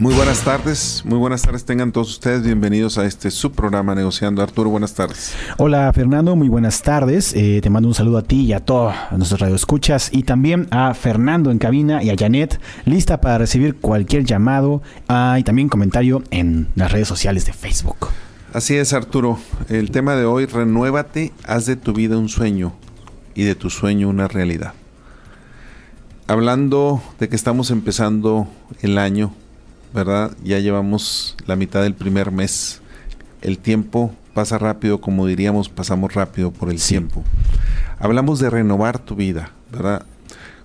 Muy 0.00 0.14
buenas 0.14 0.42
tardes, 0.44 1.02
muy 1.04 1.18
buenas 1.18 1.42
tardes 1.42 1.66
tengan 1.66 1.92
todos 1.92 2.08
ustedes, 2.08 2.42
bienvenidos 2.42 2.96
a 2.96 3.04
este 3.04 3.30
subprograma 3.30 3.94
Negociando. 3.94 4.42
Arturo, 4.42 4.70
buenas 4.70 4.94
tardes. 4.94 5.34
Hola 5.58 5.92
Fernando, 5.92 6.34
muy 6.36 6.48
buenas 6.48 6.80
tardes. 6.80 7.34
Eh, 7.34 7.60
te 7.62 7.68
mando 7.68 7.86
un 7.86 7.94
saludo 7.94 8.16
a 8.16 8.22
ti 8.22 8.46
y 8.46 8.54
a 8.54 8.60
todos 8.60 8.94
nuestros 9.10 9.40
radioescuchas 9.40 10.08
y 10.10 10.22
también 10.22 10.68
a 10.70 10.94
Fernando 10.94 11.50
en 11.50 11.58
cabina 11.58 12.02
y 12.02 12.08
a 12.08 12.16
Janet, 12.18 12.58
lista 12.86 13.20
para 13.20 13.36
recibir 13.36 13.76
cualquier 13.76 14.24
llamado 14.24 14.80
ah, 15.08 15.36
y 15.38 15.44
también 15.44 15.68
comentario 15.68 16.22
en 16.30 16.68
las 16.76 16.90
redes 16.92 17.06
sociales 17.06 17.44
de 17.44 17.52
Facebook. 17.52 18.08
Así 18.54 18.76
es 18.76 18.94
Arturo, 18.94 19.38
el 19.68 19.90
tema 19.90 20.16
de 20.16 20.24
hoy, 20.24 20.46
renuévate, 20.46 21.34
haz 21.44 21.66
de 21.66 21.76
tu 21.76 21.92
vida 21.92 22.16
un 22.16 22.30
sueño 22.30 22.72
y 23.34 23.44
de 23.44 23.54
tu 23.54 23.68
sueño 23.68 24.08
una 24.08 24.28
realidad. 24.28 24.72
Hablando 26.26 27.02
de 27.18 27.28
que 27.28 27.36
estamos 27.36 27.70
empezando 27.70 28.48
el 28.80 28.96
año, 28.96 29.34
¿verdad? 29.92 30.36
Ya 30.42 30.58
llevamos 30.58 31.36
la 31.46 31.56
mitad 31.56 31.82
del 31.82 31.94
primer 31.94 32.30
mes. 32.30 32.80
El 33.42 33.58
tiempo 33.58 34.14
pasa 34.34 34.58
rápido, 34.58 35.00
como 35.00 35.26
diríamos, 35.26 35.68
pasamos 35.68 36.14
rápido 36.14 36.50
por 36.50 36.70
el 36.70 36.80
tiempo. 36.80 37.24
Hablamos 37.98 38.38
de 38.38 38.50
renovar 38.50 38.98
tu 38.98 39.16
vida, 39.16 39.52
¿verdad? 39.72 40.04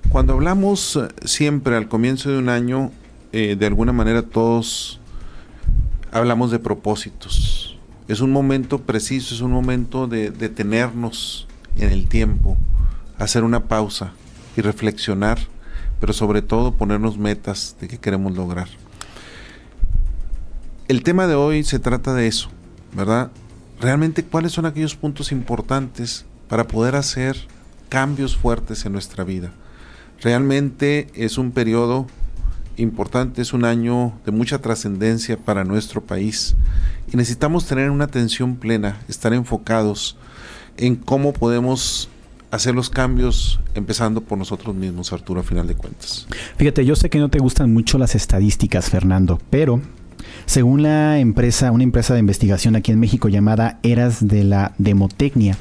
Cuando 0.09 0.33
hablamos 0.33 0.95
eh, 0.95 1.07
siempre 1.25 1.75
al 1.75 1.87
comienzo 1.87 2.29
de 2.29 2.37
un 2.37 2.49
año, 2.49 2.91
eh, 3.31 3.55
de 3.57 3.65
alguna 3.65 3.91
manera 3.91 4.21
todos 4.21 4.99
hablamos 6.11 6.51
de 6.51 6.59
propósitos. 6.59 7.77
Es 8.07 8.21
un 8.21 8.31
momento 8.31 8.81
preciso, 8.81 9.33
es 9.33 9.41
un 9.41 9.51
momento 9.51 10.07
de 10.07 10.29
detenernos 10.29 11.47
en 11.77 11.89
el 11.89 12.07
tiempo, 12.07 12.55
hacer 13.17 13.43
una 13.43 13.63
pausa 13.63 14.11
y 14.55 14.61
reflexionar, 14.61 15.39
pero 15.99 16.13
sobre 16.13 16.43
todo 16.43 16.75
ponernos 16.75 17.17
metas 17.17 17.75
de 17.81 17.87
qué 17.87 17.97
queremos 17.97 18.35
lograr 18.35 18.67
el 20.87 21.03
tema 21.03 21.27
de 21.27 21.35
hoy 21.35 21.63
se 21.63 21.79
trata 21.79 22.13
de 22.13 22.27
eso, 22.27 22.49
¿verdad? 22.93 23.31
Realmente 23.79 24.23
cuáles 24.23 24.51
son 24.51 24.65
aquellos 24.65 24.95
puntos 24.95 25.31
importantes 25.31 26.25
para 26.47 26.67
poder 26.67 26.95
hacer 26.95 27.37
cambios 27.89 28.37
fuertes 28.37 28.85
en 28.85 28.93
nuestra 28.93 29.23
vida. 29.23 29.51
Realmente 30.21 31.07
es 31.13 31.37
un 31.37 31.51
periodo 31.51 32.07
importante, 32.77 33.41
es 33.41 33.53
un 33.53 33.65
año 33.65 34.13
de 34.25 34.31
mucha 34.31 34.59
trascendencia 34.59 35.37
para 35.37 35.63
nuestro 35.63 36.01
país 36.01 36.55
y 37.11 37.17
necesitamos 37.17 37.65
tener 37.65 37.89
una 37.89 38.05
atención 38.05 38.55
plena, 38.55 39.01
estar 39.07 39.33
enfocados 39.33 40.17
en 40.77 40.95
cómo 40.95 41.33
podemos 41.33 42.09
hacer 42.51 42.75
los 42.75 42.89
cambios 42.89 43.59
empezando 43.73 44.21
por 44.21 44.37
nosotros 44.37 44.75
mismos, 44.75 45.11
Arturo, 45.11 45.41
a 45.41 45.43
final 45.43 45.67
de 45.67 45.75
cuentas. 45.75 46.27
Fíjate, 46.57 46.85
yo 46.85 46.95
sé 46.95 47.09
que 47.09 47.19
no 47.19 47.29
te 47.29 47.39
gustan 47.39 47.73
mucho 47.73 47.97
las 47.97 48.15
estadísticas, 48.15 48.89
Fernando, 48.89 49.39
pero 49.49 49.81
según 50.45 50.83
la 50.83 51.19
empresa, 51.19 51.71
una 51.71 51.83
empresa 51.83 52.13
de 52.13 52.19
investigación 52.19 52.75
aquí 52.75 52.91
en 52.91 52.99
México 52.99 53.29
llamada 53.29 53.79
Eras 53.83 54.27
de 54.27 54.43
la 54.43 54.73
Demotecnia, 54.77 55.57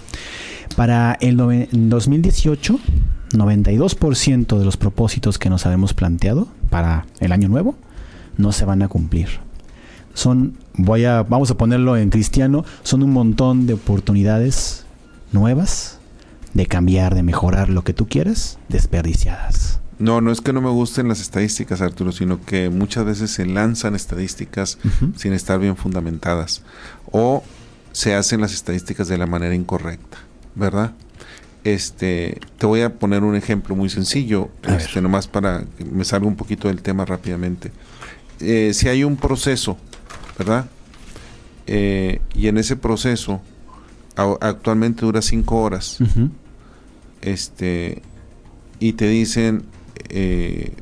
para 0.76 1.16
el 1.20 1.36
2018, 1.36 2.78
92% 3.32 4.58
de 4.58 4.64
los 4.64 4.76
propósitos 4.76 5.38
que 5.38 5.50
nos 5.50 5.66
habíamos 5.66 5.94
planteado 5.94 6.48
para 6.70 7.06
el 7.20 7.32
año 7.32 7.48
nuevo 7.48 7.76
no 8.36 8.52
se 8.52 8.64
van 8.64 8.82
a 8.82 8.88
cumplir. 8.88 9.28
Son, 10.14 10.56
voy 10.74 11.04
a, 11.04 11.22
vamos 11.22 11.50
a 11.50 11.56
ponerlo 11.56 11.96
en 11.96 12.10
cristiano, 12.10 12.64
son 12.82 13.02
un 13.02 13.12
montón 13.12 13.66
de 13.66 13.74
oportunidades 13.74 14.86
nuevas 15.32 15.98
de 16.52 16.66
cambiar, 16.66 17.14
de 17.14 17.22
mejorar 17.22 17.68
lo 17.68 17.82
que 17.82 17.94
tú 17.94 18.06
quieras, 18.06 18.58
desperdiciadas. 18.68 19.80
No, 20.04 20.20
no 20.20 20.30
es 20.30 20.42
que 20.42 20.52
no 20.52 20.60
me 20.60 20.68
gusten 20.68 21.08
las 21.08 21.22
estadísticas, 21.22 21.80
Arturo, 21.80 22.12
sino 22.12 22.44
que 22.44 22.68
muchas 22.68 23.06
veces 23.06 23.30
se 23.30 23.46
lanzan 23.46 23.94
estadísticas 23.94 24.76
sin 25.16 25.32
estar 25.32 25.58
bien 25.58 25.78
fundamentadas 25.78 26.60
o 27.10 27.42
se 27.92 28.14
hacen 28.14 28.42
las 28.42 28.52
estadísticas 28.52 29.08
de 29.08 29.16
la 29.16 29.24
manera 29.24 29.54
incorrecta, 29.54 30.18
¿verdad? 30.56 30.92
Este, 31.64 32.38
te 32.58 32.66
voy 32.66 32.82
a 32.82 32.92
poner 32.92 33.22
un 33.22 33.34
ejemplo 33.34 33.74
muy 33.76 33.88
sencillo, 33.88 34.50
este, 34.64 35.00
nomás 35.00 35.26
para 35.26 35.64
que 35.78 35.86
me 35.86 36.04
salga 36.04 36.26
un 36.26 36.36
poquito 36.36 36.68
del 36.68 36.82
tema 36.82 37.06
rápidamente. 37.06 37.72
Eh, 38.40 38.72
si 38.74 38.88
hay 38.88 39.04
un 39.04 39.16
proceso, 39.16 39.78
¿verdad? 40.36 40.66
Eh, 41.66 42.20
y 42.34 42.48
en 42.48 42.58
ese 42.58 42.76
proceso 42.76 43.40
actualmente 44.16 45.06
dura 45.06 45.22
cinco 45.22 45.62
horas, 45.62 45.96
este, 47.22 48.02
y 48.80 48.92
te 48.92 49.08
dicen 49.08 49.64
eh, 50.08 50.72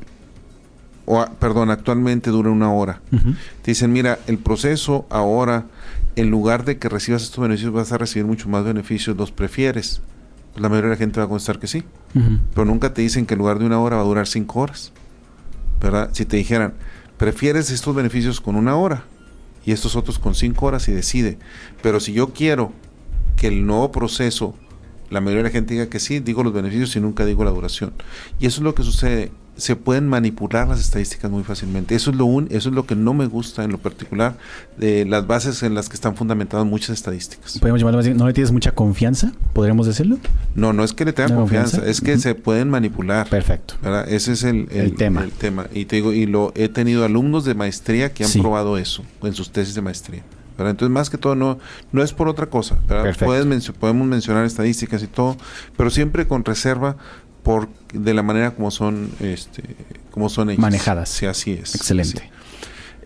o, 1.05 1.25
perdón, 1.39 1.69
actualmente 1.69 2.29
dura 2.29 2.49
una 2.49 2.71
hora. 2.71 3.01
Te 3.61 3.71
dicen, 3.71 3.91
mira, 3.91 4.19
el 4.27 4.37
proceso 4.37 5.05
ahora, 5.09 5.65
en 6.15 6.29
lugar 6.31 6.63
de 6.63 6.77
que 6.77 6.87
recibas 6.89 7.23
estos 7.23 7.41
beneficios, 7.41 7.73
vas 7.73 7.91
a 7.91 7.97
recibir 7.97 8.25
mucho 8.25 8.47
más 8.47 8.63
beneficios, 8.63 9.17
los 9.17 9.31
prefieres. 9.31 10.01
la 10.55 10.69
mayoría 10.69 10.89
de 10.89 10.95
la 10.95 10.99
gente 10.99 11.19
va 11.19 11.25
a 11.25 11.29
contestar 11.29 11.59
que 11.59 11.67
sí. 11.67 11.83
Pero 12.53 12.65
nunca 12.65 12.93
te 12.93 13.01
dicen 13.01 13.25
que 13.25 13.33
en 13.33 13.39
lugar 13.39 13.59
de 13.59 13.65
una 13.65 13.79
hora 13.79 13.97
va 13.97 14.03
a 14.03 14.05
durar 14.05 14.27
cinco 14.27 14.61
horas. 14.61 14.91
¿Verdad? 15.81 16.09
Si 16.13 16.25
te 16.25 16.37
dijeran, 16.37 16.73
prefieres 17.17 17.69
estos 17.71 17.93
beneficios 17.93 18.39
con 18.39 18.55
una 18.55 18.75
hora 18.75 19.03
y 19.65 19.71
estos 19.71 19.95
otros 19.95 20.19
con 20.19 20.35
cinco 20.35 20.67
horas 20.67 20.87
y 20.87 20.93
decide. 20.93 21.37
Pero 21.81 21.99
si 21.99 22.13
yo 22.13 22.33
quiero 22.33 22.71
que 23.35 23.47
el 23.47 23.65
nuevo 23.65 23.91
proceso 23.91 24.55
la 25.13 25.21
mayoría 25.21 25.43
de 25.43 25.49
la 25.49 25.53
gente 25.53 25.75
diga 25.75 25.87
que 25.87 25.99
sí, 25.99 26.19
digo 26.19 26.43
los 26.43 26.53
beneficios 26.53 26.95
y 26.95 26.99
nunca 26.99 27.25
digo 27.25 27.43
la 27.43 27.51
duración. 27.51 27.93
Y 28.39 28.47
eso 28.47 28.59
es 28.59 28.63
lo 28.63 28.75
que 28.75 28.83
sucede. 28.83 29.31
Se 29.55 29.75
pueden 29.75 30.07
manipular 30.07 30.67
las 30.67 30.79
estadísticas 30.79 31.29
muy 31.29 31.43
fácilmente. 31.43 31.93
Eso 31.93 32.09
es 32.09 32.17
lo 32.17 32.25
un, 32.25 32.47
eso 32.49 32.69
es 32.69 32.75
lo 32.75 32.87
que 32.87 32.95
no 32.95 33.13
me 33.13 33.27
gusta 33.27 33.63
en 33.63 33.71
lo 33.71 33.77
particular 33.77 34.35
de 34.77 35.05
las 35.05 35.27
bases 35.27 35.61
en 35.61 35.75
las 35.75 35.89
que 35.89 35.95
están 35.95 36.15
fundamentadas 36.15 36.65
muchas 36.65 36.89
estadísticas. 36.89 37.59
Podemos 37.59 37.79
llamarlo 37.79 37.99
así, 37.99 38.15
¿no 38.15 38.25
le 38.25 38.33
tienes 38.33 38.51
mucha 38.51 38.71
confianza? 38.71 39.31
¿Podríamos 39.53 39.85
decirlo? 39.85 40.17
No, 40.55 40.73
no 40.73 40.83
es 40.83 40.93
que 40.93 41.05
le 41.05 41.13
tenga 41.13 41.35
confianza, 41.35 41.85
es 41.85 42.01
que 42.01 42.17
se 42.17 42.33
pueden 42.33 42.71
manipular. 42.71 43.29
Perfecto. 43.29 43.75
Ese 44.07 44.31
es 44.31 44.43
el, 44.43 44.95
tema. 44.97 45.27
tema. 45.37 45.67
Y 45.71 45.85
te 45.85 45.97
digo, 45.97 46.13
y 46.13 46.25
lo 46.25 46.51
he 46.55 46.67
tenido 46.67 47.05
alumnos 47.05 47.45
de 47.45 47.53
maestría 47.53 48.11
que 48.11 48.25
han 48.25 48.31
probado 48.31 48.79
eso 48.79 49.03
en 49.21 49.35
sus 49.35 49.51
tesis 49.51 49.75
de 49.75 49.81
maestría. 49.81 50.23
Entonces, 50.57 50.89
más 50.89 51.09
que 51.09 51.17
todo, 51.17 51.35
no, 51.35 51.59
no 51.91 52.03
es 52.03 52.13
por 52.13 52.27
otra 52.27 52.47
cosa. 52.47 52.77
podemos 53.79 54.07
mencionar 54.07 54.45
estadísticas 54.45 55.03
y 55.03 55.07
todo, 55.07 55.37
pero 55.77 55.89
siempre 55.89 56.27
con 56.27 56.45
reserva 56.45 56.97
por 57.43 57.67
de 57.93 58.13
la 58.13 58.23
manera 58.23 58.51
como 58.51 58.71
son 58.71 59.09
este 59.19 59.63
como 60.11 60.29
son 60.29 60.55
manejadas. 60.57 61.09
Sí, 61.09 61.25
así 61.25 61.51
es. 61.51 61.75
Excelente. 61.75 62.31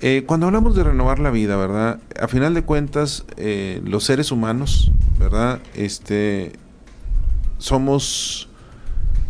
Eh, 0.01 0.23
cuando 0.27 0.45
hablamos 0.45 0.75
de 0.75 0.83
renovar 0.83 1.19
la 1.19 1.31
vida, 1.31 1.57
¿verdad? 1.57 1.99
A 2.19 2.27
final 2.27 2.53
de 2.53 2.63
cuentas, 2.63 3.25
eh, 3.37 3.81
los 3.83 4.03
seres 4.03 4.31
humanos, 4.31 4.91
¿verdad? 5.17 5.59
Este, 5.73 6.53
somos, 7.57 8.47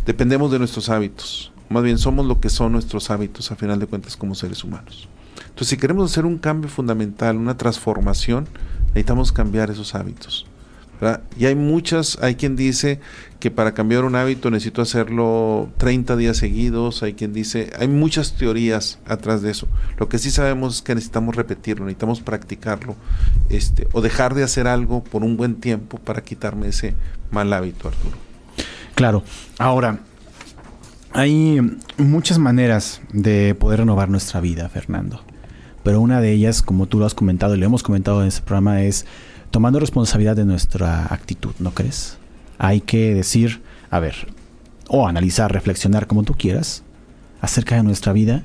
dependemos 0.04 0.50
de 0.52 0.58
nuestros 0.58 0.90
hábitos. 0.90 1.52
Más 1.70 1.82
bien, 1.82 1.98
somos 1.98 2.26
lo 2.26 2.40
que 2.40 2.50
son 2.50 2.72
nuestros 2.72 3.10
hábitos, 3.10 3.50
a 3.50 3.56
final 3.56 3.78
de 3.78 3.86
cuentas, 3.86 4.16
como 4.16 4.34
seres 4.34 4.62
humanos. 4.62 5.08
Entonces, 5.58 5.70
si 5.70 5.76
queremos 5.76 6.12
hacer 6.12 6.24
un 6.24 6.38
cambio 6.38 6.70
fundamental, 6.70 7.36
una 7.36 7.56
transformación, 7.56 8.46
necesitamos 8.90 9.32
cambiar 9.32 9.72
esos 9.72 9.96
hábitos. 9.96 10.46
Y 11.36 11.46
hay 11.46 11.56
muchas, 11.56 12.16
hay 12.22 12.36
quien 12.36 12.54
dice 12.54 13.00
que 13.40 13.50
para 13.50 13.74
cambiar 13.74 14.04
un 14.04 14.14
hábito 14.14 14.52
necesito 14.52 14.82
hacerlo 14.82 15.68
30 15.78 16.14
días 16.14 16.36
seguidos, 16.36 17.02
hay 17.02 17.14
quien 17.14 17.32
dice, 17.32 17.72
hay 17.76 17.88
muchas 17.88 18.34
teorías 18.34 19.00
atrás 19.04 19.42
de 19.42 19.50
eso. 19.50 19.66
Lo 19.96 20.08
que 20.08 20.18
sí 20.18 20.30
sabemos 20.30 20.76
es 20.76 20.82
que 20.82 20.94
necesitamos 20.94 21.34
repetirlo, 21.34 21.86
necesitamos 21.86 22.20
practicarlo, 22.20 22.94
este, 23.48 23.88
o 23.90 24.00
dejar 24.00 24.34
de 24.34 24.44
hacer 24.44 24.68
algo 24.68 25.02
por 25.02 25.24
un 25.24 25.36
buen 25.36 25.56
tiempo 25.56 25.98
para 25.98 26.22
quitarme 26.22 26.68
ese 26.68 26.94
mal 27.32 27.52
hábito, 27.52 27.88
Arturo. 27.88 28.16
Claro. 28.94 29.24
Ahora, 29.58 29.98
hay 31.14 31.60
muchas 31.96 32.38
maneras 32.38 33.00
de 33.12 33.56
poder 33.56 33.80
renovar 33.80 34.08
nuestra 34.08 34.40
vida, 34.40 34.68
Fernando 34.68 35.20
pero 35.88 36.02
una 36.02 36.20
de 36.20 36.32
ellas, 36.32 36.60
como 36.60 36.84
tú 36.84 36.98
lo 36.98 37.06
has 37.06 37.14
comentado 37.14 37.54
y 37.54 37.58
lo 37.58 37.64
hemos 37.64 37.82
comentado 37.82 38.20
en 38.20 38.28
este 38.28 38.42
programa, 38.42 38.82
es 38.82 39.06
tomando 39.50 39.80
responsabilidad 39.80 40.36
de 40.36 40.44
nuestra 40.44 41.06
actitud, 41.14 41.54
¿no 41.60 41.70
crees? 41.70 42.18
Hay 42.58 42.82
que 42.82 43.14
decir, 43.14 43.62
a 43.88 43.98
ver, 43.98 44.28
o 44.88 45.08
analizar, 45.08 45.50
reflexionar 45.50 46.06
como 46.06 46.24
tú 46.24 46.34
quieras, 46.34 46.82
acerca 47.40 47.76
de 47.76 47.84
nuestra 47.84 48.12
vida 48.12 48.44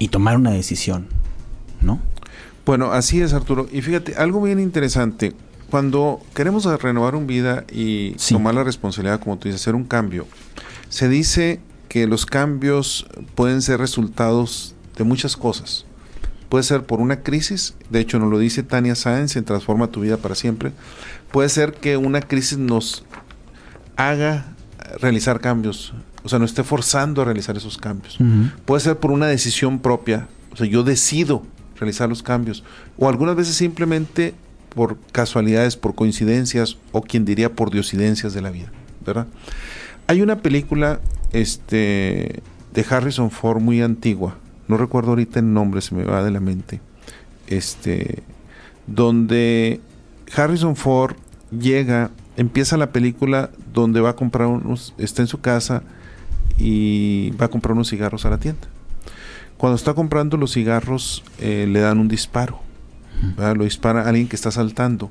y 0.00 0.08
tomar 0.08 0.36
una 0.36 0.50
decisión, 0.50 1.06
¿no? 1.80 2.00
Bueno, 2.66 2.90
así 2.90 3.20
es, 3.20 3.34
Arturo. 3.34 3.68
Y 3.70 3.82
fíjate, 3.82 4.16
algo 4.16 4.42
bien 4.42 4.58
interesante, 4.58 5.32
cuando 5.70 6.20
queremos 6.34 6.64
renovar 6.82 7.14
un 7.14 7.28
vida 7.28 7.66
y 7.70 8.14
tomar 8.32 8.56
la 8.56 8.64
responsabilidad, 8.64 9.20
como 9.20 9.38
tú 9.38 9.46
dices, 9.46 9.60
hacer 9.60 9.76
un 9.76 9.84
cambio, 9.84 10.26
se 10.88 11.08
dice 11.08 11.60
que 11.88 12.08
los 12.08 12.26
cambios 12.26 13.06
pueden 13.36 13.62
ser 13.62 13.78
resultados 13.78 14.74
de 14.98 15.04
muchas 15.04 15.36
cosas. 15.36 15.86
Puede 16.50 16.64
ser 16.64 16.82
por 16.82 17.00
una 17.00 17.22
crisis, 17.22 17.74
de 17.90 18.00
hecho 18.00 18.18
nos 18.18 18.28
lo 18.28 18.38
dice 18.38 18.64
Tania 18.64 18.96
Sáenz 18.96 19.36
en 19.36 19.44
Transforma 19.44 19.86
tu 19.86 20.00
vida 20.00 20.16
para 20.16 20.34
siempre. 20.34 20.72
Puede 21.30 21.48
ser 21.48 21.72
que 21.72 21.96
una 21.96 22.20
crisis 22.20 22.58
nos 22.58 23.04
haga 23.96 24.52
realizar 25.00 25.40
cambios, 25.40 25.94
o 26.24 26.28
sea, 26.28 26.40
nos 26.40 26.50
esté 26.50 26.64
forzando 26.64 27.22
a 27.22 27.24
realizar 27.24 27.56
esos 27.56 27.78
cambios. 27.78 28.18
Puede 28.64 28.80
ser 28.80 28.98
por 28.98 29.12
una 29.12 29.28
decisión 29.28 29.78
propia 29.78 30.26
O 30.52 30.56
sea, 30.56 30.66
yo 30.66 30.82
decido 30.82 31.44
realizar 31.78 32.08
los 32.08 32.22
cambios. 32.22 32.64
O 32.98 33.08
algunas 33.08 33.36
veces 33.36 33.54
simplemente 33.54 34.34
por 34.74 34.98
casualidades, 35.12 35.76
por 35.76 35.94
coincidencias, 35.94 36.78
o 36.90 37.02
quien 37.02 37.24
diría 37.24 37.54
por 37.54 37.70
diosidencias 37.70 38.34
de 38.34 38.40
la 38.40 38.50
vida, 38.50 38.72
¿verdad? 39.06 39.28
Hay 40.08 40.20
una 40.20 40.42
película 40.42 41.00
este, 41.32 42.42
de 42.74 42.86
Harrison 42.88 43.30
Ford 43.30 43.60
muy 43.60 43.82
antigua, 43.82 44.36
no 44.70 44.76
recuerdo 44.76 45.10
ahorita 45.10 45.40
el 45.40 45.52
nombre, 45.52 45.80
se 45.80 45.96
me 45.96 46.04
va 46.04 46.22
de 46.22 46.30
la 46.30 46.38
mente, 46.38 46.80
este, 47.48 48.22
donde 48.86 49.80
Harrison 50.34 50.76
Ford 50.76 51.16
llega, 51.50 52.12
empieza 52.36 52.76
la 52.76 52.92
película 52.92 53.50
donde 53.74 54.00
va 54.00 54.10
a 54.10 54.16
comprar 54.16 54.46
unos, 54.46 54.94
está 54.96 55.22
en 55.22 55.28
su 55.28 55.40
casa 55.40 55.82
y 56.56 57.32
va 57.32 57.46
a 57.46 57.48
comprar 57.48 57.72
unos 57.72 57.90
cigarros 57.90 58.24
a 58.26 58.30
la 58.30 58.38
tienda. 58.38 58.68
Cuando 59.56 59.74
está 59.74 59.92
comprando 59.92 60.36
los 60.36 60.54
cigarros, 60.54 61.24
eh, 61.40 61.66
le 61.68 61.80
dan 61.80 61.98
un 61.98 62.08
disparo. 62.08 62.60
Lo 63.36 63.64
dispara 63.64 64.08
alguien 64.08 64.28
que 64.28 64.36
está 64.36 64.50
saltando. 64.50 65.10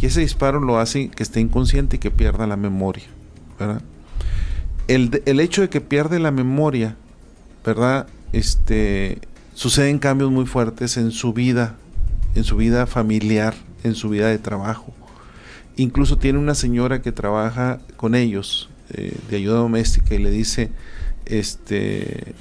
Y 0.00 0.06
ese 0.06 0.20
disparo 0.20 0.58
lo 0.58 0.78
hace 0.78 1.10
que 1.10 1.22
esté 1.22 1.40
inconsciente 1.40 1.96
y 1.96 1.98
que 1.98 2.10
pierda 2.10 2.46
la 2.46 2.56
memoria. 2.56 3.04
El, 4.88 5.22
el, 5.26 5.40
hecho 5.40 5.60
de 5.60 5.68
que 5.68 5.82
pierde 5.82 6.18
la 6.18 6.30
memoria, 6.30 6.96
¿verdad? 7.66 8.06
Este, 8.32 9.18
suceden 9.54 9.98
cambios 9.98 10.30
muy 10.30 10.46
fuertes 10.46 10.96
en 10.96 11.10
su 11.10 11.32
vida, 11.32 11.76
en 12.34 12.44
su 12.44 12.56
vida 12.56 12.86
familiar, 12.86 13.54
en 13.84 13.94
su 13.94 14.08
vida 14.08 14.28
de 14.28 14.38
trabajo. 14.38 14.92
Incluso 15.76 16.18
tiene 16.18 16.38
una 16.38 16.54
señora 16.54 17.02
que 17.02 17.12
trabaja 17.12 17.80
con 17.96 18.14
ellos 18.14 18.68
eh, 18.90 19.16
de 19.30 19.36
ayuda 19.36 19.56
doméstica 19.56 20.14
y 20.14 20.18
le 20.18 20.30
dice, 20.30 20.70
este, 21.24 22.34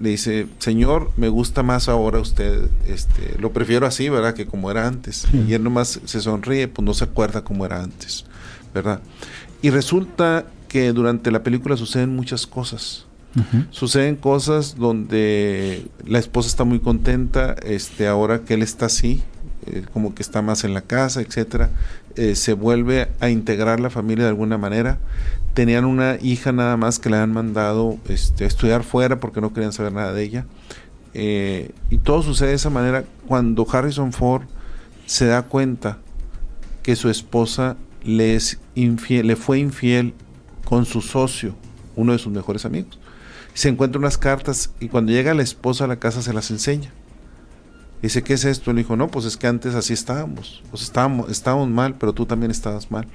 le 0.00 0.10
dice, 0.10 0.46
señor, 0.58 1.10
me 1.16 1.28
gusta 1.28 1.62
más 1.62 1.88
ahora 1.88 2.20
usted, 2.20 2.68
este, 2.86 3.36
lo 3.38 3.52
prefiero 3.52 3.86
así, 3.86 4.08
¿verdad? 4.08 4.34
Que 4.34 4.46
como 4.46 4.70
era 4.70 4.86
antes. 4.86 5.26
Y 5.48 5.54
él 5.54 5.62
nomás 5.64 6.00
se 6.04 6.20
sonríe, 6.20 6.68
pues 6.68 6.84
no 6.84 6.94
se 6.94 7.04
acuerda 7.04 7.42
como 7.42 7.66
era 7.66 7.82
antes, 7.82 8.24
¿verdad? 8.72 9.00
Y 9.60 9.70
resulta 9.70 10.46
que 10.68 10.92
durante 10.92 11.30
la 11.30 11.42
película 11.42 11.76
suceden 11.76 12.14
muchas 12.14 12.46
cosas. 12.46 13.07
Suceden 13.70 14.16
cosas 14.16 14.76
donde 14.76 15.86
la 16.04 16.18
esposa 16.18 16.48
está 16.48 16.64
muy 16.64 16.80
contenta, 16.80 17.54
este, 17.62 18.08
ahora 18.08 18.40
que 18.40 18.54
él 18.54 18.62
está 18.62 18.86
así, 18.86 19.22
eh, 19.66 19.84
como 19.92 20.14
que 20.14 20.22
está 20.22 20.42
más 20.42 20.64
en 20.64 20.74
la 20.74 20.80
casa, 20.80 21.20
etcétera, 21.20 21.70
eh, 22.16 22.34
se 22.34 22.54
vuelve 22.54 23.08
a 23.20 23.28
integrar 23.28 23.80
la 23.80 23.90
familia 23.90 24.24
de 24.24 24.30
alguna 24.30 24.58
manera. 24.58 24.98
Tenían 25.54 25.84
una 25.84 26.16
hija 26.20 26.52
nada 26.52 26.76
más 26.76 26.98
que 26.98 27.10
le 27.10 27.16
han 27.16 27.32
mandado 27.32 27.98
este, 28.08 28.44
a 28.44 28.46
estudiar 28.46 28.82
fuera 28.82 29.20
porque 29.20 29.40
no 29.40 29.52
querían 29.52 29.72
saber 29.72 29.92
nada 29.92 30.12
de 30.12 30.22
ella. 30.22 30.46
Eh, 31.14 31.70
y 31.90 31.98
todo 31.98 32.22
sucede 32.22 32.50
de 32.50 32.54
esa 32.54 32.70
manera 32.70 33.04
cuando 33.26 33.66
Harrison 33.70 34.12
Ford 34.12 34.44
se 35.06 35.26
da 35.26 35.42
cuenta 35.42 35.98
que 36.82 36.96
su 36.96 37.08
esposa 37.08 37.76
le, 38.04 38.38
fue 39.36 39.58
infiel 39.58 40.14
con 40.64 40.86
su 40.86 41.00
socio, 41.00 41.54
uno 41.96 42.12
de 42.12 42.18
sus 42.18 42.32
mejores 42.32 42.64
amigos. 42.64 42.98
Se 43.58 43.68
encuentra 43.68 43.98
unas 43.98 44.18
cartas 44.18 44.70
y 44.78 44.86
cuando 44.86 45.10
llega 45.10 45.34
la 45.34 45.42
esposa 45.42 45.82
a 45.82 45.88
la 45.88 45.96
casa 45.96 46.22
se 46.22 46.32
las 46.32 46.52
enseña. 46.52 46.92
Dice, 48.00 48.22
¿qué 48.22 48.34
es 48.34 48.44
esto? 48.44 48.72
Le 48.72 48.82
dijo, 48.82 48.94
no, 48.94 49.08
pues 49.08 49.24
es 49.24 49.36
que 49.36 49.48
antes 49.48 49.74
así 49.74 49.94
estábamos. 49.94 50.62
Pues 50.70 50.84
estábamos, 50.84 51.28
estábamos 51.28 51.68
mal, 51.68 51.96
pero 51.96 52.12
tú 52.12 52.24
también 52.24 52.52
estabas 52.52 52.92
mal. 52.92 53.08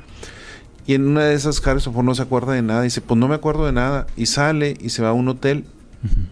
Y 0.86 0.96
en 0.96 1.08
una 1.08 1.24
de 1.24 1.34
esas 1.34 1.66
Harrison 1.66 1.94
Ford 1.94 2.04
no 2.04 2.14
se 2.14 2.24
acuerda 2.24 2.52
de 2.52 2.62
nada. 2.62 2.82
Dice, 2.82 3.00
pues 3.00 3.18
no 3.18 3.30
me 3.30 3.36
acuerdo 3.36 3.66
de 3.66 3.72
nada. 3.72 4.06
Y 4.18 4.26
sale 4.26 4.76
y 4.82 4.90
se 4.90 5.02
va 5.02 5.12
a 5.12 5.14
un 5.14 5.30
hotel 5.30 5.64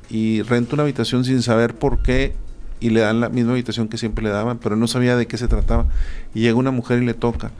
y 0.09 0.41
renta 0.41 0.73
una 0.73 0.83
habitación 0.83 1.23
sin 1.23 1.41
saber 1.41 1.75
por 1.75 2.01
qué. 2.01 2.35
Y 2.81 2.89
le 2.89 2.99
dan 2.99 3.21
la 3.21 3.29
misma 3.29 3.53
habitación 3.53 3.87
que 3.87 3.97
siempre 3.97 4.25
le 4.25 4.31
daban, 4.31 4.57
pero 4.57 4.75
no 4.75 4.87
sabía 4.87 5.15
de 5.15 5.25
qué 5.25 5.37
se 5.37 5.47
trataba. 5.47 5.85
Y 6.33 6.41
llega 6.41 6.55
una 6.57 6.71
mujer 6.71 7.01
y 7.01 7.05
le 7.05 7.13
toca. 7.13 7.51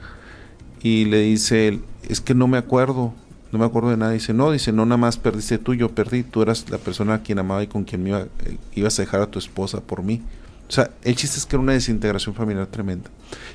Y 0.82 1.06
le 1.06 1.20
dice, 1.20 1.80
es 2.10 2.20
que 2.20 2.34
no 2.34 2.46
me 2.46 2.58
acuerdo. 2.58 3.14
No 3.52 3.58
me 3.58 3.66
acuerdo 3.66 3.90
de 3.90 3.98
nada. 3.98 4.12
Dice, 4.12 4.32
no, 4.32 4.50
dice, 4.50 4.72
no 4.72 4.86
nada 4.86 4.96
más 4.96 5.18
perdiste 5.18 5.58
tú, 5.58 5.74
yo 5.74 5.90
perdí. 5.90 6.22
Tú 6.22 6.42
eras 6.42 6.68
la 6.70 6.78
persona 6.78 7.14
a 7.14 7.22
quien 7.22 7.38
amaba 7.38 7.62
y 7.62 7.66
con 7.66 7.84
quien 7.84 8.02
me 8.02 8.08
iba, 8.10 8.22
eh, 8.22 8.56
ibas 8.74 8.98
a 8.98 9.02
dejar 9.02 9.20
a 9.20 9.30
tu 9.30 9.38
esposa 9.38 9.82
por 9.82 10.02
mí. 10.02 10.22
O 10.68 10.72
sea, 10.72 10.90
el 11.02 11.14
chiste 11.16 11.36
es 11.38 11.44
que 11.44 11.56
era 11.56 11.62
una 11.62 11.74
desintegración 11.74 12.34
familiar 12.34 12.66
tremenda. 12.66 13.10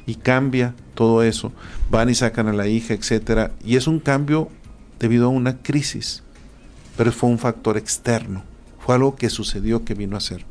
Y 0.05 0.15
cambia 0.15 0.75
todo 0.93 1.23
eso. 1.23 1.51
Van 1.89 2.09
y 2.09 2.15
sacan 2.15 2.47
a 2.47 2.53
la 2.53 2.67
hija, 2.67 2.93
etcétera. 2.93 3.51
Y 3.65 3.75
es 3.75 3.87
un 3.87 3.99
cambio 3.99 4.49
debido 4.99 5.25
a 5.25 5.29
una 5.29 5.57
crisis. 5.57 6.21
Pero 6.95 7.11
fue 7.11 7.29
un 7.31 7.39
factor 7.39 7.75
externo. 7.75 8.43
Fue 8.79 8.93
algo 8.93 9.15
que 9.15 9.31
sucedió 9.31 9.83
que 9.83 9.95
vino 9.95 10.15
a 10.15 10.21
ser. 10.21 10.45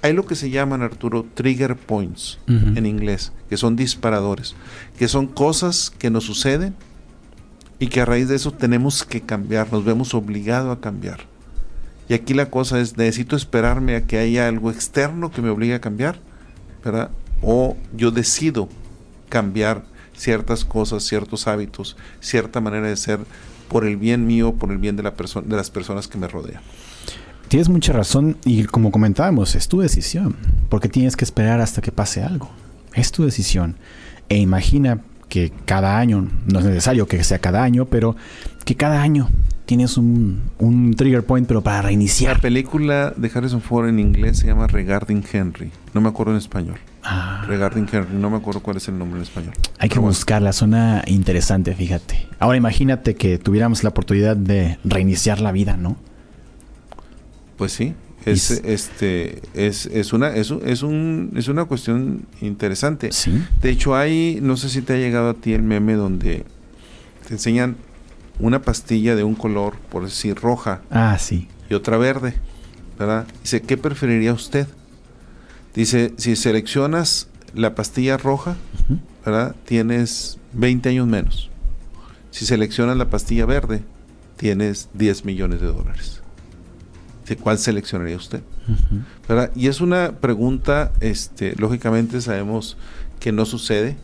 Hay 0.00 0.14
lo 0.14 0.24
que 0.24 0.36
se 0.36 0.50
llaman, 0.50 0.82
Arturo, 0.82 1.26
trigger 1.34 1.76
points 1.76 2.38
en 2.46 2.86
inglés, 2.86 3.32
que 3.48 3.56
son 3.56 3.76
disparadores, 3.76 4.54
que 4.98 5.08
son 5.08 5.26
cosas 5.26 5.90
que 5.90 6.10
nos 6.10 6.24
suceden 6.24 6.74
y 7.78 7.88
que 7.88 8.00
a 8.00 8.04
raíz 8.04 8.28
de 8.28 8.36
eso 8.36 8.52
tenemos 8.52 9.04
que 9.04 9.20
cambiar, 9.20 9.72
nos 9.72 9.84
vemos 9.84 10.14
obligados 10.14 10.76
a 10.76 10.80
cambiar. 10.80 11.20
Y 12.08 12.14
aquí 12.14 12.34
la 12.34 12.50
cosa 12.50 12.80
es, 12.80 12.96
necesito 12.96 13.36
esperarme 13.36 13.96
a 13.96 14.06
que 14.06 14.18
haya 14.18 14.48
algo 14.48 14.70
externo 14.70 15.30
que 15.30 15.42
me 15.42 15.50
obligue 15.50 15.74
a 15.74 15.80
cambiar, 15.80 16.18
¿verdad? 16.84 17.10
O 17.42 17.76
yo 17.96 18.10
decido 18.10 18.68
cambiar 19.28 19.84
ciertas 20.16 20.64
cosas, 20.64 21.04
ciertos 21.04 21.46
hábitos, 21.46 21.96
cierta 22.20 22.60
manera 22.60 22.88
de 22.88 22.96
ser 22.96 23.20
por 23.68 23.84
el 23.84 23.96
bien 23.96 24.26
mío, 24.26 24.54
por 24.54 24.70
el 24.70 24.78
bien 24.78 24.96
de, 24.96 25.02
la 25.02 25.10
de 25.10 25.56
las 25.56 25.70
personas 25.70 26.08
que 26.08 26.18
me 26.18 26.28
rodean. 26.28 26.62
Tienes 27.48 27.68
mucha 27.68 27.92
razón 27.92 28.38
y 28.44 28.64
como 28.64 28.90
comentábamos, 28.90 29.54
es 29.54 29.68
tu 29.68 29.80
decisión, 29.80 30.36
porque 30.68 30.88
tienes 30.88 31.16
que 31.16 31.24
esperar 31.24 31.60
hasta 31.60 31.82
que 31.82 31.92
pase 31.92 32.22
algo. 32.22 32.50
Es 32.94 33.12
tu 33.12 33.24
decisión. 33.24 33.76
E 34.28 34.38
imagina 34.38 35.00
que 35.28 35.52
cada 35.64 35.98
año, 35.98 36.28
no 36.46 36.58
es 36.60 36.64
necesario 36.64 37.06
que 37.06 37.22
sea 37.24 37.38
cada 37.38 37.62
año, 37.62 37.86
pero 37.86 38.16
que 38.64 38.76
cada 38.76 39.02
año 39.02 39.28
tienes 39.66 39.96
un, 39.98 40.94
trigger 40.96 41.24
point, 41.24 41.46
pero 41.46 41.62
para 41.62 41.82
reiniciar. 41.82 42.36
La 42.36 42.40
película 42.40 43.12
de 43.16 43.30
Harrison 43.34 43.60
Ford 43.60 43.88
en 43.88 43.98
inglés 43.98 44.38
se 44.38 44.46
llama 44.46 44.66
Regarding 44.68 45.24
Henry. 45.30 45.70
No 45.92 46.00
me 46.00 46.08
acuerdo 46.08 46.32
en 46.32 46.38
español. 46.38 46.78
Ah. 47.02 47.44
Regarding 47.46 47.88
Henry, 47.90 48.16
no 48.16 48.30
me 48.30 48.36
acuerdo 48.36 48.60
cuál 48.60 48.78
es 48.78 48.88
el 48.88 48.98
nombre 48.98 49.18
en 49.18 49.24
español. 49.24 49.52
Hay 49.78 49.88
que 49.88 49.98
buscarla, 49.98 50.52
suena 50.52 51.02
interesante, 51.06 51.74
fíjate. 51.74 52.28
Ahora 52.38 52.56
imagínate 52.56 53.14
que 53.14 53.38
tuviéramos 53.38 53.82
la 53.82 53.90
oportunidad 53.90 54.36
de 54.36 54.78
reiniciar 54.84 55.40
la 55.40 55.52
vida, 55.52 55.76
¿no? 55.76 55.96
Pues 57.56 57.72
sí, 57.72 57.94
es, 58.26 58.50
este, 58.50 59.40
es, 59.54 59.86
es, 59.86 60.12
una, 60.12 60.34
es, 60.34 60.50
es, 60.50 60.82
un, 60.82 61.32
es 61.36 61.48
una 61.48 61.64
cuestión 61.64 62.26
interesante. 62.40 63.12
¿Sí? 63.12 63.42
De 63.62 63.70
hecho, 63.70 63.94
hay, 63.94 64.40
no 64.42 64.56
sé 64.56 64.68
si 64.68 64.82
te 64.82 64.94
ha 64.94 64.96
llegado 64.96 65.30
a 65.30 65.34
ti 65.34 65.52
el 65.52 65.62
meme 65.62 65.94
donde 65.94 66.44
te 67.26 67.34
enseñan 67.34 67.76
una 68.40 68.62
pastilla 68.62 69.14
de 69.14 69.24
un 69.24 69.34
color, 69.36 69.76
por 69.90 70.04
decir 70.04 70.34
roja. 70.36 70.82
Ah, 70.90 71.16
sí. 71.18 71.48
Y 71.70 71.74
otra 71.74 71.96
verde, 71.98 72.34
¿verdad? 72.98 73.26
Dice, 73.42 73.62
¿qué 73.62 73.76
preferiría 73.76 74.32
usted? 74.32 74.66
Dice, 75.74 76.12
si 76.16 76.36
seleccionas 76.36 77.28
la 77.54 77.74
pastilla 77.74 78.16
roja, 78.16 78.56
¿verdad? 79.24 79.54
Tienes 79.64 80.38
20 80.52 80.88
años 80.88 81.06
menos. 81.06 81.50
Si 82.30 82.44
seleccionas 82.44 82.96
la 82.96 83.08
pastilla 83.08 83.46
verde, 83.46 83.82
tienes 84.36 84.88
10 84.94 85.24
millones 85.24 85.60
de 85.60 85.68
dólares. 85.68 86.15
¿De 87.26 87.36
cuál 87.36 87.58
seleccionaría 87.58 88.16
usted? 88.16 88.42
Y 89.54 89.66
es 89.66 89.80
una 89.80 90.12
pregunta, 90.20 90.92
este, 91.00 91.54
lógicamente 91.56 92.20
sabemos 92.20 92.76
que 93.18 93.32
no 93.32 93.44
sucede, 93.44 93.96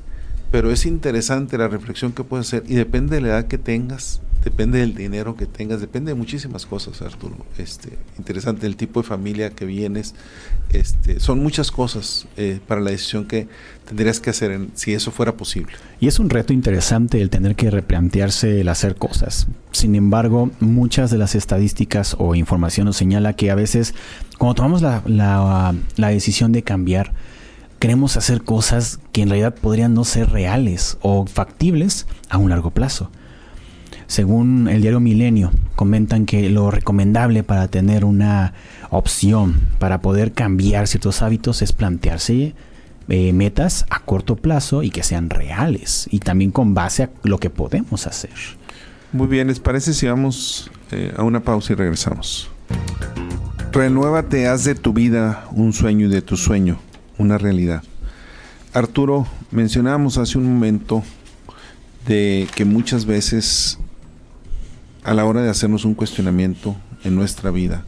pero 0.50 0.70
es 0.70 0.86
interesante 0.86 1.56
la 1.56 1.68
reflexión 1.68 2.12
que 2.12 2.24
puedes 2.24 2.48
hacer 2.48 2.64
y 2.68 2.74
depende 2.74 3.16
de 3.16 3.22
la 3.22 3.28
edad 3.28 3.46
que 3.46 3.58
tengas, 3.58 4.20
depende 4.44 4.78
del 4.78 4.94
dinero 4.94 5.36
que 5.36 5.46
tengas, 5.46 5.80
depende 5.80 6.10
de 6.10 6.14
muchísimas 6.14 6.66
cosas, 6.66 7.00
Arturo. 7.02 7.36
Este, 7.58 7.98
interesante 8.18 8.66
el 8.66 8.76
tipo 8.76 9.02
de 9.02 9.08
familia 9.08 9.50
que 9.50 9.64
vienes, 9.64 10.14
este, 10.72 11.20
son 11.20 11.42
muchas 11.42 11.70
cosas 11.70 12.26
eh, 12.36 12.60
para 12.66 12.80
la 12.80 12.90
decisión 12.90 13.26
que 13.26 13.48
tendrías 13.86 14.20
que 14.20 14.30
hacer 14.30 14.50
en, 14.50 14.70
si 14.74 14.94
eso 14.94 15.10
fuera 15.10 15.36
posible. 15.36 15.72
Y 16.00 16.08
es 16.08 16.18
un 16.18 16.30
reto 16.30 16.52
interesante 16.52 17.20
el 17.20 17.30
tener 17.30 17.54
que 17.54 17.70
replantearse 17.70 18.60
el 18.60 18.68
hacer 18.68 18.96
cosas. 18.96 19.46
Sin 19.70 19.94
embargo, 19.94 20.50
muchas 20.60 21.10
de 21.10 21.18
las 21.18 21.34
estadísticas 21.34 22.16
o 22.18 22.34
información 22.34 22.86
nos 22.86 22.96
señala 22.96 23.34
que 23.34 23.50
a 23.50 23.54
veces 23.54 23.94
cuando 24.38 24.54
tomamos 24.54 24.82
la, 24.82 25.02
la, 25.06 25.74
la 25.96 26.08
decisión 26.08 26.52
de 26.52 26.62
cambiar, 26.62 27.12
queremos 27.78 28.16
hacer 28.16 28.42
cosas 28.42 28.98
que 29.12 29.22
en 29.22 29.28
realidad 29.28 29.54
podrían 29.54 29.94
no 29.94 30.04
ser 30.04 30.30
reales 30.30 30.98
o 31.00 31.26
factibles 31.26 32.06
a 32.28 32.38
un 32.38 32.50
largo 32.50 32.70
plazo. 32.70 33.10
Según 34.12 34.68
el 34.68 34.82
diario 34.82 35.00
Milenio, 35.00 35.52
comentan 35.74 36.26
que 36.26 36.50
lo 36.50 36.70
recomendable 36.70 37.44
para 37.44 37.68
tener 37.68 38.04
una 38.04 38.52
opción 38.90 39.58
para 39.78 40.02
poder 40.02 40.32
cambiar 40.32 40.86
ciertos 40.86 41.22
hábitos 41.22 41.62
es 41.62 41.72
plantearse 41.72 42.54
eh, 43.08 43.32
metas 43.32 43.86
a 43.88 44.00
corto 44.00 44.36
plazo 44.36 44.82
y 44.82 44.90
que 44.90 45.02
sean 45.02 45.30
reales 45.30 46.08
y 46.10 46.18
también 46.18 46.50
con 46.50 46.74
base 46.74 47.04
a 47.04 47.10
lo 47.22 47.38
que 47.38 47.48
podemos 47.48 48.06
hacer. 48.06 48.34
Muy 49.12 49.28
bien, 49.28 49.46
¿les 49.46 49.60
parece 49.60 49.94
si 49.94 50.06
vamos 50.06 50.70
eh, 50.90 51.14
a 51.16 51.22
una 51.22 51.40
pausa 51.40 51.72
y 51.72 51.76
regresamos? 51.76 52.50
Renuévate, 53.72 54.46
haz 54.46 54.64
de 54.64 54.74
tu 54.74 54.92
vida 54.92 55.46
un 55.52 55.72
sueño 55.72 56.08
y 56.08 56.10
de 56.10 56.20
tu 56.20 56.36
sueño 56.36 56.78
una 57.16 57.38
realidad. 57.38 57.82
Arturo, 58.74 59.26
mencionábamos 59.50 60.18
hace 60.18 60.36
un 60.36 60.52
momento 60.52 61.02
de 62.06 62.46
que 62.54 62.66
muchas 62.66 63.06
veces 63.06 63.78
a 65.04 65.14
la 65.14 65.24
hora 65.24 65.42
de 65.42 65.50
hacernos 65.50 65.84
un 65.84 65.94
cuestionamiento 65.94 66.76
en 67.04 67.14
nuestra 67.14 67.50
vida, 67.50 67.84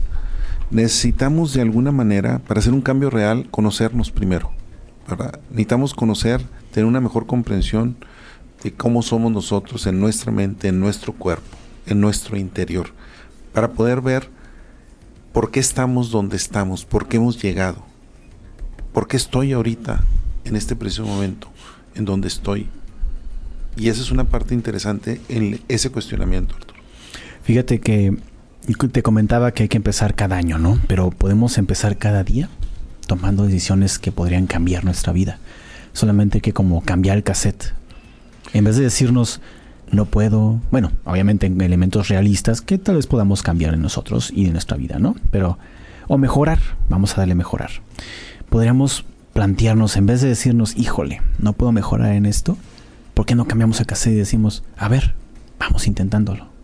necesitamos 0.71 1.53
de 1.53 1.61
alguna 1.61 1.91
manera, 1.91 2.39
para 2.39 2.59
hacer 2.59 2.73
un 2.73 2.81
cambio 2.81 3.09
real, 3.09 3.47
conocernos 3.51 4.11
primero. 4.11 4.51
Necesitamos 5.49 5.93
conocer, 5.93 6.41
tener 6.71 6.85
una 6.85 6.99
mejor 6.99 7.25
comprensión 7.25 7.95
de 8.63 8.73
cómo 8.73 9.01
somos 9.01 9.31
nosotros 9.31 9.85
en 9.85 9.99
nuestra 9.99 10.31
mente, 10.31 10.67
en 10.67 10.79
nuestro 10.79 11.13
cuerpo, 11.13 11.55
en 11.85 12.01
nuestro 12.01 12.37
interior, 12.37 12.87
para 13.53 13.71
poder 13.71 14.01
ver 14.01 14.29
por 15.31 15.51
qué 15.51 15.59
estamos 15.59 16.11
donde 16.11 16.37
estamos, 16.37 16.85
por 16.85 17.07
qué 17.07 17.17
hemos 17.17 17.41
llegado, 17.41 17.85
por 18.93 19.07
qué 19.07 19.17
estoy 19.17 19.53
ahorita, 19.53 20.03
en 20.45 20.55
este 20.55 20.75
preciso 20.75 21.05
momento, 21.05 21.49
en 21.93 22.05
donde 22.05 22.27
estoy. 22.27 22.67
Y 23.77 23.89
esa 23.89 24.01
es 24.01 24.11
una 24.11 24.23
parte 24.23 24.53
interesante 24.53 25.21
en 25.29 25.61
ese 25.67 25.91
cuestionamiento. 25.91 26.55
Fíjate 27.45 27.79
que 27.79 28.17
te 28.91 29.03
comentaba 29.03 29.51
que 29.51 29.63
hay 29.63 29.69
que 29.69 29.77
empezar 29.77 30.15
cada 30.15 30.35
año, 30.35 30.57
¿no? 30.57 30.79
Pero 30.87 31.11
podemos 31.11 31.59
empezar 31.59 31.95
cada 31.97 32.23
día 32.23 32.49
tomando 33.05 33.45
decisiones 33.45 33.99
que 33.99 34.11
podrían 34.11 34.47
cambiar 34.47 34.83
nuestra 34.83 35.13
vida. 35.13 35.37
Solamente 35.93 36.41
que 36.41 36.53
como 36.53 36.81
cambiar 36.81 37.17
el 37.17 37.23
cassette. 37.23 37.73
En 38.53 38.63
vez 38.63 38.77
de 38.77 38.83
decirnos, 38.83 39.41
no 39.91 40.05
puedo, 40.05 40.59
bueno, 40.71 40.91
obviamente 41.03 41.45
en 41.45 41.61
elementos 41.61 42.07
realistas 42.07 42.61
que 42.61 42.79
tal 42.79 42.95
vez 42.95 43.05
podamos 43.05 43.43
cambiar 43.43 43.75
en 43.75 43.83
nosotros 43.83 44.31
y 44.33 44.47
en 44.47 44.53
nuestra 44.53 44.75
vida, 44.75 44.97
¿no? 44.97 45.15
Pero, 45.29 45.59
o 46.07 46.17
mejorar, 46.17 46.57
vamos 46.89 47.13
a 47.13 47.21
darle 47.21 47.35
mejorar. 47.35 47.69
Podríamos 48.49 49.05
plantearnos, 49.33 49.97
en 49.97 50.07
vez 50.07 50.21
de 50.21 50.29
decirnos, 50.29 50.75
híjole, 50.75 51.21
no 51.37 51.53
puedo 51.53 51.71
mejorar 51.71 52.13
en 52.13 52.25
esto, 52.25 52.57
¿por 53.13 53.27
qué 53.27 53.35
no 53.35 53.45
cambiamos 53.45 53.79
el 53.81 53.85
cassette 53.85 54.13
y 54.13 54.17
decimos, 54.17 54.63
a 54.77 54.87
ver, 54.87 55.13
vamos 55.59 55.85
intentándolo? 55.85 56.54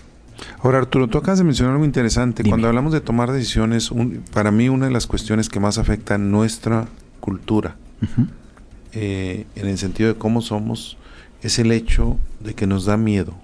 Ahora, 0.60 0.80
Arturo, 0.80 1.08
tú 1.08 1.18
acabas 1.18 1.40
de 1.40 1.46
mencionar 1.46 1.74
algo 1.74 1.86
interesante. 1.86 2.44
Cuando 2.44 2.68
hablamos 2.68 2.94
de 2.94 3.02
tomar 3.02 3.32
decisiones, 3.32 3.92
para 4.34 4.52
mí 4.52 4.70
una 4.70 4.88
de 4.88 4.92
las 4.92 5.08
cuestiones 5.08 5.50
que 5.50 5.60
más 5.60 5.78
afecta 5.78 6.18
nuestra 6.18 6.88
cultura, 7.20 7.76
eh, 8.94 9.46
en 9.56 9.68
el 9.68 9.78
sentido 9.78 10.14
de 10.14 10.20
cómo 10.20 10.42
somos, 10.42 10.98
es 11.42 11.60
el 11.60 11.72
hecho 11.72 12.18
de 12.40 12.54
que 12.54 12.68
nos 12.68 12.86
da 12.86 12.98
miedo 12.98 13.36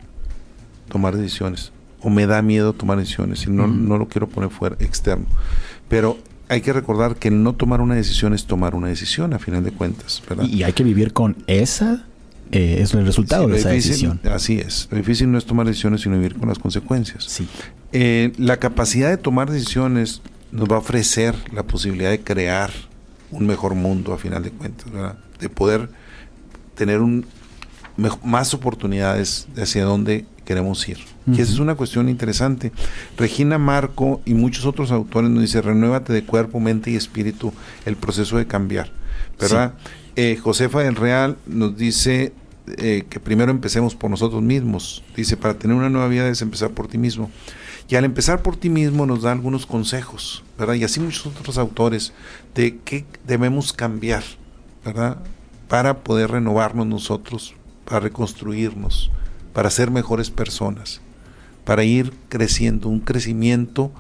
tomar 0.90 1.16
decisiones. 1.16 1.72
O 2.02 2.10
me 2.10 2.28
da 2.28 2.42
miedo 2.42 2.74
tomar 2.74 2.98
decisiones. 2.98 3.46
Y 3.48 3.50
no, 3.50 3.68
no 3.68 3.98
lo 3.98 4.08
quiero 4.08 4.28
poner 4.30 4.50
fuera, 4.50 4.76
externo. 4.80 5.26
Pero 5.90 6.18
hay 6.50 6.62
que 6.62 6.74
recordar 6.74 7.16
que 7.16 7.32
no 7.32 7.54
tomar 7.54 7.82
una 7.82 7.96
decisión 7.96 8.34
es 8.34 8.46
tomar 8.46 8.76
una 8.76 8.88
decisión, 8.88 9.34
a 9.34 9.40
final 9.40 9.64
de 9.64 9.72
cuentas. 9.72 10.22
Y 10.48 10.64
hay 10.64 10.74
que 10.74 10.84
vivir 10.84 11.14
con 11.14 11.36
esa 11.48 12.06
eh, 12.52 12.80
es 12.82 12.94
el 12.94 13.06
resultado 13.06 13.48
de 13.48 13.58
esa 13.58 13.70
decisión. 13.70 14.20
Así 14.32 14.60
es. 14.60 14.88
Lo 14.92 14.98
difícil 14.98 15.32
no 15.32 15.38
es 15.38 15.46
tomar 15.46 15.66
decisiones, 15.66 16.02
sino 16.02 16.16
vivir 16.16 16.36
con 16.36 16.50
las 16.50 16.60
consecuencias. 16.60 17.24
Sí. 17.26 17.48
Eh, 17.92 18.34
la 18.38 18.58
capacidad 18.58 19.10
de 19.10 19.18
tomar 19.18 19.50
decisiones 19.50 20.22
nos 20.52 20.70
va 20.70 20.76
a 20.76 20.80
ofrecer 20.80 21.36
la 21.54 21.64
posibilidad 21.64 22.10
de 22.10 22.22
crear 22.22 22.72
un 23.32 23.46
mejor 23.46 23.76
mundo, 23.76 24.14
a 24.14 24.18
final 24.18 24.44
de 24.44 24.52
cuentas, 24.52 24.88
de 25.40 25.50
poder 25.50 25.90
tener 26.76 27.02
un, 27.02 27.26
más 28.24 28.54
oportunidades 28.54 29.48
de 29.56 29.64
hacia 29.64 29.84
dónde 29.84 30.26
queremos 30.46 30.88
ir. 30.88 31.00
Y 31.28 31.42
esa 31.42 31.52
es 31.52 31.60
una 31.60 31.76
cuestión 31.76 32.08
interesante. 32.08 32.72
Regina 33.18 33.58
Marco 33.58 34.22
y 34.24 34.34
muchos 34.34 34.66
otros 34.66 34.92
autores 34.92 35.30
nos 35.30 35.42
dicen, 35.42 35.62
renuévate 35.64 36.14
de 36.14 36.24
cuerpo, 36.24 36.62
mente 36.62 36.92
y 36.92 36.96
espíritu, 36.96 37.52
el 37.86 37.98
proceso 37.98 38.38
de 38.38 38.48
cambiar. 38.48 38.92
¿Verdad? 39.38 39.74
Eh, 40.20 40.36
Josefa 40.36 40.80
del 40.80 40.96
Real 40.96 41.38
nos 41.46 41.78
dice 41.78 42.34
eh, 42.80 43.06
que 43.08 43.20
primero 43.20 43.52
empecemos 43.52 43.94
por 43.94 44.10
nosotros 44.10 44.42
mismos. 44.42 45.04
Dice, 45.16 45.38
para 45.38 45.60
tener 45.60 45.78
una 45.78 45.92
nueva 45.92 46.08
vida 46.08 46.24
debes 46.24 46.42
empezar 46.42 46.72
por 46.72 46.88
ti 46.88 46.98
mismo. 46.98 47.30
Y 47.88 47.98
al 47.98 48.04
empezar 48.04 48.42
por 48.42 48.58
ti 48.58 48.70
mismo 48.70 49.06
nos 49.06 49.22
da 49.22 49.32
algunos 49.32 49.68
consejos, 49.68 50.44
¿verdad? 50.58 50.74
Y 50.74 50.84
así 50.84 51.00
muchos 51.00 51.28
otros 51.28 51.60
autores 51.60 52.14
de 52.56 52.80
qué 52.84 53.06
debemos 53.28 53.74
cambiar, 53.74 54.24
¿verdad? 54.84 55.20
Para 55.68 56.00
poder 56.00 56.32
renovarnos 56.32 56.88
nosotros, 56.88 57.54
para 57.86 58.00
reconstruirnos, 58.00 59.12
para 59.54 59.70
ser 59.70 59.92
mejores 59.92 60.32
personas 60.32 61.00
para 61.68 61.84
ir 61.84 62.14
creciendo, 62.30 62.88
un 62.88 63.02
crecimiento 63.02 63.92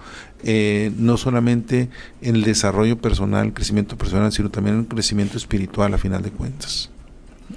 eh, 0.43 0.91
no 0.97 1.17
solamente 1.17 1.89
en 2.21 2.35
el 2.35 2.43
desarrollo 2.43 2.97
personal, 2.99 3.53
crecimiento 3.53 3.97
personal, 3.97 4.31
sino 4.31 4.49
también 4.49 4.75
en 4.75 4.79
un 4.81 4.85
crecimiento 4.85 5.37
espiritual 5.37 5.93
a 5.93 5.97
final 5.97 6.21
de 6.21 6.31
cuentas. 6.31 6.89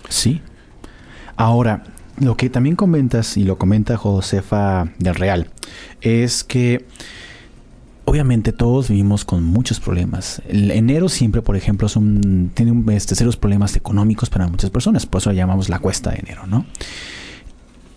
Sí. 0.08 0.40
Ahora, 1.36 1.84
lo 2.18 2.36
que 2.36 2.50
también 2.50 2.76
comentas 2.76 3.36
y 3.36 3.44
lo 3.44 3.56
comenta 3.56 3.96
Josefa 3.96 4.92
del 4.98 5.14
Real 5.14 5.50
es 6.00 6.44
que 6.44 6.84
obviamente 8.04 8.52
todos 8.52 8.88
vivimos 8.88 9.24
con 9.24 9.44
muchos 9.44 9.78
problemas. 9.78 10.42
El 10.48 10.70
enero 10.70 11.08
siempre, 11.08 11.42
por 11.42 11.56
ejemplo, 11.56 11.86
tiene 12.54 12.96
este, 12.96 13.14
serios 13.14 13.36
problemas 13.36 13.76
económicos 13.76 14.28
para 14.30 14.48
muchas 14.48 14.70
personas, 14.70 15.06
por 15.06 15.20
eso 15.20 15.30
lo 15.30 15.36
llamamos 15.36 15.68
la 15.68 15.78
cuesta 15.78 16.10
de 16.10 16.18
enero, 16.18 16.46
¿no? 16.46 16.66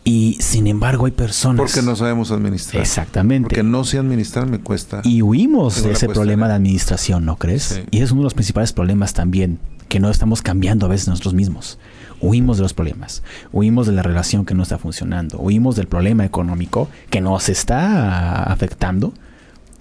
Y 0.04 0.38
sin 0.42 0.68
embargo 0.68 1.06
hay 1.06 1.14
personas... 1.14 1.58
Porque 1.58 1.82
no 1.82 1.96
sabemos 1.96 2.32
administrar. 2.32 2.82
Exactamente. 2.82 3.48
Porque 3.48 3.64
no 3.64 3.84
sé 3.86 4.00
administrar 4.00 4.48
me 4.48 4.60
cuesta. 4.60 5.02
Y 5.04 5.22
huimos 5.22 5.82
de 5.82 5.94
ese 5.94 6.10
problema 6.10 6.48
de 6.48 6.56
administración, 6.56 7.26
¿no 7.26 7.38
crees? 7.38 7.82
Y 7.90 8.02
es 8.02 8.12
uno 8.12 8.22
de 8.22 8.26
los 8.26 8.34
principales 8.34 8.74
problemas 8.74 9.14
también, 9.14 9.60
que 9.88 10.00
no 10.00 10.10
estamos 10.10 10.42
cambiando 10.42 10.88
a 10.88 10.90
veces 10.90 11.08
nosotros 11.08 11.34
mismos. 11.34 11.80
Huimos 12.20 12.58
de 12.58 12.64
los 12.64 12.74
problemas, 12.74 13.22
huimos 13.52 13.86
de 13.86 13.94
la 13.94 14.02
relación 14.02 14.46
que 14.46 14.54
no 14.54 14.64
está 14.64 14.78
funcionando, 14.78 15.40
huimos 15.40 15.76
del 15.76 15.88
problema 15.88 16.26
económico 16.26 16.88
que 17.10 17.20
nos 17.20 17.50
está 17.50 18.44
afectando 18.44 19.14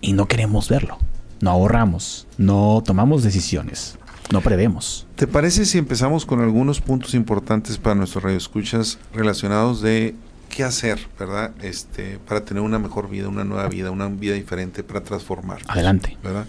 y 0.00 0.12
no 0.12 0.26
queremos 0.26 0.68
verlo. 0.68 0.98
No 1.40 1.50
ahorramos, 1.50 2.26
no 2.38 2.82
tomamos 2.84 3.22
decisiones, 3.22 3.96
no 4.32 4.40
prevemos. 4.40 5.06
¿Te 5.14 5.26
parece 5.26 5.66
si 5.66 5.78
empezamos 5.78 6.26
con 6.26 6.40
algunos 6.40 6.80
puntos 6.80 7.14
importantes 7.14 7.78
para 7.78 7.94
nuestros 7.94 8.24
radioescuchas 8.24 8.98
relacionados 9.14 9.82
de 9.82 10.14
qué 10.48 10.64
hacer, 10.64 10.98
¿verdad? 11.18 11.52
Este, 11.62 12.18
para 12.26 12.44
tener 12.44 12.62
una 12.62 12.78
mejor 12.78 13.08
vida, 13.08 13.28
una 13.28 13.44
nueva 13.44 13.68
vida, 13.68 13.90
una 13.90 14.08
vida 14.08 14.34
diferente, 14.34 14.82
para 14.82 15.02
transformar. 15.02 15.60
Adelante. 15.68 16.16
¿Verdad? 16.22 16.46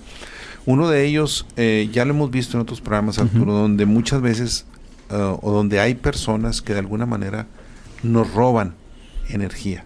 Uno 0.65 0.89
de 0.89 1.05
ellos, 1.05 1.45
eh, 1.57 1.89
ya 1.91 2.05
lo 2.05 2.13
hemos 2.13 2.31
visto 2.31 2.57
en 2.57 2.61
otros 2.61 2.79
programas, 2.79 3.19
Arturo, 3.19 3.53
donde 3.53 3.85
muchas 3.85 4.21
veces, 4.21 4.65
uh, 5.11 5.37
o 5.41 5.51
donde 5.51 5.81
hay 5.81 5.95
personas 5.95 6.61
que 6.61 6.73
de 6.73 6.79
alguna 6.79 7.05
manera 7.05 7.47
nos 8.01 8.33
roban 8.33 8.75
energía. 9.29 9.85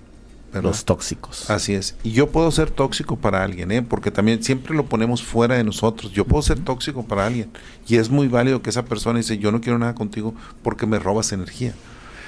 Los 0.62 0.86
tóxicos. 0.86 1.50
Así 1.50 1.74
es. 1.74 1.96
Y 2.04 2.12
yo 2.12 2.30
puedo 2.30 2.52
ser 2.52 2.72
tóxico 2.72 3.18
para 3.18 3.44
alguien, 3.44 3.72
¿eh? 3.72 3.82
porque 3.82 4.12
también 4.12 4.44
siempre 4.44 4.76
lo 4.76 4.86
ponemos 4.86 5.24
fuera 5.24 5.56
de 5.56 5.64
nosotros. 5.64 6.12
Yo 6.12 6.26
puedo 6.26 6.42
ser 6.42 6.60
tóxico 6.60 7.04
para 7.04 7.26
alguien. 7.26 7.50
Y 7.88 7.98
es 7.98 8.10
muy 8.10 8.28
válido 8.28 8.62
que 8.62 8.70
esa 8.70 8.86
persona 8.86 9.20
dice, 9.20 9.38
yo 9.38 9.52
no 9.52 9.62
quiero 9.62 9.80
nada 9.80 9.96
contigo 9.96 10.34
porque 10.64 10.86
me 10.86 11.00
robas 11.00 11.32
energía. 11.32 11.74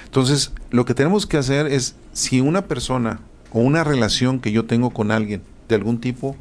Entonces, 0.06 0.52
lo 0.72 0.86
que 0.86 0.94
tenemos 0.94 1.26
que 1.26 1.38
hacer 1.38 1.68
es, 1.68 1.96
si 2.14 2.42
una 2.42 2.64
persona 2.66 3.20
o 3.52 3.60
una 3.60 3.84
relación 3.84 4.40
que 4.40 4.52
yo 4.52 4.66
tengo 4.66 4.90
con 4.90 5.12
alguien 5.12 5.42
de 5.68 5.76
algún 5.76 6.00
tipo 6.00 6.36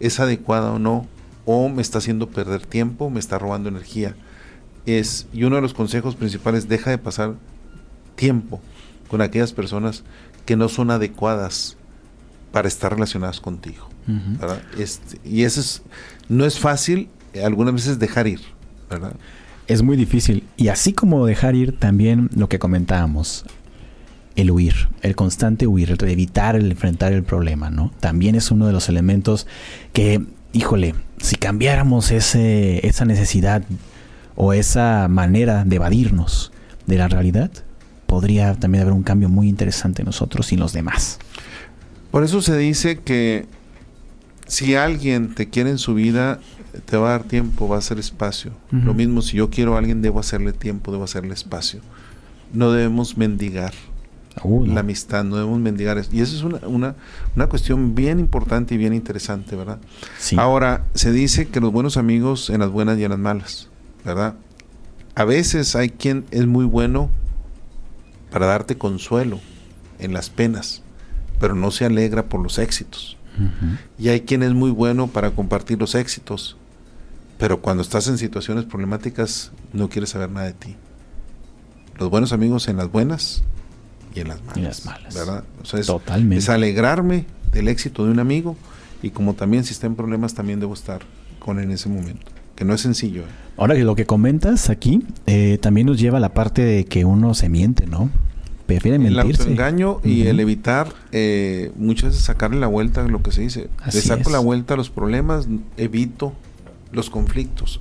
es 0.00 0.20
adecuada 0.20 0.72
o 0.72 0.78
no, 0.78 1.06
o 1.46 1.68
me 1.68 1.82
está 1.82 1.98
haciendo 1.98 2.28
perder 2.28 2.66
tiempo, 2.66 3.10
me 3.10 3.20
está 3.20 3.38
robando 3.38 3.68
energía, 3.68 4.14
es, 4.86 5.26
y 5.32 5.44
uno 5.44 5.56
de 5.56 5.62
los 5.62 5.74
consejos 5.74 6.16
principales, 6.16 6.68
deja 6.68 6.90
de 6.90 6.98
pasar 6.98 7.34
tiempo 8.14 8.60
con 9.08 9.20
aquellas 9.20 9.52
personas 9.52 10.04
que 10.44 10.56
no 10.56 10.68
son 10.68 10.90
adecuadas 10.90 11.76
para 12.52 12.68
estar 12.68 12.92
relacionadas 12.92 13.40
contigo. 13.40 13.88
este, 14.78 15.18
y 15.24 15.44
eso 15.44 15.60
es, 15.60 15.82
no 16.28 16.44
es 16.44 16.58
fácil 16.58 17.08
eh, 17.32 17.42
algunas 17.42 17.74
veces 17.74 17.98
dejar 17.98 18.26
ir, 18.26 18.40
¿verdad? 18.90 19.14
Es 19.66 19.82
muy 19.82 19.96
difícil. 19.96 20.44
Y 20.56 20.68
así 20.68 20.92
como 20.92 21.24
dejar 21.26 21.54
ir, 21.54 21.78
también 21.78 22.28
lo 22.36 22.48
que 22.48 22.58
comentábamos, 22.58 23.44
el 24.36 24.50
huir, 24.50 24.88
el 25.02 25.16
constante 25.16 25.66
huir, 25.66 25.90
el 25.90 26.08
evitar 26.08 26.54
el 26.54 26.70
enfrentar 26.70 27.12
el 27.12 27.22
problema, 27.22 27.70
¿no? 27.70 27.92
También 28.00 28.34
es 28.34 28.50
uno 28.50 28.66
de 28.66 28.72
los 28.72 28.88
elementos 28.88 29.46
que, 29.92 30.22
híjole, 30.52 30.94
si 31.18 31.36
cambiáramos 31.36 32.10
ese, 32.10 32.86
esa 32.86 33.04
necesidad 33.04 33.64
o 34.36 34.52
esa 34.52 35.08
manera 35.08 35.64
de 35.64 35.76
evadirnos 35.76 36.52
de 36.86 36.98
la 36.98 37.08
realidad, 37.08 37.50
podría 38.06 38.54
también 38.54 38.82
haber 38.82 38.94
un 38.94 39.02
cambio 39.02 39.28
muy 39.28 39.48
interesante 39.48 40.02
en 40.02 40.06
nosotros 40.06 40.50
y 40.52 40.54
en 40.54 40.60
los 40.60 40.72
demás. 40.72 41.18
Por 42.10 42.22
eso 42.22 42.42
se 42.42 42.56
dice 42.56 43.00
que 43.00 43.46
si 44.46 44.74
alguien 44.74 45.34
te 45.34 45.48
quiere 45.48 45.70
en 45.70 45.78
su 45.78 45.94
vida, 45.94 46.38
te 46.86 46.96
va 46.96 47.08
a 47.08 47.10
dar 47.12 47.24
tiempo, 47.24 47.68
va 47.68 47.76
a 47.76 47.78
hacer 47.78 47.98
espacio. 47.98 48.52
Lo 48.70 48.94
mismo 48.94 49.22
si 49.22 49.36
yo 49.36 49.50
quiero 49.50 49.74
a 49.74 49.78
alguien, 49.78 50.02
debo 50.02 50.20
hacerle 50.20 50.52
tiempo, 50.52 50.92
debo 50.92 51.04
hacerle 51.04 51.34
espacio. 51.34 51.80
No 52.52 52.70
debemos 52.70 53.16
mendigar 53.16 53.72
uh, 54.42 54.66
la 54.66 54.80
amistad, 54.80 55.24
no 55.24 55.36
debemos 55.36 55.58
mendigar 55.60 55.98
eso. 55.98 56.10
Y 56.12 56.20
eso 56.20 56.36
es 56.36 56.42
una, 56.42 56.58
una, 56.66 56.94
una, 57.34 57.48
cuestión 57.48 57.94
bien 57.94 58.20
importante 58.20 58.74
y 58.74 58.78
bien 58.78 58.92
interesante, 58.94 59.56
¿verdad? 59.56 59.78
Ahora, 60.36 60.84
se 60.94 61.10
dice 61.10 61.48
que 61.48 61.60
los 61.60 61.72
buenos 61.72 61.96
amigos 61.96 62.50
en 62.50 62.60
las 62.60 62.70
buenas 62.70 62.98
y 62.98 63.04
en 63.04 63.10
las 63.10 63.18
malas, 63.18 63.68
¿verdad? 64.04 64.34
A 65.14 65.24
veces 65.24 65.74
hay 65.76 65.90
quien 65.90 66.26
es 66.30 66.46
muy 66.46 66.64
bueno 66.64 67.08
para 68.34 68.46
darte 68.46 68.76
consuelo 68.76 69.38
en 70.00 70.12
las 70.12 70.28
penas, 70.28 70.82
pero 71.38 71.54
no 71.54 71.70
se 71.70 71.84
alegra 71.84 72.24
por 72.24 72.42
los 72.42 72.58
éxitos. 72.58 73.16
Y 73.96 74.08
hay 74.08 74.22
quien 74.22 74.42
es 74.42 74.52
muy 74.54 74.72
bueno 74.72 75.06
para 75.06 75.30
compartir 75.30 75.78
los 75.78 75.94
éxitos, 75.94 76.56
pero 77.38 77.62
cuando 77.62 77.84
estás 77.84 78.08
en 78.08 78.18
situaciones 78.18 78.64
problemáticas 78.64 79.52
no 79.72 79.88
quiere 79.88 80.08
saber 80.08 80.30
nada 80.30 80.46
de 80.46 80.52
ti. 80.52 80.74
Los 81.96 82.10
buenos 82.10 82.32
amigos 82.32 82.66
en 82.66 82.76
las 82.76 82.90
buenas 82.90 83.44
y 84.16 84.18
en 84.18 84.26
las 84.26 84.42
malas. 84.42 84.84
¿verdad? 85.14 85.44
es, 85.72 85.86
Totalmente. 85.86 86.38
Es 86.38 86.48
alegrarme 86.48 87.26
del 87.52 87.68
éxito 87.68 88.04
de 88.04 88.10
un 88.10 88.18
amigo 88.18 88.56
y 89.00 89.10
como 89.10 89.34
también 89.34 89.62
si 89.62 89.74
está 89.74 89.86
en 89.86 89.94
problemas 89.94 90.34
también 90.34 90.58
debo 90.58 90.74
estar 90.74 91.02
con 91.38 91.60
él 91.60 91.66
en 91.66 91.70
ese 91.70 91.88
momento. 91.88 92.32
Que 92.56 92.64
no 92.64 92.74
es 92.74 92.80
sencillo. 92.80 93.22
¿eh? 93.22 93.43
Ahora 93.56 93.74
que 93.74 93.84
lo 93.84 93.94
que 93.94 94.06
comentas 94.06 94.68
aquí 94.70 95.04
eh, 95.26 95.58
también 95.60 95.86
nos 95.86 95.98
lleva 95.98 96.18
a 96.18 96.20
la 96.20 96.34
parte 96.34 96.62
de 96.62 96.84
que 96.84 97.04
uno 97.04 97.34
se 97.34 97.48
miente, 97.48 97.86
¿no? 97.86 98.10
Prefiere 98.66 98.98
mentirse. 98.98 99.42
El 99.42 99.48
autoengaño 99.50 100.00
y 100.02 100.26
el 100.26 100.40
evitar 100.40 100.88
eh, 101.12 101.70
muchas 101.76 102.10
veces 102.10 102.24
sacarle 102.24 102.58
la 102.58 102.66
vuelta 102.66 103.04
a 103.04 103.08
lo 103.08 103.22
que 103.22 103.30
se 103.30 103.42
dice. 103.42 103.68
Le 103.84 104.00
saco 104.00 104.30
la 104.30 104.38
vuelta 104.38 104.74
a 104.74 104.76
los 104.76 104.90
problemas, 104.90 105.46
evito 105.76 106.32
los 106.92 107.10
conflictos. 107.10 107.80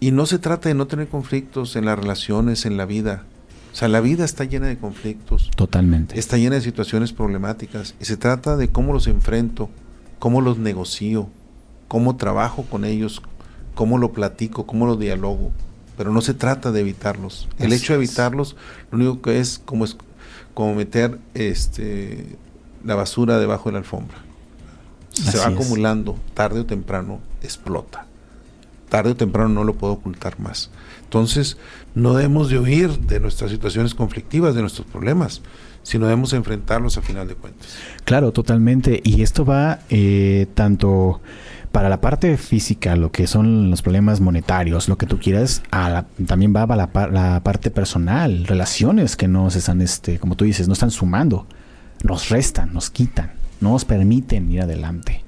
Y 0.00 0.12
no 0.12 0.26
se 0.26 0.38
trata 0.38 0.68
de 0.68 0.74
no 0.76 0.86
tener 0.86 1.08
conflictos 1.08 1.74
en 1.74 1.84
las 1.84 1.98
relaciones, 1.98 2.64
en 2.64 2.76
la 2.76 2.86
vida. 2.86 3.24
O 3.72 3.76
sea, 3.76 3.88
la 3.88 4.00
vida 4.00 4.24
está 4.24 4.44
llena 4.44 4.68
de 4.68 4.78
conflictos. 4.78 5.50
Totalmente. 5.56 6.18
Está 6.18 6.36
llena 6.38 6.54
de 6.54 6.62
situaciones 6.62 7.12
problemáticas. 7.12 7.94
Y 8.00 8.04
se 8.04 8.16
trata 8.16 8.56
de 8.56 8.68
cómo 8.68 8.92
los 8.92 9.08
enfrento, 9.08 9.68
cómo 10.20 10.40
los 10.40 10.58
negocio, 10.58 11.28
cómo 11.88 12.16
trabajo 12.16 12.64
con 12.64 12.84
ellos, 12.84 13.20
cómo 13.78 13.96
lo 13.96 14.10
platico, 14.10 14.66
cómo 14.66 14.86
lo 14.86 14.96
dialogo. 14.96 15.52
Pero 15.96 16.10
no 16.10 16.20
se 16.20 16.34
trata 16.34 16.72
de 16.72 16.80
evitarlos. 16.80 17.48
El 17.60 17.72
hecho 17.72 17.92
de 17.92 17.98
evitarlos, 17.98 18.56
lo 18.90 18.98
único 18.98 19.22
que 19.22 19.38
es 19.38 19.60
como, 19.60 19.84
es 19.84 19.96
como 20.52 20.74
meter 20.74 21.20
este, 21.34 22.26
la 22.84 22.96
basura 22.96 23.38
debajo 23.38 23.68
de 23.68 23.74
la 23.74 23.78
alfombra. 23.78 24.16
se 25.12 25.38
va 25.38 25.46
acumulando, 25.46 26.16
tarde 26.34 26.58
o 26.58 26.66
temprano 26.66 27.20
explota 27.40 28.08
tarde 28.88 29.10
o 29.10 29.16
temprano 29.16 29.50
no 29.50 29.64
lo 29.64 29.74
puedo 29.74 29.92
ocultar 29.92 30.40
más. 30.40 30.70
Entonces, 31.04 31.56
no 31.94 32.14
debemos 32.14 32.48
de 32.48 32.58
huir 32.58 32.98
de 33.00 33.20
nuestras 33.20 33.50
situaciones 33.50 33.94
conflictivas, 33.94 34.54
de 34.54 34.62
nuestros 34.62 34.86
problemas, 34.86 35.42
sino 35.82 36.06
debemos 36.06 36.32
enfrentarlos 36.32 36.96
a 36.96 37.02
final 37.02 37.28
de 37.28 37.34
cuentas. 37.34 37.68
Claro, 38.04 38.32
totalmente. 38.32 39.00
Y 39.04 39.22
esto 39.22 39.44
va 39.44 39.80
eh, 39.90 40.46
tanto 40.54 41.20
para 41.78 41.90
la 41.90 42.00
parte 42.00 42.36
física, 42.36 42.96
lo 42.96 43.12
que 43.12 43.28
son 43.28 43.70
los 43.70 43.82
problemas 43.82 44.20
monetarios, 44.20 44.88
lo 44.88 44.98
que 44.98 45.06
tú 45.06 45.20
quieras, 45.20 45.62
también 46.26 46.52
va 46.52 46.66
para 46.66 46.90
la, 46.92 47.06
la, 47.06 47.40
parte 47.44 47.70
personal, 47.70 48.46
relaciones 48.46 49.14
que 49.14 49.28
no 49.28 49.48
se 49.48 49.60
están, 49.60 49.80
este, 49.80 50.18
como 50.18 50.34
tú 50.34 50.44
dices, 50.44 50.66
no 50.66 50.72
están 50.72 50.90
sumando, 50.90 51.46
nos 52.02 52.30
restan, 52.30 52.74
nos 52.74 52.90
quitan, 52.90 53.30
no 53.60 53.70
nos 53.70 53.84
permiten 53.84 54.50
ir 54.50 54.62
adelante. 54.62 55.22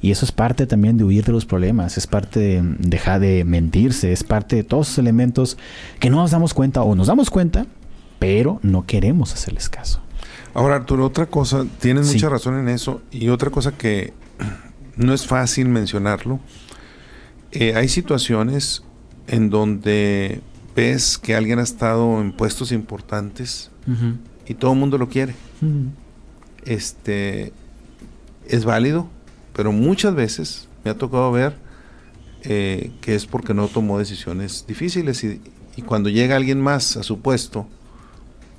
Y 0.00 0.12
eso 0.12 0.24
es 0.24 0.30
parte 0.30 0.68
también 0.68 0.98
de 0.98 1.02
huir 1.02 1.24
de 1.24 1.32
los 1.32 1.46
problemas, 1.46 1.98
es 1.98 2.06
parte 2.06 2.38
de 2.38 2.62
dejar 2.78 3.18
de 3.18 3.42
mentirse, 3.42 4.12
es 4.12 4.22
parte 4.22 4.54
de 4.54 4.62
todos 4.62 4.86
esos 4.86 4.98
elementos 4.98 5.58
que 5.98 6.10
no 6.10 6.18
nos 6.18 6.30
damos 6.30 6.54
cuenta 6.54 6.80
o 6.82 6.94
nos 6.94 7.08
damos 7.08 7.28
cuenta, 7.28 7.66
pero 8.20 8.60
no 8.62 8.86
queremos 8.86 9.34
hacerles 9.34 9.68
caso. 9.68 10.00
Ahora, 10.54 10.76
Arturo, 10.76 11.04
otra 11.04 11.26
cosa, 11.26 11.66
tienes 11.80 12.06
mucha 12.06 12.28
razón 12.28 12.56
en 12.56 12.68
eso, 12.68 13.02
y 13.10 13.30
otra 13.30 13.50
cosa 13.50 13.72
que 13.72 14.12
no 14.98 15.14
es 15.14 15.26
fácil 15.26 15.68
mencionarlo, 15.68 16.40
eh, 17.52 17.74
hay 17.74 17.88
situaciones 17.88 18.82
en 19.26 19.48
donde 19.48 20.40
ves 20.76 21.16
que 21.16 21.34
alguien 21.34 21.58
ha 21.58 21.62
estado 21.62 22.20
en 22.20 22.32
puestos 22.32 22.72
importantes 22.72 23.70
y 24.46 24.54
todo 24.54 24.72
el 24.72 24.78
mundo 24.78 24.98
lo 24.98 25.08
quiere. 25.08 25.34
Este 26.64 27.52
es 28.46 28.64
válido, 28.64 29.08
pero 29.54 29.72
muchas 29.72 30.14
veces 30.14 30.68
me 30.84 30.90
ha 30.90 30.98
tocado 30.98 31.32
ver 31.32 31.54
eh, 32.42 32.92
que 33.00 33.14
es 33.14 33.26
porque 33.26 33.54
no 33.54 33.68
tomó 33.68 33.98
decisiones 33.98 34.64
difíciles 34.66 35.24
y, 35.24 35.40
cuando 35.86 36.08
llega 36.08 36.34
alguien 36.34 36.60
más 36.60 36.96
a 36.96 37.04
su 37.04 37.20
puesto, 37.20 37.68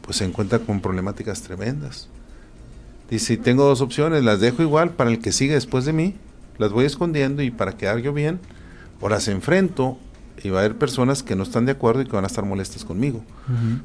pues 0.02 0.18
se 0.18 0.26
encuentra 0.26 0.60
con 0.60 0.80
problemáticas 0.80 1.42
tremendas. 1.42 2.08
Dice, 3.10 3.36
tengo 3.36 3.66
dos 3.66 3.82
opciones, 3.82 4.24
las 4.24 4.40
dejo 4.40 4.62
igual 4.62 4.92
para 4.92 5.10
el 5.10 5.20
que 5.20 5.34
sigue 5.34 5.54
después 5.54 5.84
de 5.84 5.92
mí, 5.92 6.16
las 6.60 6.72
voy 6.72 6.86
escondiendo 6.86 7.42
y 7.42 7.50
para 7.50 7.76
quedar 7.76 8.00
yo 8.00 8.14
bien, 8.14 8.40
o 9.02 9.10
las 9.10 9.28
enfrento 9.28 9.98
y 10.44 10.50
va 10.50 10.60
a 10.60 10.66
haber 10.66 10.78
personas 10.78 11.24
que 11.24 11.36
no 11.36 11.44
están 11.44 11.66
de 11.66 11.72
acuerdo 11.72 12.02
y 12.02 12.06
que 12.06 12.12
van 12.12 12.24
a 12.24 12.28
estar 12.28 12.46
molestas 12.46 12.86
conmigo. 12.86 13.24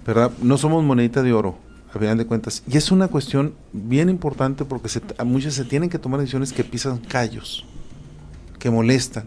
¿Verdad? 0.06 0.30
No 0.42 0.58
somos 0.58 0.84
monedita 0.84 1.22
de 1.22 1.32
oro 1.32 1.58
a 1.92 1.98
final 1.98 2.18
de 2.18 2.26
cuentas. 2.26 2.62
Y 2.68 2.76
es 2.76 2.90
una 2.90 3.08
cuestión 3.08 3.54
bien 3.72 4.08
importante 4.08 4.64
porque 4.64 4.88
se, 4.88 5.00
a 5.18 5.24
muchas 5.24 5.54
se 5.54 5.64
tienen 5.64 5.88
que 5.88 5.98
tomar 5.98 6.20
decisiones 6.20 6.52
que 6.52 6.64
pisan 6.64 6.98
callos, 6.98 7.64
que 8.58 8.70
molestan. 8.70 9.24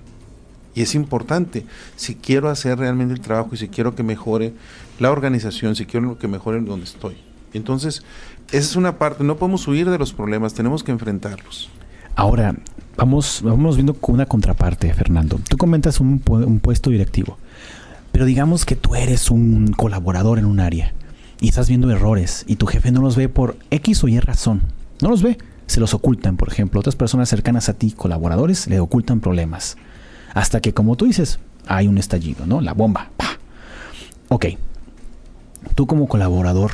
Y 0.76 0.84
es 0.84 0.94
importante, 0.94 1.66
si 1.96 2.16
quiero 2.16 2.50
hacer 2.50 2.78
realmente 2.78 3.14
el 3.14 3.20
trabajo 3.20 3.50
y 3.54 3.58
si 3.58 3.68
quiero 3.68 3.96
que 3.96 4.04
mejore 4.04 4.54
la 5.00 5.12
organización, 5.12 5.76
si 5.76 5.86
quiero 5.86 6.20
que 6.20 6.28
mejore 6.28 6.62
donde 6.62 6.86
estoy. 6.86 7.18
Entonces, 7.54 8.04
esa 8.50 8.58
es 8.58 8.76
una 8.76 9.00
parte, 9.00 9.24
no 9.24 9.38
podemos 9.38 9.68
huir 9.68 9.90
de 9.90 9.98
los 9.98 10.14
problemas, 10.14 10.54
tenemos 10.54 10.84
que 10.84 10.92
enfrentarlos. 10.92 11.72
Ahora, 12.16 12.56
vamos, 12.98 13.42
vamos 13.44 13.76
viendo 13.76 13.96
una 14.02 14.26
contraparte, 14.26 14.94
Fernando. 14.94 15.40
Tú 15.48 15.58
comentas 15.58 16.00
un, 16.00 16.22
un 16.28 16.60
puesto 16.60 16.90
directivo, 16.90 17.38
pero 18.12 18.26
digamos 18.26 18.66
que 18.66 18.76
tú 18.76 18.96
eres 18.96 19.32
un 19.32 19.72
colaborador 19.72 20.40
en 20.40 20.46
un 20.46 20.60
área 20.60 20.94
y 21.40 21.50
estás 21.50 21.70
viendo 21.70 21.90
errores 21.92 22.44
y 22.48 22.56
tu 22.56 22.66
jefe 22.66 22.92
no 22.92 23.02
los 23.02 23.16
ve 23.16 23.30
por 23.30 23.58
X 23.72 24.04
o 24.04 24.08
Y 24.08 24.20
razón. 24.20 24.64
No 25.02 25.10
los 25.10 25.22
ve, 25.22 25.38
se 25.68 25.80
los 25.80 25.94
ocultan, 25.94 26.38
por 26.38 26.50
ejemplo. 26.50 26.80
Otras 26.80 26.96
personas 26.96 27.30
cercanas 27.30 27.70
a 27.70 27.74
ti, 27.74 27.92
colaboradores, 27.92 28.68
le 28.68 28.80
ocultan 28.80 29.20
problemas. 29.20 29.78
Hasta 30.34 30.60
que, 30.60 30.74
como 30.74 30.96
tú 30.96 31.06
dices, 31.06 31.40
hay 31.68 31.88
un 31.88 31.98
estallido, 31.98 32.46
¿no? 32.48 32.62
La 32.62 32.74
bomba. 32.74 33.12
Ok. 34.30 34.46
Tú 35.76 35.86
como 35.86 36.08
colaborador 36.08 36.72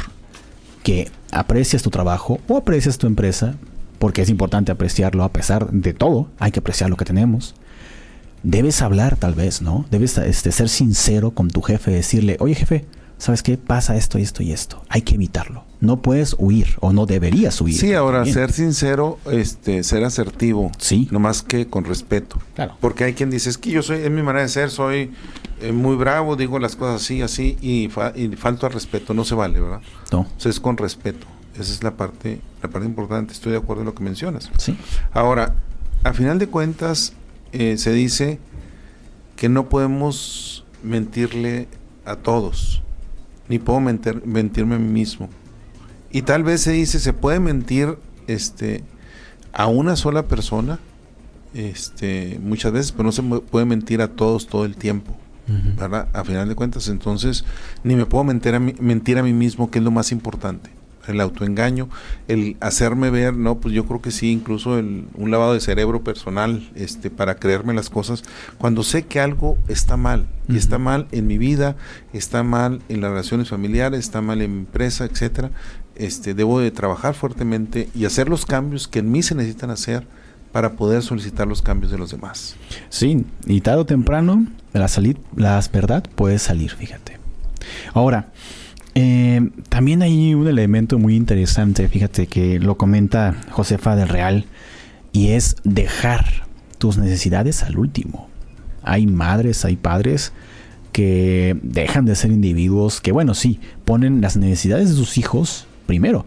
que 0.84 1.12
aprecias 1.32 1.82
tu 1.82 1.90
trabajo 1.90 2.40
o 2.48 2.58
aprecias 2.58 2.98
tu 2.98 3.08
empresa, 3.08 3.56
porque 4.04 4.22
es 4.22 4.28
importante 4.28 4.70
apreciarlo 4.70 5.24
a 5.24 5.32
pesar 5.32 5.72
de 5.72 5.94
todo, 5.94 6.28
hay 6.38 6.52
que 6.52 6.60
apreciar 6.60 6.90
lo 6.90 6.98
que 6.98 7.06
tenemos. 7.06 7.56
Debes 8.44 8.82
hablar 8.82 9.16
tal 9.16 9.34
vez, 9.34 9.62
¿no? 9.62 9.86
Debes 9.92 10.18
este, 10.18 10.52
ser 10.52 10.68
sincero 10.68 11.32
con 11.32 11.48
tu 11.48 11.62
jefe, 11.62 11.90
decirle, 11.90 12.36
oye 12.42 12.54
jefe, 12.54 12.84
¿sabes 13.18 13.44
qué? 13.44 13.58
Pasa 13.58 13.96
esto 13.96 14.20
y 14.20 14.24
esto 14.24 14.44
y 14.44 14.52
esto. 14.52 14.84
Hay 14.90 15.04
que 15.04 15.16
evitarlo. 15.16 15.64
No 15.80 16.02
puedes 16.02 16.36
huir 16.38 16.76
o 16.82 16.92
no 16.92 17.06
deberías 17.06 17.62
huir. 17.62 17.78
Sí, 17.78 17.94
ahora 17.94 18.26
ser 18.26 18.52
sincero, 18.52 19.20
este, 19.32 19.86
ser 19.86 20.04
asertivo. 20.04 20.70
Sí. 20.80 21.08
No 21.10 21.20
más 21.20 21.42
que 21.42 21.68
con 21.68 21.86
respeto. 21.86 22.40
Claro. 22.56 22.76
Porque 22.82 23.06
hay 23.06 23.14
quien 23.14 23.30
dice, 23.30 23.50
es 23.50 23.58
que 23.58 23.72
yo 23.72 23.84
soy, 23.84 24.00
es 24.00 24.12
mi 24.12 24.22
manera 24.22 24.42
de 24.44 24.50
ser, 24.50 24.70
soy 24.70 25.14
eh, 25.62 25.72
muy 25.72 25.96
bravo, 25.96 26.36
digo 26.36 26.60
las 26.60 26.76
cosas 26.76 27.02
así, 27.02 27.22
así, 27.22 27.58
y, 27.62 27.88
falto 28.36 28.66
al 28.66 28.74
respeto. 28.74 29.14
No 29.14 29.24
se 29.24 29.34
vale, 29.34 29.62
¿verdad? 29.62 29.80
No. 30.12 30.20
O 30.20 30.40
sea, 30.40 30.50
es 30.50 30.60
con 30.60 30.76
respeto. 30.76 31.26
Esa 31.54 31.72
es 31.72 31.84
la 31.84 31.96
parte, 31.96 32.42
la 32.62 32.70
parte 32.70 32.88
importante. 32.88 33.34
Estoy 33.34 33.52
de 33.52 33.60
acuerdo 33.60 33.82
en 33.82 33.88
lo 33.88 33.96
que 33.96 34.04
mencionas. 34.04 34.50
Sí. 34.58 34.78
Ahora, 35.12 35.56
a 36.04 36.14
final 36.14 36.40
de 36.40 36.48
cuentas, 36.48 37.14
eh, 37.52 37.78
se 37.78 37.92
dice 37.92 38.40
que 39.36 39.50
no 39.50 39.70
podemos 39.70 40.66
mentirle 40.84 41.68
a 42.06 42.16
todos 42.16 42.84
ni 43.48 43.60
puedo 43.60 43.80
mentirme 43.80 44.76
a 44.76 44.80
mí 44.80 44.88
mismo. 44.88 45.30
Y 46.12 46.22
tal 46.24 46.44
vez 46.44 46.62
se 46.62 46.72
dice, 46.72 47.00
se 47.00 47.14
puede 47.14 47.40
mentir 47.40 47.98
este, 48.28 48.84
a 49.52 49.68
una 49.68 49.96
sola 49.96 50.28
persona, 50.28 50.80
este, 51.54 52.40
muchas 52.42 52.72
veces, 52.72 52.92
pero 52.92 53.04
no 53.04 53.12
se 53.12 53.22
puede 53.22 53.66
mentir 53.66 54.02
a 54.02 54.10
todos 54.10 54.48
todo 54.48 54.66
el 54.66 54.76
tiempo. 54.76 55.16
¿verdad? 55.78 56.08
A 56.14 56.24
final 56.24 56.48
de 56.48 56.56
cuentas, 56.56 56.88
entonces, 56.88 57.44
ni 57.84 57.96
me 57.96 58.06
puedo 58.06 58.24
mentir 58.24 58.56
a, 58.56 58.60
mí, 58.60 58.76
mentir 58.80 59.18
a 59.18 59.24
mí 59.24 59.34
mismo, 59.34 59.70
que 59.70 59.80
es 59.80 59.84
lo 59.84 59.92
más 59.92 60.14
importante 60.14 60.70
el 61.08 61.22
autoengaño, 61.22 61.90
el 62.28 62.58
hacerme 62.60 63.10
ver, 63.10 63.34
no, 63.34 63.60
pues 63.60 63.74
yo 63.74 63.86
creo 63.86 64.02
que 64.02 64.12
sí, 64.12 64.32
incluso 64.32 64.78
el, 64.78 65.06
un 65.16 65.32
lavado 65.32 65.54
de 65.54 65.60
cerebro 65.60 66.04
personal, 66.04 66.70
este, 66.76 67.10
para 67.10 67.36
creerme 67.36 67.74
las 67.74 67.90
cosas, 67.90 68.24
cuando 68.58 68.84
sé 68.84 69.04
que 69.04 69.20
algo 69.20 69.58
está 69.68 69.98
mal, 69.98 70.28
y 70.48 70.58
está 70.58 70.78
mal 70.78 71.08
en 71.12 71.28
mi 71.28 71.38
vida, 71.38 71.76
está 72.12 72.44
mal 72.44 72.82
en 72.90 73.02
las 73.02 73.12
relaciones 73.12 73.50
familiares, 73.50 74.00
está 74.00 74.22
mal 74.22 74.42
en 74.42 74.52
mi 74.52 74.60
empresa, 74.60 75.06
etcétera, 75.06 75.52
este, 75.96 76.34
debo 76.34 76.60
de 76.60 76.72
trabajar 76.72 77.14
fuertemente 77.14 77.90
y 77.96 78.06
hacer 78.06 78.30
los 78.30 78.46
cambios 78.46 78.88
que 78.88 79.00
en 79.00 79.12
mí 79.12 79.24
se 79.24 79.36
necesitan 79.36 79.70
hacer 79.70 80.06
para 80.52 80.74
poder 80.74 81.02
solicitar 81.02 81.48
los 81.48 81.62
cambios 81.62 81.92
de 81.92 81.98
los 81.98 82.12
demás. 82.12 82.56
Sí, 82.90 83.26
y 83.46 83.62
tarde 83.62 83.82
o 83.82 83.86
temprano 83.86 84.46
la, 84.72 84.88
salir, 84.88 85.18
la 85.36 85.62
verdad 85.72 86.04
puede 86.16 86.40
salir, 86.40 86.72
fíjate. 86.72 87.18
Ahora, 87.94 88.32
Eh, 88.96 89.50
también 89.70 90.02
hay 90.02 90.36
un 90.36 90.48
elemento 90.48 91.00
muy 91.00 91.16
interesante, 91.16 91.88
fíjate 91.88 92.28
que 92.28 92.60
lo 92.60 92.78
comenta 92.78 93.36
Josefa 93.50 93.96
del 93.96 94.10
Real, 94.10 94.46
y 95.12 95.30
es 95.30 95.56
dejar 95.64 96.26
tus 96.78 96.98
necesidades 96.98 97.64
al 97.64 97.78
último. 97.78 98.28
Hay 98.84 99.08
madres, 99.08 99.64
hay 99.66 99.78
padres 99.78 100.34
que 100.92 101.58
dejan 101.64 102.06
de 102.06 102.16
ser 102.16 102.32
individuos 102.32 103.02
que, 103.02 103.12
bueno, 103.12 103.34
sí, 103.34 103.60
ponen 103.86 104.22
las 104.22 104.38
necesidades 104.38 104.90
de 104.90 104.96
sus 104.96 105.18
hijos 105.18 105.66
primero, 105.86 106.26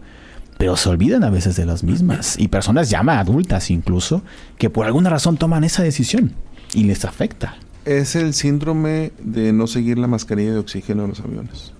pero 0.57 0.75
se 0.75 0.89
olvidan 0.89 1.23
a 1.23 1.29
veces 1.29 1.55
de 1.55 1.65
las 1.65 1.83
mismas. 1.83 2.37
Y 2.37 2.47
personas 2.47 2.89
ya 2.89 2.99
adultas 2.99 3.71
incluso, 3.71 4.23
que 4.57 4.69
por 4.69 4.85
alguna 4.85 5.09
razón 5.09 5.37
toman 5.37 5.63
esa 5.63 5.83
decisión 5.83 6.33
y 6.73 6.83
les 6.83 7.05
afecta. 7.05 7.55
Es 7.85 8.15
el 8.15 8.33
síndrome 8.33 9.13
de 9.23 9.53
no 9.53 9.67
seguir 9.67 9.97
la 9.97 10.07
mascarilla 10.07 10.51
de 10.51 10.59
oxígeno 10.59 11.03
en 11.03 11.09
los 11.09 11.19
aviones. 11.21 11.73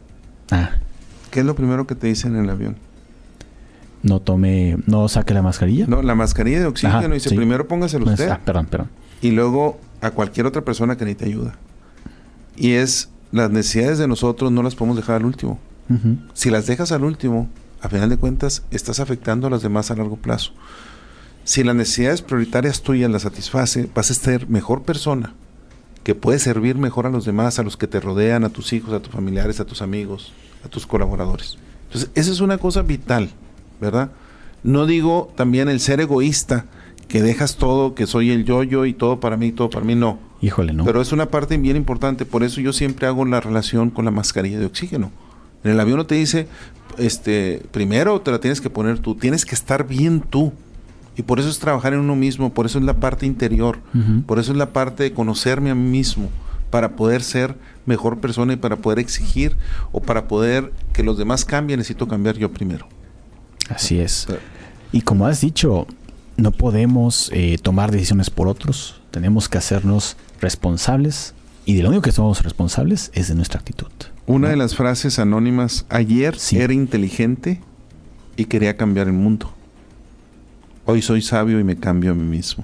Ah. 0.51 0.71
¿Qué 1.31 1.41
es 1.41 1.45
lo 1.45 1.55
primero 1.55 1.87
que 1.87 1.95
te 1.95 2.07
dicen 2.07 2.35
en 2.35 2.45
el 2.45 2.49
avión? 2.49 2.77
No 4.03 4.21
tome, 4.21 4.77
no 4.85 5.07
saque 5.09 5.33
la 5.33 5.41
mascarilla. 5.41 5.85
No, 5.87 6.01
la 6.01 6.15
mascarilla 6.15 6.59
de 6.59 6.65
oxígeno 6.65 7.13
dice 7.13 7.35
primero 7.35 7.67
póngaselo 7.67 8.05
pues, 8.05 8.19
usted. 8.19 8.29
Ah, 8.29 8.39
perdón, 8.43 8.67
perdón. 8.67 8.89
Y 9.21 9.31
luego 9.31 9.79
a 10.01 10.11
cualquier 10.11 10.45
otra 10.45 10.63
persona 10.63 10.97
que 10.97 11.05
necesite 11.05 11.25
ayuda. 11.25 11.55
Y 12.55 12.73
es 12.73 13.09
las 13.31 13.49
necesidades 13.51 13.97
de 13.97 14.07
nosotros 14.07 14.51
no 14.51 14.63
las 14.63 14.75
podemos 14.75 14.97
dejar 14.97 15.17
al 15.17 15.25
último. 15.25 15.59
Si 16.33 16.49
las 16.49 16.67
dejas 16.67 16.91
al 16.91 17.05
último, 17.05 17.49
a 17.81 17.87
final 17.87 18.09
de 18.09 18.17
cuentas 18.17 18.63
estás 18.71 18.99
afectando 18.99 19.47
a 19.47 19.49
las 19.49 19.61
demás 19.61 19.89
a 19.89 19.95
largo 19.95 20.17
plazo. 20.17 20.51
Si 21.45 21.63
las 21.63 21.75
necesidades 21.75 22.21
prioritarias 22.21 22.81
tuyas 22.81 23.09
las 23.09 23.21
satisface, 23.21 23.89
vas 23.95 24.11
a 24.11 24.13
ser 24.13 24.49
mejor 24.49 24.83
persona 24.83 25.33
que 26.07 26.15
puede 26.15 26.39
servir 26.39 26.77
mejor 26.77 27.05
a 27.05 27.09
los 27.09 27.25
demás, 27.25 27.59
a 27.59 27.63
los 27.63 27.75
que 27.75 27.85
te 27.85 27.99
rodean, 27.99 28.45
a 28.45 28.49
tus 28.49 28.71
hijos, 28.71 28.93
a 28.93 29.01
tus 29.01 29.11
familiares, 29.11 29.59
a 29.59 29.65
tus 29.65 29.81
amigos, 29.81 30.31
a 30.63 30.69
tus 30.69 30.87
colaboradores. 30.87 31.57
Entonces, 31.87 32.09
esa 32.15 32.31
es 32.31 32.39
una 32.39 32.57
cosa 32.59 32.81
vital, 32.81 33.29
¿verdad? 33.81 34.11
No 34.63 34.85
digo 34.85 35.33
también 35.35 35.67
el 35.67 35.81
ser 35.81 35.99
egoísta, 35.99 36.63
que 37.09 37.21
dejas 37.21 37.57
todo, 37.57 37.93
que 37.93 38.07
soy 38.07 38.31
el 38.31 38.45
yo-yo 38.45 38.85
y 38.85 38.93
todo 38.93 39.19
para 39.19 39.35
mí, 39.35 39.51
todo 39.51 39.69
para 39.69 39.85
mí, 39.85 39.95
no. 39.95 40.17
Híjole, 40.39 40.71
no. 40.71 40.85
Pero 40.85 41.01
es 41.01 41.11
una 41.11 41.25
parte 41.25 41.57
bien 41.57 41.75
importante, 41.75 42.25
por 42.25 42.41
eso 42.41 42.61
yo 42.61 42.71
siempre 42.71 43.05
hago 43.05 43.25
la 43.25 43.41
relación 43.41 43.89
con 43.89 44.05
la 44.05 44.11
mascarilla 44.11 44.59
de 44.59 44.65
oxígeno. 44.65 45.11
En 45.65 45.71
el 45.71 45.79
avión 45.81 45.97
no 45.97 46.05
te 46.05 46.15
dice, 46.15 46.47
este, 46.97 47.65
primero 47.71 48.21
te 48.21 48.31
la 48.31 48.39
tienes 48.39 48.61
que 48.61 48.69
poner 48.69 48.99
tú, 48.99 49.15
tienes 49.15 49.45
que 49.45 49.55
estar 49.55 49.85
bien 49.85 50.21
tú. 50.21 50.53
Y 51.17 51.23
por 51.23 51.39
eso 51.39 51.49
es 51.49 51.57
trabajar 51.57 51.93
en 51.93 51.99
uno 51.99 52.15
mismo, 52.15 52.53
por 52.53 52.67
eso 52.67 52.77
es 52.77 52.85
la 52.85 52.99
parte 52.99 53.25
interior, 53.25 53.79
por 54.27 54.37
eso 54.37 54.51
es 54.51 54.57
la 54.57 54.71
parte 54.71 55.03
de 55.03 55.13
conocerme 55.13 55.71
a 55.71 55.75
mí 55.75 55.89
mismo, 55.89 56.29
para 56.69 56.95
poder 56.95 57.23
ser 57.23 57.55
mejor 57.87 58.19
persona 58.19 58.53
y 58.53 58.57
para 58.57 58.75
poder 58.75 58.99
exigir 58.99 59.57
o 59.91 59.99
para 59.99 60.27
poder 60.27 60.71
que 60.93 61.01
los 61.01 61.17
demás 61.17 61.43
cambien, 61.43 61.79
necesito 61.79 62.07
cambiar 62.07 62.37
yo 62.37 62.51
primero. 62.51 62.87
Así 63.69 63.99
es. 63.99 64.27
Y 64.91 65.01
como 65.01 65.25
has 65.25 65.41
dicho, 65.41 65.87
no 66.37 66.51
podemos 66.51 67.31
eh, 67.33 67.57
tomar 67.61 67.91
decisiones 67.91 68.29
por 68.29 68.47
otros, 68.47 69.01
tenemos 69.09 69.49
que 69.49 69.57
hacernos 69.57 70.17
responsables 70.39 71.33
y 71.65 71.73
de 71.73 71.83
lo 71.83 71.89
único 71.89 72.03
que 72.03 72.11
somos 72.11 72.43
responsables 72.43 73.09
es 73.15 73.27
de 73.27 73.35
nuestra 73.35 73.59
actitud. 73.59 73.91
Una 74.27 74.49
de 74.49 74.55
las 74.55 74.75
frases 74.75 75.17
anónimas, 75.17 75.85
ayer 75.89 76.37
era 76.51 76.73
inteligente 76.73 77.59
y 78.35 78.45
quería 78.45 78.77
cambiar 78.77 79.07
el 79.07 79.13
mundo. 79.13 79.56
Hoy 80.89 81.01
soy 81.01 81.21
sabio 81.21 81.59
y 81.59 81.63
me 81.63 81.75
cambio 81.75 82.11
a 82.11 82.15
mí 82.15 82.23
mismo. 82.23 82.63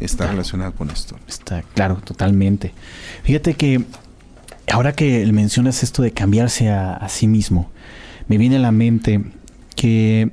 Está 0.00 0.26
relacionado 0.26 0.72
con 0.72 0.90
esto. 0.90 1.16
Está 1.28 1.62
claro, 1.74 1.96
totalmente. 1.96 2.72
Fíjate 3.22 3.54
que 3.54 3.84
ahora 4.72 4.94
que 4.94 5.24
mencionas 5.30 5.82
esto 5.82 6.02
de 6.02 6.12
cambiarse 6.12 6.70
a 6.70 7.06
sí 7.08 7.26
mismo, 7.26 7.70
me 8.28 8.38
viene 8.38 8.56
a 8.56 8.60
la 8.60 8.72
mente 8.72 9.24
que 9.74 10.30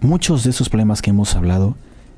muchos 0.00 0.44
de 0.44 0.50
esos 0.50 0.68
problemas 0.68 1.00
que 1.00 1.10
hemos 1.10 1.34
hablado 1.34 1.76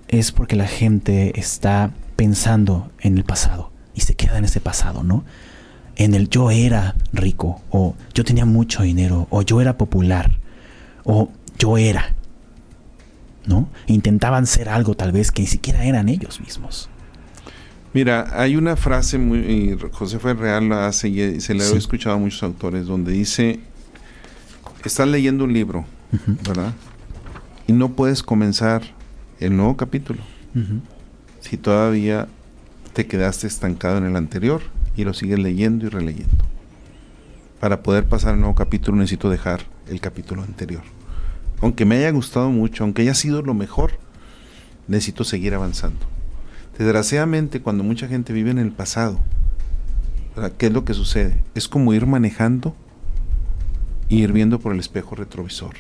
es 0.09 0.33
porque 0.33 0.57
la 0.57 0.67
gente 0.67 1.39
está 1.39 1.93
pensando 2.17 2.91
en 3.01 3.17
el 3.17 3.25
pasado 3.25 3.71
y 3.95 4.01
se 4.01 4.15
queda 4.15 4.39
en 4.39 4.45
ese 4.45 4.61
pasado, 4.61 5.05
¿no? 5.05 5.25
En 5.97 6.15
el 6.15 6.29
yo 6.29 6.51
era 6.51 6.97
rico, 7.13 7.63
o 7.71 7.95
yo 8.13 8.25
tenía 8.25 8.45
mucho 8.45 8.83
dinero, 8.83 9.29
o 9.31 9.43
yo 9.43 9.61
era 9.61 9.79
popular, 9.79 10.33
o 11.05 11.31
yo 11.59 11.79
era, 11.79 12.13
¿no? 13.47 13.69
Intentaban 13.87 14.47
ser 14.47 14.69
algo 14.69 14.95
tal 14.95 15.13
vez 15.13 15.31
que 15.31 15.43
ni 15.43 15.49
siquiera 15.49 15.85
eran 15.85 16.09
ellos 16.09 16.41
mismos. 16.41 16.89
Mira, 17.93 18.27
hay 18.33 18.57
una 18.57 18.77
frase 18.77 19.19
muy, 19.19 19.79
José 19.93 20.19
Fue 20.19 20.35
Real 20.35 20.69
la 20.69 20.89
hace 20.89 21.09
y 21.09 21.41
se 21.41 21.55
la 21.55 21.65
he 21.65 21.77
escuchado 21.77 22.17
a 22.17 22.19
muchos 22.19 22.43
autores, 22.43 22.87
donde 22.87 23.13
dice, 23.13 23.61
estás 24.85 25.07
leyendo 25.07 25.45
un 25.45 25.53
libro, 25.53 25.85
¿verdad? 26.47 26.73
Y 27.69 27.73
no 27.73 27.91
puedes 27.91 28.23
comenzar 28.23 28.83
el 29.39 29.57
nuevo 29.57 29.77
capítulo 29.77 30.21
si 31.41 31.57
todavía 31.57 32.27
te 32.95 33.07
quedaste 33.07 33.47
estancado 33.47 33.99
en 33.99 34.05
el 34.05 34.17
anterior 34.17 34.63
y 34.97 35.05
lo 35.05 35.15
sigues 35.15 35.39
leyendo 35.39 35.87
y 35.87 35.89
releyendo. 35.89 36.45
Para 37.61 37.83
poder 37.83 38.07
pasar 38.07 38.35
al 38.35 38.41
nuevo 38.41 38.55
capítulo 38.55 38.97
necesito 38.99 39.31
dejar 39.31 39.63
el 39.89 40.01
capítulo 40.01 40.43
anterior. 40.43 40.83
Aunque 41.61 41.85
me 41.85 41.97
haya 41.97 42.11
gustado 42.11 42.51
mucho, 42.51 42.85
aunque 42.85 43.03
haya 43.03 43.15
sido 43.15 43.43
lo 43.43 43.55
mejor, 43.55 43.99
necesito 44.89 45.25
seguir 45.25 45.55
avanzando. 45.55 46.07
Desgraciadamente, 46.79 47.61
cuando 47.63 47.85
mucha 47.85 48.09
gente 48.09 48.33
vive 48.33 48.51
en 48.51 48.59
el 48.59 48.73
pasado, 48.73 49.21
¿qué 50.59 50.67
es 50.67 50.73
lo 50.73 50.85
que 50.85 50.95
sucede? 50.95 51.43
Es 51.55 51.69
como 51.69 51.95
ir 51.95 52.07
manejando 52.07 52.75
y 54.09 54.23
ir 54.23 54.33
viendo 54.33 54.59
por 54.59 54.73
el 54.73 54.81
espejo 54.81 55.15
retrovisor. 55.15 55.75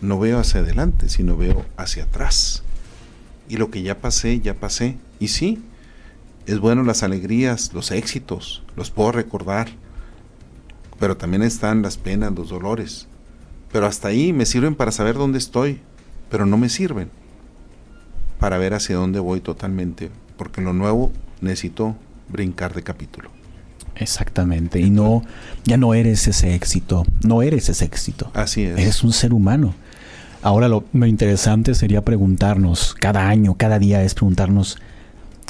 No 0.00 0.18
veo 0.18 0.38
hacia 0.38 0.60
adelante, 0.60 1.08
sino 1.08 1.36
veo 1.36 1.64
hacia 1.76 2.04
atrás. 2.04 2.62
Y 3.48 3.56
lo 3.56 3.70
que 3.70 3.82
ya 3.82 4.00
pasé, 4.00 4.40
ya 4.40 4.54
pasé. 4.54 4.96
Y 5.20 5.28
sí, 5.28 5.62
es 6.46 6.58
bueno 6.58 6.82
las 6.82 7.02
alegrías, 7.02 7.72
los 7.72 7.90
éxitos, 7.90 8.62
los 8.76 8.90
puedo 8.90 9.12
recordar, 9.12 9.68
pero 10.98 11.16
también 11.16 11.42
están 11.42 11.82
las 11.82 11.96
penas, 11.96 12.32
los 12.32 12.50
dolores. 12.50 13.08
Pero 13.76 13.88
hasta 13.88 14.08
ahí 14.08 14.32
me 14.32 14.46
sirven 14.46 14.74
para 14.74 14.90
saber 14.90 15.16
dónde 15.16 15.36
estoy, 15.36 15.80
pero 16.30 16.46
no 16.46 16.56
me 16.56 16.70
sirven 16.70 17.10
para 18.40 18.56
ver 18.56 18.72
hacia 18.72 18.96
dónde 18.96 19.20
voy 19.20 19.40
totalmente, 19.40 20.10
porque 20.38 20.62
en 20.62 20.64
lo 20.64 20.72
nuevo 20.72 21.12
necesito 21.42 21.94
brincar 22.30 22.72
de 22.72 22.82
capítulo. 22.82 23.28
Exactamente, 23.94 24.80
y 24.80 24.88
no, 24.88 25.24
ya 25.66 25.76
no 25.76 25.92
eres 25.92 26.26
ese 26.26 26.54
éxito, 26.54 27.04
no 27.22 27.42
eres 27.42 27.68
ese 27.68 27.84
éxito. 27.84 28.30
Así 28.32 28.62
es. 28.62 28.78
Eres 28.78 29.04
un 29.04 29.12
ser 29.12 29.34
humano. 29.34 29.74
Ahora 30.40 30.68
lo, 30.68 30.84
lo 30.94 31.04
interesante 31.04 31.74
sería 31.74 32.02
preguntarnos, 32.02 32.94
cada 32.94 33.28
año, 33.28 33.56
cada 33.58 33.78
día 33.78 34.02
es 34.02 34.14
preguntarnos 34.14 34.78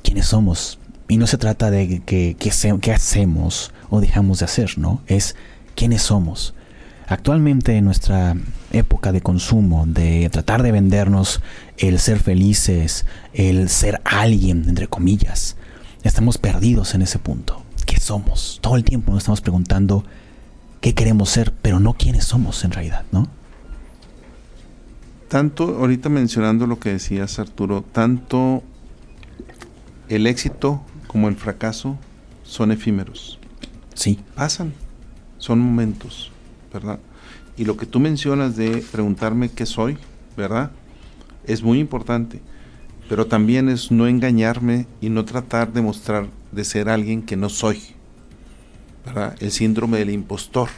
quiénes 0.03 0.27
somos, 0.27 0.81
y 1.07 1.17
no 1.17 1.29
se 1.29 1.39
trata 1.39 1.71
de 1.71 2.03
qué 2.05 2.35
que, 2.37 2.93
hacemos 2.93 3.71
o 3.89 4.01
dejamos 4.01 4.41
de 4.41 4.47
hacer, 4.47 4.79
¿no? 4.79 5.01
Es 5.07 5.37
quiénes 5.77 6.03
somos. 6.03 6.56
Actualmente 7.09 7.77
en 7.77 7.85
nuestra 7.85 8.35
época 8.73 9.13
de 9.13 9.21
consumo, 9.21 9.87
de 9.87 10.29
tratar 10.31 10.63
de 10.63 10.73
vendernos 10.73 11.41
el 11.79 12.01
ser 12.01 12.19
felices, 12.19 13.07
el 13.33 13.69
ser 13.69 14.01
alguien, 14.05 14.65
entre 14.69 14.89
comillas, 14.89 15.57
estamos 16.03 16.39
perdidos 16.39 16.95
en 16.95 17.03
ese 17.03 17.19
punto. 17.19 17.63
¿Qué 17.87 18.01
somos? 18.01 18.59
Todo 18.61 18.77
el 18.77 18.83
tiempo 18.83 19.13
nos 19.13 19.23
estamos 19.23 19.41
preguntando 19.41 20.05
qué 20.81 20.95
queremos 20.95 21.31
ser, 21.31 21.53
pero 21.63 21.79
no 21.79 21.95
quiénes 21.95 22.25
somos 22.25 22.65
en 22.65 22.73
realidad, 22.73 23.05
¿no? 23.13 23.29
Tanto, 25.29 25.77
ahorita 25.79 26.09
mencionando 26.09 26.67
lo 26.67 26.79
que 26.81 26.91
decías 26.91 27.39
Arturo, 27.39 27.83
tanto 27.83 28.63
el 30.09 30.27
éxito 30.27 30.83
como 31.07 31.29
el 31.29 31.37
fracaso 31.37 31.99
son 32.43 32.73
efímeros. 32.73 33.39
Sí. 33.95 34.21
Pasan, 34.35 34.73
son 35.39 35.59
momentos, 35.59 36.31
¿verdad? 36.73 36.99
Y 37.57 37.65
lo 37.65 37.77
que 37.77 37.87
tú 37.87 38.01
mencionas 38.01 38.57
de 38.57 38.85
preguntarme 38.93 39.51
qué 39.51 39.67
soy, 39.67 39.97
¿verdad? 40.37 40.71
Es 41.47 41.63
muy 41.63 41.79
importante, 41.79 42.41
pero 43.09 43.27
también 43.27 43.69
es 43.69 43.91
no 43.91 44.07
engañarme 44.07 44.87
y 45.01 45.09
no 45.09 45.25
tratar 45.25 45.73
de 45.73 45.83
mostrar 45.83 46.27
de 46.53 46.65
ser 46.65 46.89
alguien 46.89 47.23
que 47.23 47.37
no 47.37 47.49
soy, 47.49 47.83
¿verdad? 49.05 49.37
El 49.41 49.51
síndrome 49.51 49.99
del 49.99 50.11
impostor, 50.11 50.69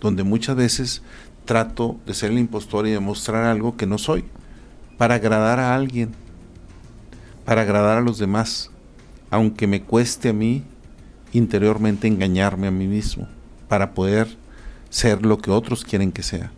donde 0.00 0.22
muchas 0.22 0.56
veces 0.56 1.02
trato 1.44 1.98
de 2.06 2.14
ser 2.14 2.30
el 2.30 2.38
impostor 2.38 2.86
y 2.86 2.90
demostrar 2.90 3.44
algo 3.44 3.76
que 3.76 3.86
no 3.86 3.98
soy, 3.98 4.24
para 4.96 5.16
agradar 5.16 5.58
a 5.58 5.74
alguien, 5.74 6.10
para 7.44 7.62
agradar 7.62 7.98
a 7.98 8.02
los 8.02 8.18
demás, 8.18 8.70
aunque 9.30 9.66
me 9.66 9.82
cueste 9.82 10.28
a 10.28 10.32
mí 10.32 10.62
interiormente 11.32 12.06
engañarme 12.06 12.66
a 12.66 12.70
mí 12.70 12.86
mismo 12.86 13.26
para 13.68 13.94
poder 13.94 14.36
ser 14.92 15.24
lo 15.24 15.38
que 15.38 15.50
otros 15.50 15.84
quieren 15.84 16.12
que 16.12 16.22
sea, 16.22 16.52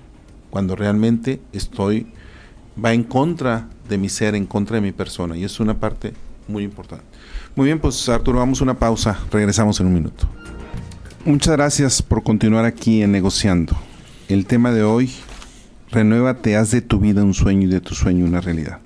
cuando 0.51 0.75
realmente 0.75 1.41
estoy, 1.53 2.09
va 2.85 2.93
en 2.93 3.05
contra 3.05 3.69
de 3.89 3.97
mi 3.97 4.09
ser, 4.09 4.35
en 4.35 4.45
contra 4.45 4.75
de 4.75 4.81
mi 4.81 4.91
persona, 4.91 5.37
y 5.37 5.45
es 5.45 5.61
una 5.61 5.79
parte 5.79 6.13
muy 6.49 6.65
importante. 6.65 7.05
Muy 7.55 7.67
bien, 7.67 7.79
pues 7.79 8.09
Arturo, 8.09 8.41
vamos 8.41 8.61
a 8.61 8.65
una 8.65 8.75
pausa, 8.75 9.17
regresamos 9.31 9.79
en 9.79 9.87
un 9.87 9.95
minuto. 9.95 10.29
Muchas 11.25 11.55
gracias 11.55 12.03
por 12.03 12.25
continuar 12.25 12.65
aquí 12.65 13.03
en 13.03 13.13
Negociando. 13.13 13.77
El 14.29 14.47
tema 14.47 14.73
de 14.73 14.83
hoy, 14.83 15.13
renuévate, 15.93 16.57
haz 16.57 16.73
de 16.73 16.83
tu 16.83 16.99
vida 16.99 17.23
un 17.23 17.35
sueño 17.35 17.69
y 17.69 17.71
de 17.71 17.81
tu 17.81 17.95
sueño 17.95 18.25
una 18.25 18.41
realidad. 18.41 18.81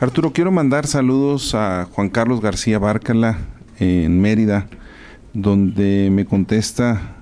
Arturo, 0.00 0.32
quiero 0.32 0.50
mandar 0.50 0.86
saludos 0.86 1.54
a 1.54 1.86
Juan 1.92 2.08
Carlos 2.08 2.40
García 2.40 2.78
Bárcala 2.78 3.40
en 3.78 4.22
Mérida, 4.22 4.68
donde 5.34 6.08
me 6.10 6.24
contesta 6.24 7.15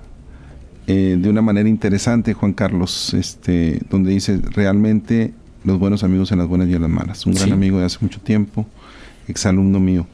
eh, 0.87 1.17
de 1.19 1.29
una 1.29 1.41
manera 1.41 1.67
interesante, 1.67 2.33
Juan 2.33 2.53
Carlos, 2.53 3.13
este, 3.13 3.81
donde 3.89 4.11
dice 4.11 4.39
realmente 4.51 5.33
los 5.63 5.79
buenos 5.79 6.03
amigos 6.03 6.31
en 6.31 6.37
las 6.37 6.47
buenas 6.47 6.67
y 6.69 6.73
en 6.73 6.81
las 6.81 6.91
malas. 6.91 7.25
Un 7.25 7.33
gran 7.33 7.51
amigo 7.51 7.79
de 7.79 7.85
hace 7.85 7.97
mucho 8.01 8.19
tiempo, 8.19 8.67
exalumno 9.27 9.79
mío. 9.79 10.05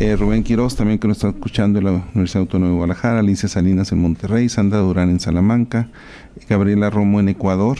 Eh, 0.00 0.16
Rubén 0.16 0.42
Quiroz, 0.42 0.76
también 0.76 0.98
que 0.98 1.06
nos 1.06 1.18
está 1.18 1.28
escuchando 1.28 1.78
en 1.78 1.84
la 1.84 1.90
Universidad 1.92 2.40
Autónoma 2.40 2.70
de 2.70 2.76
Guadalajara, 2.76 3.20
Alicia 3.20 3.48
Salinas 3.48 3.92
en 3.92 4.00
Monterrey, 4.00 4.48
Sandra 4.48 4.78
Durán 4.78 5.10
en 5.10 5.20
Salamanca, 5.20 5.88
Gabriela 6.48 6.90
Romo 6.90 7.20
en 7.20 7.28
Ecuador, 7.28 7.76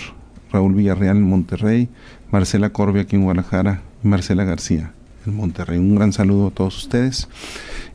Raúl 0.53 0.75
Villarreal 0.75 1.17
en 1.17 1.23
Monterrey, 1.25 1.89
Marcela 2.31 2.71
Corbia 2.71 3.03
aquí 3.03 3.17
en 3.17 3.23
Guadalajara 3.23 3.83
y 4.05 4.09
Marcela 4.09 4.45
García 4.45 4.93
en 5.27 5.35
Monterrey. 5.35 5.79
Un 5.79 5.95
gran 5.95 6.13
saludo 6.13 6.49
a 6.49 6.51
todos 6.51 6.77
ustedes. 6.77 7.29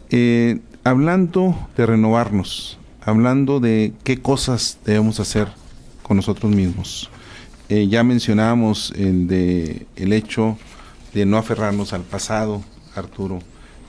Eh, 0.10 0.60
hablando 0.84 1.56
de 1.78 1.86
renovarnos, 1.86 2.79
hablando 3.02 3.60
de 3.60 3.94
qué 4.04 4.22
cosas 4.22 4.78
debemos 4.86 5.20
hacer 5.20 5.48
con 6.04 6.18
nosotros 6.18 6.52
mismos. 6.52 7.10
Eh, 7.70 7.88
ya 7.88 8.04
mencionábamos 8.04 8.92
el, 8.96 9.28
de, 9.28 9.86
el 9.96 10.14
hecho 10.14 10.58
de 11.14 11.26
no 11.26 11.38
aferrarnos 11.38 11.94
al 11.94 12.02
pasado, 12.02 12.64
Arturo. 12.96 13.40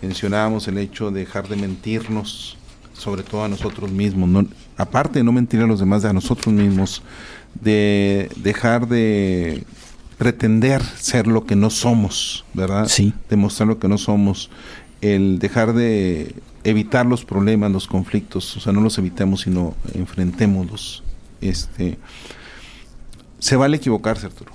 Mencionábamos 0.02 0.68
el 0.68 0.78
hecho 0.78 1.10
de 1.10 1.20
dejar 1.20 1.48
de 1.48 1.56
mentirnos, 1.56 2.56
sobre 2.92 3.22
todo 3.22 3.44
a 3.44 3.48
nosotros 3.48 3.90
mismos. 3.90 4.46
aparte 4.76 5.20
de 5.20 5.24
no 5.24 5.32
mentir 5.32 5.60
a 5.60 5.66
los 5.66 5.80
demás, 5.80 6.04
a 6.04 6.12
nosotros 6.12 6.54
mismos. 6.54 7.02
De 7.60 8.30
dejar 8.36 8.86
de 8.86 9.64
pretender 10.18 10.82
ser 10.82 11.26
lo 11.26 11.46
que 11.46 11.56
no 11.56 11.70
somos, 11.70 12.44
¿verdad? 12.52 12.86
Sí. 12.88 13.14
Demostrar 13.30 13.68
lo 13.68 13.78
que 13.78 13.88
no 13.88 13.96
somos. 13.96 14.50
El 15.00 15.38
dejar 15.38 15.72
de 15.72 16.34
evitar 16.64 17.06
los 17.06 17.24
problemas, 17.24 17.70
los 17.70 17.86
conflictos, 17.86 18.56
o 18.56 18.60
sea, 18.60 18.72
no 18.72 18.80
los 18.80 18.98
evitemos, 18.98 19.42
sino 19.42 19.74
enfrentémoslos. 19.94 21.02
Este, 21.40 21.98
se 23.38 23.56
vale 23.56 23.78
equivocarse, 23.78 24.26
Arturo. 24.26 24.52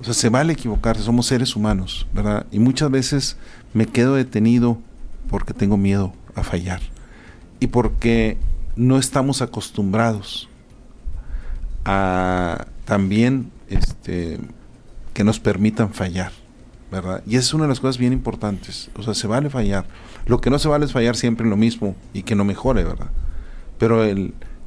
O 0.00 0.04
sea, 0.04 0.14
se 0.14 0.28
vale 0.28 0.52
equivocarse, 0.52 1.02
somos 1.02 1.26
seres 1.26 1.54
humanos, 1.54 2.06
¿verdad? 2.12 2.46
Y 2.50 2.58
muchas 2.58 2.90
veces 2.90 3.36
me 3.72 3.86
quedo 3.86 4.14
detenido 4.14 4.78
porque 5.30 5.54
tengo 5.54 5.76
miedo 5.76 6.12
a 6.34 6.42
fallar 6.42 6.80
y 7.60 7.68
porque 7.68 8.36
no 8.74 8.98
estamos 8.98 9.42
acostumbrados 9.42 10.48
a 11.84 12.66
también 12.84 13.50
este, 13.68 14.38
que 15.14 15.24
nos 15.24 15.38
permitan 15.38 15.92
fallar, 15.92 16.32
¿verdad? 16.90 17.22
Y 17.26 17.36
esa 17.36 17.46
es 17.46 17.54
una 17.54 17.64
de 17.64 17.68
las 17.68 17.80
cosas 17.80 17.98
bien 17.98 18.12
importantes. 18.12 18.90
O 18.96 19.02
sea, 19.02 19.14
se 19.14 19.26
vale 19.26 19.50
fallar. 19.50 19.86
Lo 20.26 20.40
que 20.40 20.50
no 20.50 20.58
se 20.58 20.68
vale 20.68 20.84
es 20.84 20.92
fallar 20.92 21.16
siempre 21.16 21.44
en 21.44 21.50
lo 21.50 21.56
mismo 21.56 21.96
y 22.12 22.22
que 22.22 22.34
no 22.34 22.44
mejore, 22.44 22.84
¿verdad? 22.84 23.08
Pero 23.78 24.02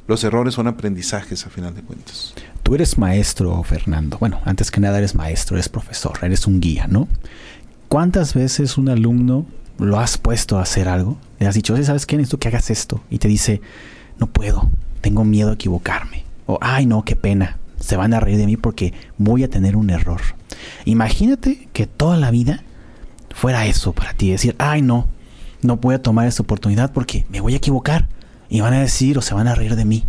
los 0.06 0.24
errores 0.24 0.54
son 0.54 0.66
aprendizajes 0.66 1.46
a 1.46 1.50
final 1.50 1.74
de 1.74 1.82
cuentas. 1.82 2.34
Tú 2.62 2.74
eres 2.74 2.98
maestro, 2.98 3.62
Fernando. 3.62 4.18
Bueno, 4.18 4.40
antes 4.44 4.70
que 4.70 4.80
nada 4.80 4.98
eres 4.98 5.14
maestro, 5.14 5.56
eres 5.56 5.68
profesor, 5.68 6.18
eres 6.22 6.46
un 6.46 6.60
guía, 6.60 6.86
¿no? 6.86 7.08
¿Cuántas 7.88 8.34
veces 8.34 8.76
un 8.76 8.88
alumno 8.88 9.46
lo 9.78 9.98
has 9.98 10.18
puesto 10.18 10.58
a 10.58 10.62
hacer 10.62 10.88
algo? 10.88 11.16
Le 11.38 11.46
has 11.46 11.54
dicho, 11.54 11.80
¿sabes 11.82 12.06
qué? 12.06 12.16
Necesito 12.16 12.38
que 12.38 12.48
hagas 12.48 12.70
esto. 12.70 13.00
Y 13.10 13.18
te 13.18 13.28
dice, 13.28 13.60
no 14.18 14.26
puedo, 14.26 14.68
tengo 15.00 15.24
miedo 15.24 15.50
a 15.50 15.54
equivocarme. 15.54 16.24
O, 16.46 16.58
ay, 16.60 16.86
no, 16.86 17.04
qué 17.04 17.16
pena, 17.16 17.58
se 17.78 17.96
van 17.96 18.14
a 18.14 18.20
reír 18.20 18.38
de 18.38 18.46
mí 18.46 18.56
porque 18.56 18.92
voy 19.18 19.44
a 19.44 19.50
tener 19.50 19.76
un 19.76 19.90
error. 19.90 20.20
Imagínate 20.84 21.68
que 21.72 21.86
toda 21.86 22.16
la 22.16 22.30
vida 22.30 22.62
fuera 23.34 23.66
eso 23.66 23.92
para 23.92 24.14
ti, 24.14 24.30
decir, 24.30 24.56
ay, 24.58 24.82
no, 24.82 25.08
no 25.66 25.76
voy 25.76 25.94
a 25.94 26.02
tomar 26.02 26.26
esta 26.26 26.42
oportunidad 26.42 26.92
porque 26.92 27.26
me 27.28 27.40
voy 27.40 27.54
a 27.54 27.56
equivocar. 27.56 28.08
Y 28.48 28.60
van 28.60 28.74
a 28.74 28.80
decir 28.80 29.18
o 29.18 29.22
se 29.22 29.34
van 29.34 29.48
a 29.48 29.56
reír 29.56 29.74
de 29.74 29.84
mí 29.84 30.06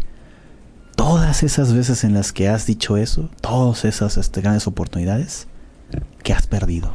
todas 0.98 1.44
esas 1.44 1.74
veces 1.74 2.04
en 2.04 2.14
las 2.14 2.34
que 2.34 2.50
has 2.50 2.66
dicho 2.66 2.98
eso, 2.98 3.30
todas 3.40 3.86
esas 3.86 4.18
este, 4.18 4.42
grandes 4.42 4.68
oportunidades 4.68 5.48
que 6.24 6.34
has 6.34 6.48
perdido. 6.48 6.92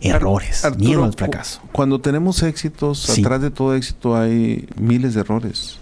Errores, 0.00 0.64
miedo 0.76 1.04
al 1.04 1.14
fracaso. 1.14 1.60
Cuando 1.72 2.00
tenemos 2.00 2.42
éxitos, 2.42 3.08
atrás 3.08 3.40
de 3.40 3.50
todo 3.50 3.74
éxito 3.74 4.16
hay 4.16 4.68
miles 4.76 5.14
de 5.14 5.20
errores, 5.20 5.78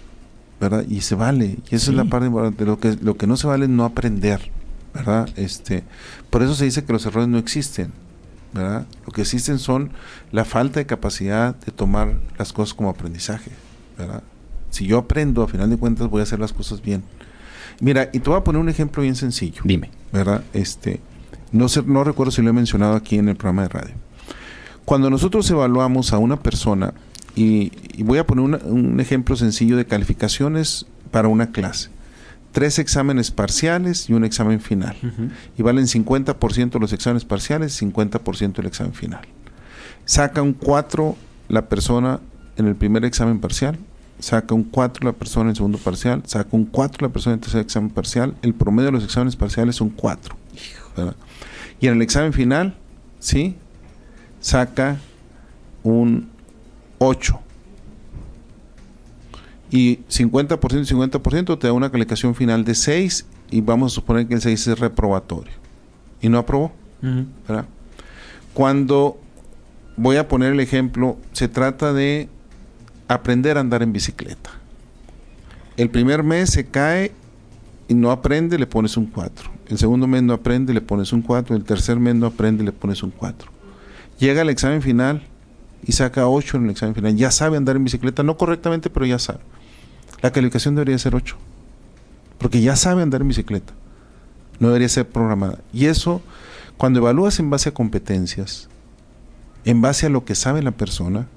¿verdad? 0.61 0.85
Y 0.87 1.01
se 1.01 1.15
vale. 1.15 1.57
Y 1.69 1.75
esa 1.75 1.91
es 1.91 1.97
la 1.97 2.05
parte 2.05 2.29
de 2.29 2.65
lo 2.65 2.79
que 2.79 2.95
lo 3.01 3.17
que 3.17 3.27
no 3.27 3.37
se 3.37 3.47
vale 3.47 3.65
es 3.65 3.69
no 3.69 3.85
aprender, 3.85 4.51
¿verdad? 4.93 5.27
Este, 5.35 5.83
por 6.29 6.41
eso 6.41 6.55
se 6.55 6.65
dice 6.65 6.83
que 6.83 6.93
los 6.93 7.05
errores 7.05 7.27
no 7.27 7.37
existen, 7.37 7.91
¿verdad? 8.53 8.85
Lo 9.05 9.13
que 9.13 9.21
existen 9.21 9.59
son 9.59 9.91
la 10.31 10.45
falta 10.45 10.79
de 10.79 10.85
capacidad 10.85 11.55
de 11.55 11.71
tomar 11.71 12.19
las 12.37 12.53
cosas 12.53 12.73
como 12.73 12.89
aprendizaje, 12.89 13.51
¿verdad? 13.97 14.23
Si 14.69 14.85
yo 14.85 14.97
aprendo, 14.97 15.43
a 15.43 15.47
final 15.47 15.69
de 15.69 15.77
cuentas 15.77 16.09
voy 16.09 16.21
a 16.21 16.23
hacer 16.23 16.39
las 16.39 16.53
cosas 16.53 16.81
bien. 16.81 17.03
Mira, 17.79 18.09
y 18.11 18.19
te 18.19 18.29
voy 18.29 18.39
a 18.39 18.43
poner 18.43 18.61
un 18.61 18.69
ejemplo 18.69 19.03
bien 19.03 19.15
sencillo. 19.15 19.61
Dime. 19.63 19.91
¿Verdad? 20.11 20.43
Este, 20.53 20.99
no, 21.51 21.69
sé, 21.69 21.83
no 21.83 22.03
recuerdo 22.03 22.31
si 22.31 22.41
lo 22.41 22.49
he 22.49 22.53
mencionado 22.53 22.95
aquí 22.95 23.17
en 23.17 23.29
el 23.29 23.35
programa 23.35 23.63
de 23.63 23.69
radio. 23.69 23.95
Cuando 24.85 25.09
nosotros 25.09 25.49
evaluamos 25.51 26.13
a 26.13 26.17
una 26.17 26.39
persona, 26.39 26.93
y, 27.35 27.71
voy 28.03 28.17
a 28.17 28.25
poner 28.25 28.61
un 28.65 28.99
ejemplo 28.99 29.35
sencillo 29.35 29.77
de 29.77 29.85
calificaciones 29.85 30.87
para 31.11 31.27
una 31.27 31.51
clase. 31.51 31.89
Tres 32.57 32.79
exámenes 32.79 33.29
parciales 33.29 34.09
y 34.09 34.13
un 34.13 34.25
examen 34.25 34.59
final. 34.59 34.95
Y 35.59 35.61
valen 35.61 35.85
50% 35.85 36.79
los 36.79 36.91
exámenes 36.91 37.23
parciales, 37.23 37.79
50% 37.79 38.57
el 38.57 38.65
examen 38.65 38.93
final. 38.95 39.21
Saca 40.05 40.41
un 40.41 40.53
4 40.53 41.15
la 41.49 41.69
persona 41.69 42.19
en 42.55 42.65
el 42.65 42.75
primer 42.75 43.05
examen 43.05 43.39
parcial, 43.39 43.77
saca 44.17 44.55
un 44.55 44.63
4 44.63 45.05
la 45.05 45.13
persona 45.13 45.43
en 45.43 45.49
el 45.49 45.55
segundo 45.55 45.77
parcial, 45.77 46.23
saca 46.25 46.49
un 46.53 46.65
4 46.65 47.05
la 47.05 47.13
persona 47.13 47.35
en 47.35 47.37
el 47.37 47.43
tercer 47.43 47.61
examen 47.61 47.91
parcial, 47.91 48.33
el 48.41 48.55
promedio 48.55 48.87
de 48.87 48.93
los 48.93 49.03
exámenes 49.03 49.35
parciales 49.35 49.75
son 49.75 49.91
4. 49.91 50.35
Y 51.79 51.85
en 51.85 51.93
el 51.93 52.01
examen 52.01 52.33
final, 52.33 52.75
¿sí? 53.19 53.55
Saca 54.41 54.97
un 55.83 56.27
8. 56.97 57.39
Y 59.69 59.97
50% 60.09 60.81
y 60.81 60.95
50% 60.95 61.59
te 61.59 61.67
da 61.67 61.73
una 61.73 61.91
calificación 61.91 62.35
final 62.35 62.63
de 62.63 62.75
6 62.75 63.25
y 63.51 63.61
vamos 63.61 63.93
a 63.93 63.95
suponer 63.95 64.27
que 64.27 64.35
el 64.35 64.41
6 64.41 64.67
es 64.67 64.79
reprobatorio. 64.79 65.53
Y 66.21 66.29
no 66.29 66.37
aprobó. 66.37 66.71
Cuando 68.53 69.19
voy 69.97 70.17
a 70.17 70.27
poner 70.27 70.53
el 70.53 70.59
ejemplo, 70.59 71.17
se 71.33 71.47
trata 71.47 71.93
de 71.93 72.29
aprender 73.07 73.57
a 73.57 73.61
andar 73.61 73.83
en 73.83 73.93
bicicleta. 73.93 74.51
El 75.75 75.89
primer 75.89 76.23
mes 76.23 76.49
se 76.49 76.65
cae 76.65 77.11
y 77.87 77.93
no 77.93 78.11
aprende, 78.11 78.57
le 78.57 78.67
pones 78.67 78.97
un 78.97 79.05
4. 79.05 79.51
El 79.67 79.77
segundo 79.77 80.07
mes 80.07 80.23
no 80.23 80.33
aprende, 80.33 80.73
le 80.73 80.81
pones 80.81 81.13
un 81.13 81.21
4. 81.21 81.55
El 81.55 81.63
tercer 81.65 81.99
mes 81.99 82.15
no 82.15 82.25
aprende, 82.25 82.63
le 82.63 82.71
pones 82.71 83.03
un 83.03 83.11
4. 83.11 83.51
Llega 84.17 84.41
al 84.41 84.49
examen 84.49 84.81
final 84.81 85.23
y 85.85 85.91
saca 85.91 86.27
8 86.27 86.57
en 86.57 86.63
el 86.65 86.69
examen 86.71 86.95
final. 86.95 87.15
Ya 87.15 87.31
sabe 87.31 87.57
andar 87.57 87.75
en 87.75 87.83
bicicleta, 87.83 88.23
no 88.23 88.37
correctamente, 88.37 88.89
pero 88.89 89.05
ya 89.05 89.19
sabe. 89.19 89.39
La 90.21 90.31
calificación 90.31 90.75
debería 90.75 90.97
ser 90.97 91.15
8. 91.15 91.35
Porque 92.37 92.61
ya 92.61 92.75
sabe 92.75 93.01
andar 93.01 93.21
en 93.21 93.29
bicicleta. 93.29 93.73
No 94.59 94.67
debería 94.67 94.89
ser 94.89 95.07
programada. 95.07 95.59
Y 95.73 95.85
eso, 95.85 96.21
cuando 96.77 96.99
evalúas 96.99 97.39
en 97.39 97.49
base 97.49 97.69
a 97.69 97.73
competencias, 97.73 98.69
en 99.65 99.81
base 99.81 100.05
a 100.05 100.09
lo 100.09 100.25
que 100.25 100.35
sabe 100.35 100.61
la 100.63 100.71
persona, 100.71 101.27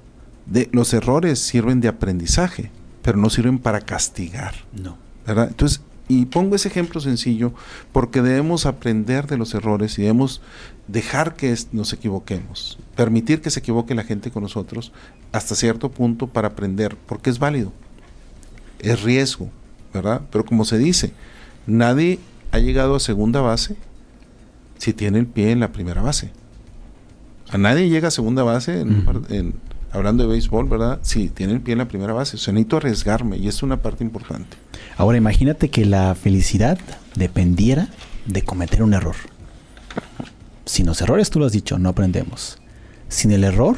los 0.71 0.93
errores 0.93 1.39
sirven 1.39 1.81
de 1.81 1.87
aprendizaje, 1.87 2.71
pero 3.01 3.17
no 3.17 3.29
sirven 3.29 3.59
para 3.59 3.81
castigar. 3.81 4.55
No. 4.73 4.97
¿verdad? 5.25 5.47
Entonces, 5.49 5.81
y 6.07 6.25
pongo 6.25 6.55
ese 6.55 6.67
ejemplo 6.67 6.99
sencillo 6.99 7.53
porque 7.93 8.21
debemos 8.21 8.65
aprender 8.65 9.27
de 9.27 9.37
los 9.37 9.53
errores 9.53 9.97
y 9.97 10.01
debemos 10.01 10.41
dejar 10.87 11.35
que 11.35 11.55
nos 11.71 11.93
equivoquemos, 11.93 12.79
permitir 12.95 13.41
que 13.41 13.49
se 13.49 13.59
equivoque 13.59 13.95
la 13.95 14.03
gente 14.03 14.29
con 14.29 14.43
nosotros 14.43 14.91
hasta 15.31 15.55
cierto 15.55 15.89
punto 15.89 16.27
para 16.27 16.49
aprender, 16.49 16.97
porque 17.05 17.29
es 17.29 17.39
válido. 17.39 17.71
Es 18.81 19.01
riesgo, 19.01 19.49
¿verdad? 19.93 20.21
Pero 20.31 20.45
como 20.45 20.65
se 20.65 20.77
dice, 20.77 21.13
nadie 21.65 22.19
ha 22.51 22.59
llegado 22.59 22.95
a 22.95 22.99
segunda 22.99 23.41
base 23.41 23.75
si 24.77 24.93
tiene 24.93 25.19
el 25.19 25.27
pie 25.27 25.51
en 25.51 25.59
la 25.59 25.71
primera 25.71 26.01
base. 26.01 26.31
A 27.49 27.57
nadie 27.57 27.89
llega 27.89 28.07
a 28.07 28.11
segunda 28.11 28.43
base 28.43 28.81
en, 28.81 29.05
en 29.29 29.53
hablando 29.91 30.23
de 30.23 30.29
béisbol, 30.29 30.67
¿verdad? 30.67 30.99
Sí, 31.01 31.29
tiene 31.29 31.53
el 31.53 31.61
pie 31.61 31.73
en 31.73 31.79
la 31.79 31.87
primera 31.87 32.13
base. 32.13 32.37
O 32.37 32.39
sea, 32.39 32.53
necesito 32.53 32.77
arriesgarme 32.77 33.37
y 33.37 33.47
es 33.47 33.61
una 33.63 33.81
parte 33.81 34.03
importante. 34.03 34.57
Ahora 34.97 35.17
imagínate 35.17 35.69
que 35.69 35.85
la 35.85 36.15
felicidad 36.15 36.79
dependiera 37.15 37.89
de 38.25 38.41
cometer 38.43 38.83
un 38.83 38.93
error. 38.93 39.15
Sin 40.65 40.85
los 40.85 41.01
errores, 41.01 41.29
tú 41.29 41.39
lo 41.39 41.45
has 41.45 41.51
dicho, 41.51 41.77
no 41.77 41.89
aprendemos. 41.89 42.57
Sin 43.09 43.31
el 43.31 43.43
error, 43.43 43.77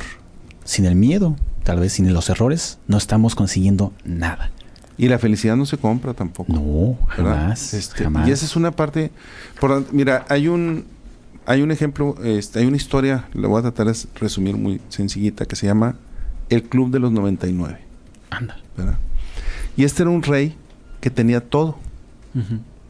sin 0.64 0.86
el 0.86 0.96
miedo, 0.96 1.36
tal 1.64 1.80
vez 1.80 1.94
sin 1.94 2.12
los 2.14 2.30
errores, 2.30 2.78
no 2.88 2.98
estamos 2.98 3.36
consiguiendo 3.36 3.94
nada. 4.04 4.52
Y 4.98 5.08
la 5.08 5.18
felicidad 5.18 5.56
no 5.56 5.66
se 5.66 5.78
compra 5.78 6.14
tampoco. 6.14 6.54
No, 6.54 6.98
jamás, 7.08 7.74
este, 7.74 8.04
jamás. 8.04 8.28
Y 8.28 8.32
esa 8.32 8.46
es 8.46 8.56
una 8.56 8.72
parte. 8.72 9.12
Por, 9.60 9.92
mira, 9.92 10.26
hay 10.30 10.48
un, 10.48 10.86
hay 11.46 11.62
un 11.62 11.72
ejemplo, 11.72 12.16
este, 12.24 12.60
hay 12.60 12.66
una 12.66 12.78
historia, 12.78 13.26
la 13.34 13.48
voy 13.48 13.60
a 13.60 13.62
tratar 13.64 13.88
de 13.88 13.98
resumir 14.16 14.56
muy 14.56 14.82
sencillita, 14.90 15.46
que 15.46 15.56
se 15.56 15.66
llama 15.66 15.96
El 16.50 16.64
Club 16.64 16.92
de 16.92 17.00
los 17.00 17.12
99. 17.12 17.80
Anda. 18.30 18.58
¿verdad? 18.78 18.98
Y 19.76 19.84
este 19.84 20.04
era 20.04 20.12
un 20.12 20.24
rey 20.24 20.56
que 21.02 21.10
tenía 21.10 21.42
todo. 21.42 21.78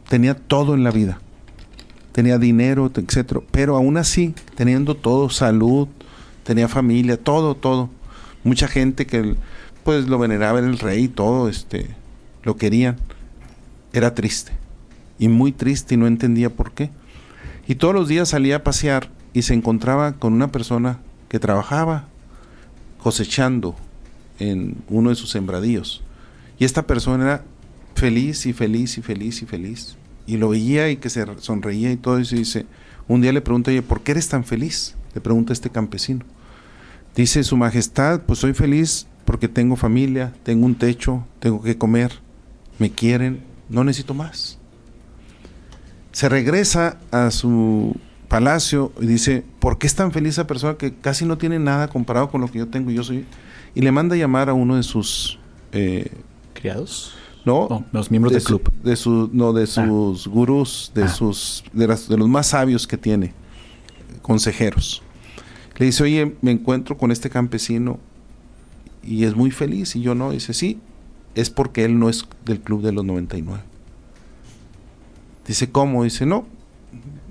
Tenía 0.08 0.34
todo 0.34 0.74
en 0.74 0.84
la 0.84 0.90
vida. 0.90 1.18
Tenía 2.12 2.38
dinero, 2.38 2.90
etcétera. 2.94 3.40
Pero 3.50 3.76
aún 3.76 3.96
así, 3.96 4.34
teniendo 4.54 4.94
todo, 4.94 5.28
salud, 5.30 5.88
tenía 6.44 6.68
familia, 6.68 7.16
todo, 7.16 7.54
todo. 7.54 7.90
Mucha 8.42 8.68
gente 8.68 9.06
que 9.06 9.34
pues 9.84 10.08
lo 10.08 10.18
veneraba 10.18 10.58
era 10.58 10.68
el 10.68 10.78
rey, 10.78 11.08
todo, 11.08 11.48
este, 11.48 11.94
lo 12.42 12.56
querían. 12.56 12.96
Era 13.92 14.14
triste. 14.14 14.52
Y 15.18 15.28
muy 15.28 15.52
triste 15.52 15.94
y 15.94 15.98
no 15.98 16.06
entendía 16.06 16.50
por 16.50 16.72
qué. 16.72 16.90
Y 17.68 17.76
todos 17.76 17.94
los 17.94 18.08
días 18.08 18.30
salía 18.30 18.56
a 18.56 18.64
pasear 18.64 19.08
y 19.32 19.42
se 19.42 19.54
encontraba 19.54 20.14
con 20.14 20.32
una 20.32 20.50
persona 20.50 20.98
que 21.28 21.38
trabajaba 21.38 22.06
cosechando 22.98 23.76
en 24.38 24.76
uno 24.88 25.10
de 25.10 25.16
sus 25.16 25.30
sembradíos. 25.30 26.02
Y 26.58 26.64
esta 26.64 26.86
persona 26.86 27.24
era 27.24 27.44
feliz 27.94 28.46
y 28.46 28.52
feliz 28.52 28.98
y 28.98 29.02
feliz 29.02 29.42
y 29.42 29.46
feliz. 29.46 29.96
Y 30.26 30.38
lo 30.38 30.48
veía 30.48 30.90
y 30.90 30.96
que 30.96 31.10
se 31.10 31.24
sonreía 31.38 31.92
y 31.92 31.96
todo. 31.96 32.18
Y 32.18 32.24
dice, 32.24 32.66
un 33.06 33.20
día 33.20 33.32
le 33.32 33.40
pregunta, 33.40 33.70
oye, 33.70 33.82
¿por 33.82 34.00
qué 34.00 34.12
eres 34.12 34.28
tan 34.28 34.44
feliz? 34.44 34.94
Le 35.14 35.20
pregunta 35.20 35.52
este 35.52 35.70
campesino. 35.70 36.24
Dice, 37.14 37.44
Su 37.44 37.56
Majestad, 37.56 38.22
pues 38.22 38.40
soy 38.40 38.54
feliz 38.54 39.06
porque 39.24 39.48
tengo 39.48 39.76
familia, 39.76 40.32
tengo 40.42 40.66
un 40.66 40.74
techo, 40.74 41.24
tengo 41.38 41.62
que 41.62 41.76
comer, 41.78 42.12
me 42.78 42.90
quieren, 42.90 43.42
no 43.68 43.84
necesito 43.84 44.14
más. 44.14 44.58
Se 46.12 46.28
regresa 46.28 46.98
a 47.10 47.30
su 47.30 47.96
palacio 48.28 48.92
y 49.00 49.06
dice, 49.06 49.44
¿por 49.58 49.78
qué 49.78 49.86
es 49.86 49.94
tan 49.94 50.12
feliz 50.12 50.34
esa 50.34 50.46
persona 50.46 50.74
que 50.74 50.94
casi 50.94 51.24
no 51.24 51.38
tiene 51.38 51.58
nada 51.58 51.88
comparado 51.88 52.30
con 52.30 52.40
lo 52.40 52.50
que 52.50 52.58
yo 52.58 52.68
tengo? 52.68 52.90
Yo 52.90 53.02
soy 53.02 53.26
y 53.74 53.80
le 53.80 53.90
manda 53.90 54.14
a 54.14 54.18
llamar 54.18 54.48
a 54.48 54.54
uno 54.54 54.76
de 54.76 54.82
sus 54.82 55.38
eh, 55.72 56.10
criados. 56.52 57.14
No, 57.44 57.84
los 57.92 58.10
miembros 58.10 58.32
de 58.32 58.38
del 58.38 58.46
club. 58.46 58.62
Su, 58.64 58.88
de 58.88 58.96
su, 58.96 59.30
no, 59.32 59.52
de 59.52 59.66
sus 59.66 60.26
ah. 60.26 60.30
gurús, 60.30 60.92
de 60.94 61.02
ah. 61.04 61.08
sus, 61.08 61.64
de, 61.72 61.86
las, 61.86 62.08
de 62.08 62.16
los 62.16 62.28
más 62.28 62.46
sabios 62.48 62.86
que 62.86 62.96
tiene, 62.96 63.34
consejeros. 64.22 65.02
Le 65.76 65.86
dice, 65.86 66.04
oye, 66.04 66.36
me 66.40 66.52
encuentro 66.52 66.96
con 66.96 67.10
este 67.10 67.28
campesino 67.28 67.98
y 69.06 69.24
es 69.24 69.34
muy 69.34 69.50
feliz 69.50 69.96
y 69.96 70.00
yo 70.00 70.14
no. 70.14 70.30
Dice, 70.30 70.54
sí, 70.54 70.80
es 71.34 71.50
porque 71.50 71.84
él 71.84 71.98
no 71.98 72.08
es 72.08 72.26
del 72.44 72.60
club 72.60 72.82
de 72.82 72.92
los 72.92 73.04
99. 73.04 73.62
Dice, 75.46 75.70
¿cómo? 75.70 76.04
Dice, 76.04 76.26
no, 76.26 76.46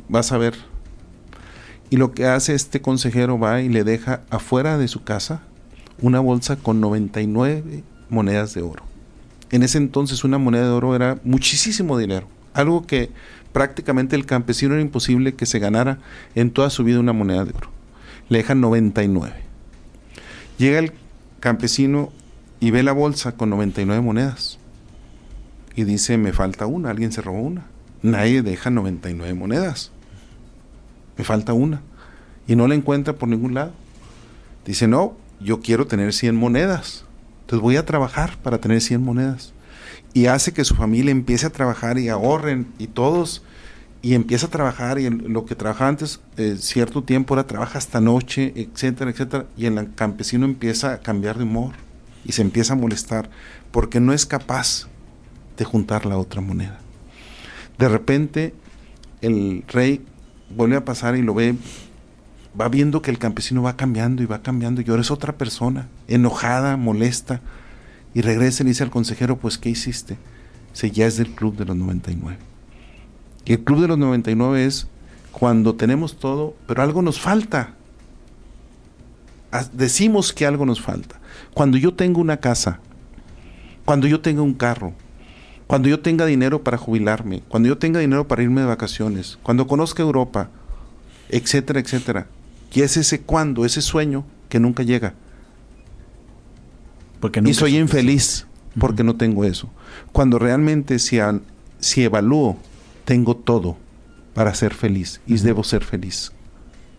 vas 0.10 0.32
a 0.32 0.38
ver. 0.38 0.56
Y 1.90 1.98
lo 1.98 2.14
que 2.14 2.26
hace 2.26 2.54
este 2.54 2.82
consejero 2.82 3.40
va 3.40 3.62
y 3.62 3.70
le 3.70 3.84
deja 3.84 4.22
afuera 4.30 4.78
de 4.78 4.88
su 4.88 5.04
casa 5.04 5.44
una 6.02 6.20
bolsa 6.20 6.56
con 6.56 6.82
99 6.82 7.84
monedas 8.10 8.54
de 8.54 8.62
oro. 8.62 8.84
En 9.52 9.64
ese 9.64 9.78
entonces 9.78 10.24
una 10.24 10.38
moneda 10.38 10.64
de 10.66 10.72
oro 10.72 10.96
era 10.96 11.20
muchísimo 11.24 11.98
dinero, 11.98 12.28
algo 12.54 12.88
que 12.88 13.12
prácticamente 13.52 14.16
el 14.16 14.26
campesino 14.26 14.74
era 14.74 14.82
imposible 14.82 15.36
que 15.36 15.46
se 15.46 15.60
ganara 15.60 16.00
en 16.34 16.52
toda 16.52 16.72
su 16.72 16.84
vida 16.84 17.00
una 17.00 17.14
moneda 17.14 17.46
de 17.46 17.52
oro. 17.52 17.70
Le 18.30 18.40
dejan 18.40 18.62
99. 18.62 19.36
Llega 20.58 20.80
el 20.80 20.94
campesino 21.44 22.14
y 22.62 22.72
ve 22.72 22.84
la 22.84 22.94
bolsa 22.94 23.34
con 23.34 23.50
99 23.50 24.02
monedas 24.02 24.60
y 25.76 25.84
dice, 25.84 26.18
me 26.18 26.32
falta 26.32 26.68
una, 26.68 26.90
alguien 26.90 27.12
se 27.12 27.22
robó 27.22 27.42
una. 27.42 27.66
Nadie 28.02 28.42
deja 28.44 28.70
99 28.70 29.34
monedas. 29.34 29.92
Me 31.18 31.26
falta 31.26 31.52
una. 31.52 31.82
Y 32.48 32.56
no 32.56 32.66
la 32.70 32.76
encuentra 32.76 33.14
por 33.14 33.28
ningún 33.28 33.56
lado. 33.56 33.74
Dice, 34.66 34.88
no, 34.88 35.18
yo 35.42 35.60
quiero 35.60 35.86
tener 35.86 36.14
100 36.14 36.34
monedas. 36.34 37.04
Entonces 37.42 37.62
voy 37.62 37.76
a 37.76 37.86
trabajar 37.86 38.38
para 38.42 38.60
tener 38.60 38.80
100 38.80 39.04
monedas. 39.04 39.52
Y 40.14 40.28
hace 40.28 40.54
que 40.54 40.64
su 40.64 40.76
familia 40.76 41.12
empiece 41.12 41.48
a 41.48 41.52
trabajar 41.52 41.98
y 41.98 42.08
ahorren 42.08 42.68
y 42.78 42.88
todos. 42.88 43.44
Y 44.04 44.14
empieza 44.14 44.46
a 44.46 44.50
trabajar 44.50 45.00
y 45.00 45.10
lo 45.10 45.46
que 45.46 45.56
trabajaba 45.56 45.90
antes 45.90 46.20
eh, 46.38 46.58
cierto 46.60 47.04
tiempo 47.04 47.34
ahora 47.34 47.48
trabaja 47.48 47.80
hasta 47.80 48.00
noche, 48.00 48.54
etcétera, 48.56 49.10
etcétera. 49.10 49.46
Y 49.58 49.66
el 49.66 49.96
campesino 49.96 50.46
empieza 50.46 50.94
a 50.94 51.00
cambiar 51.00 51.40
de 51.40 51.46
humor 51.46 51.72
y 52.24 52.34
se 52.34 52.44
empieza 52.44 52.74
a 52.74 52.76
molestar 52.76 53.30
porque 53.72 54.00
no 54.00 54.14
es 54.14 54.28
capaz 54.28 54.88
de 55.58 55.66
juntar 55.66 56.06
la 56.06 56.18
otra 56.18 56.42
moneda. 56.42 56.80
De 57.80 57.90
repente 57.90 58.54
el 59.22 59.64
rey 59.68 60.06
vuelve 60.56 60.76
a 60.76 60.86
pasar 60.86 61.16
y 61.16 61.22
lo 61.22 61.34
ve 61.34 61.56
va 62.60 62.70
viendo 62.70 63.02
que 63.02 63.10
el 63.10 63.18
campesino 63.18 63.64
va 63.64 63.78
cambiando 63.78 64.22
y 64.22 64.26
va 64.26 64.44
cambiando 64.44 64.82
y 64.82 64.90
ahora 64.90 65.02
es 65.02 65.12
otra 65.12 65.38
persona, 65.38 65.88
enojada, 66.08 66.78
molesta, 66.78 67.42
y 68.14 68.22
regresa 68.22 68.62
y 68.62 68.66
le 68.66 68.70
dice 68.72 68.84
al 68.84 68.92
consejero, 68.92 69.38
pues 69.38 69.58
¿qué 69.58 69.70
hiciste? 69.70 70.18
Dice, 70.72 70.92
ya 70.92 71.08
es 71.08 71.18
del 71.18 71.34
club 71.34 71.56
de 71.56 71.66
los 71.66 71.76
99. 71.76 72.38
Y 73.46 73.54
el 73.54 73.64
club 73.64 73.82
de 73.82 73.88
los 73.90 73.98
99 73.98 74.66
es 74.66 74.88
cuando 75.32 75.76
tenemos 75.76 76.18
todo, 76.18 76.56
pero 76.68 76.82
algo 76.82 77.02
nos 77.02 77.20
falta. 77.20 77.74
Decimos 79.74 80.34
que 80.34 80.46
algo 80.46 80.66
nos 80.66 80.82
falta. 80.82 81.20
Cuando 81.54 81.78
yo 81.78 81.94
tengo 81.94 82.22
una 82.22 82.38
casa, 82.38 82.80
cuando 83.86 84.08
yo 84.08 84.22
tenga 84.22 84.42
un 84.42 84.54
carro, 84.54 84.94
cuando 85.68 85.90
yo 85.90 86.00
tenga 86.00 86.26
dinero 86.26 86.64
para 86.64 86.78
jubilarme, 86.78 87.44
cuando 87.48 87.70
yo 87.70 87.78
tenga 87.78 88.00
dinero 88.00 88.28
para 88.28 88.44
irme 88.44 88.62
de 88.62 88.68
vacaciones, 88.68 89.38
cuando 89.44 89.68
conozca 89.68 90.04
Europa, 90.04 90.50
etcétera, 91.30 91.80
etcétera. 91.80 92.28
Y 92.74 92.82
es 92.82 92.98
ese 92.98 93.22
cuando, 93.22 93.66
ese 93.66 93.82
sueño 93.82 94.26
que 94.50 94.60
nunca 94.60 94.84
llega. 94.84 95.14
Porque 97.20 97.42
y 97.46 97.54
soy 97.54 97.78
infeliz 97.78 98.48
porque 98.80 99.04
no 99.04 99.16
tengo 99.16 99.46
eso. 99.46 99.70
Cuando 100.12 100.40
realmente 100.40 101.00
si, 101.00 101.20
si 101.80 102.04
evalúo, 102.04 102.58
tengo 103.06 103.36
todo 103.36 103.78
para 104.34 104.54
ser 104.54 104.74
feliz 104.74 105.22
y 105.28 105.38
debo 105.38 105.64
ser 105.64 105.84
feliz. 105.84 106.32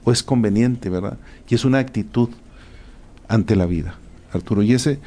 O 0.05 0.13
es 0.13 0.23
conveniente, 0.23 0.91
¿verdad? 0.91 1.19
Y 1.49 1.55
es 1.55 1.65
una 1.65 1.79
actitud 1.79 2.29
ante 3.29 3.57
la 3.57 3.67
vida, 3.67 3.97
Arturo. 4.33 4.63
Y 4.63 4.73
ese 4.73 5.01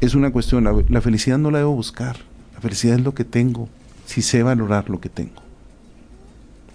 es 0.00 0.14
una 0.14 0.30
cuestión. 0.30 0.64
La, 0.64 0.74
la 0.88 1.00
felicidad 1.00 1.38
no 1.38 1.50
la 1.50 1.58
debo 1.58 1.74
buscar. 1.74 2.16
La 2.54 2.60
felicidad 2.60 2.96
es 2.96 3.04
lo 3.04 3.14
que 3.14 3.24
tengo, 3.24 3.68
si 4.06 4.22
sé 4.22 4.42
valorar 4.42 4.88
lo 4.88 5.00
que 5.00 5.08
tengo. 5.08 5.42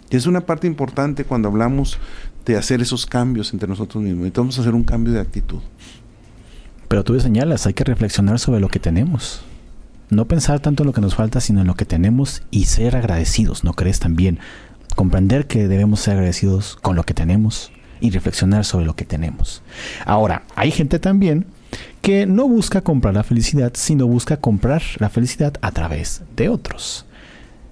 Y 0.10 0.15
es 0.15 0.26
una 0.26 0.42
parte 0.42 0.68
importante 0.68 1.24
cuando 1.24 1.48
hablamos 1.48 2.00
de 2.46 2.58
hacer 2.58 2.82
esos 2.82 3.06
cambios 3.06 3.54
entre 3.54 3.70
nosotros 3.70 4.04
mismos. 4.04 4.22
Necesitamos 4.22 4.60
hacer 4.60 4.74
un 4.74 4.84
cambio 4.84 5.13
de 5.13 5.20
actitud. 5.20 5.60
Pero 6.88 7.04
tú 7.04 7.18
señalas, 7.20 7.68
hay 7.68 7.74
que 7.74 7.84
reflexionar 7.84 8.39
sobre 8.39 8.60
lo 8.60 8.68
que 8.68 8.80
tenemos. 8.80 9.42
No 10.10 10.28
pensar 10.28 10.60
tanto 10.60 10.84
en 10.84 10.88
lo 10.88 10.93
que 10.93 11.02
nos 11.02 11.15
falta, 11.15 11.39
sino 11.39 11.62
en 11.62 11.67
lo 11.67 11.76
que 11.76 11.86
tenemos 11.86 12.41
y 12.52 12.65
ser 12.65 12.95
agradecidos, 12.95 13.63
¿no 13.63 13.74
crees 13.74 14.00
también? 14.00 14.39
Comprender 14.95 15.45
que 15.45 15.67
debemos 15.67 16.00
ser 16.00 16.13
agradecidos 16.13 16.78
con 16.82 16.95
lo 16.95 17.04
que 17.04 17.13
tenemos 17.13 17.72
y 18.02 18.10
reflexionar 18.10 18.65
sobre 18.65 18.86
lo 18.86 18.95
que 18.95 19.06
tenemos. 19.06 19.62
Ahora, 20.06 20.43
hay 20.56 20.72
gente 20.72 21.00
también 21.00 21.45
que 22.02 22.26
no 22.26 22.48
busca 22.48 22.82
comprar 22.82 23.13
la 23.13 23.24
felicidad, 23.24 23.74
sino 23.76 24.08
busca 24.08 24.38
comprar 24.38 24.82
la 24.98 25.10
felicidad 25.10 25.54
a 25.62 25.72
través 25.72 26.24
de 26.36 26.50
otros. 26.50 27.06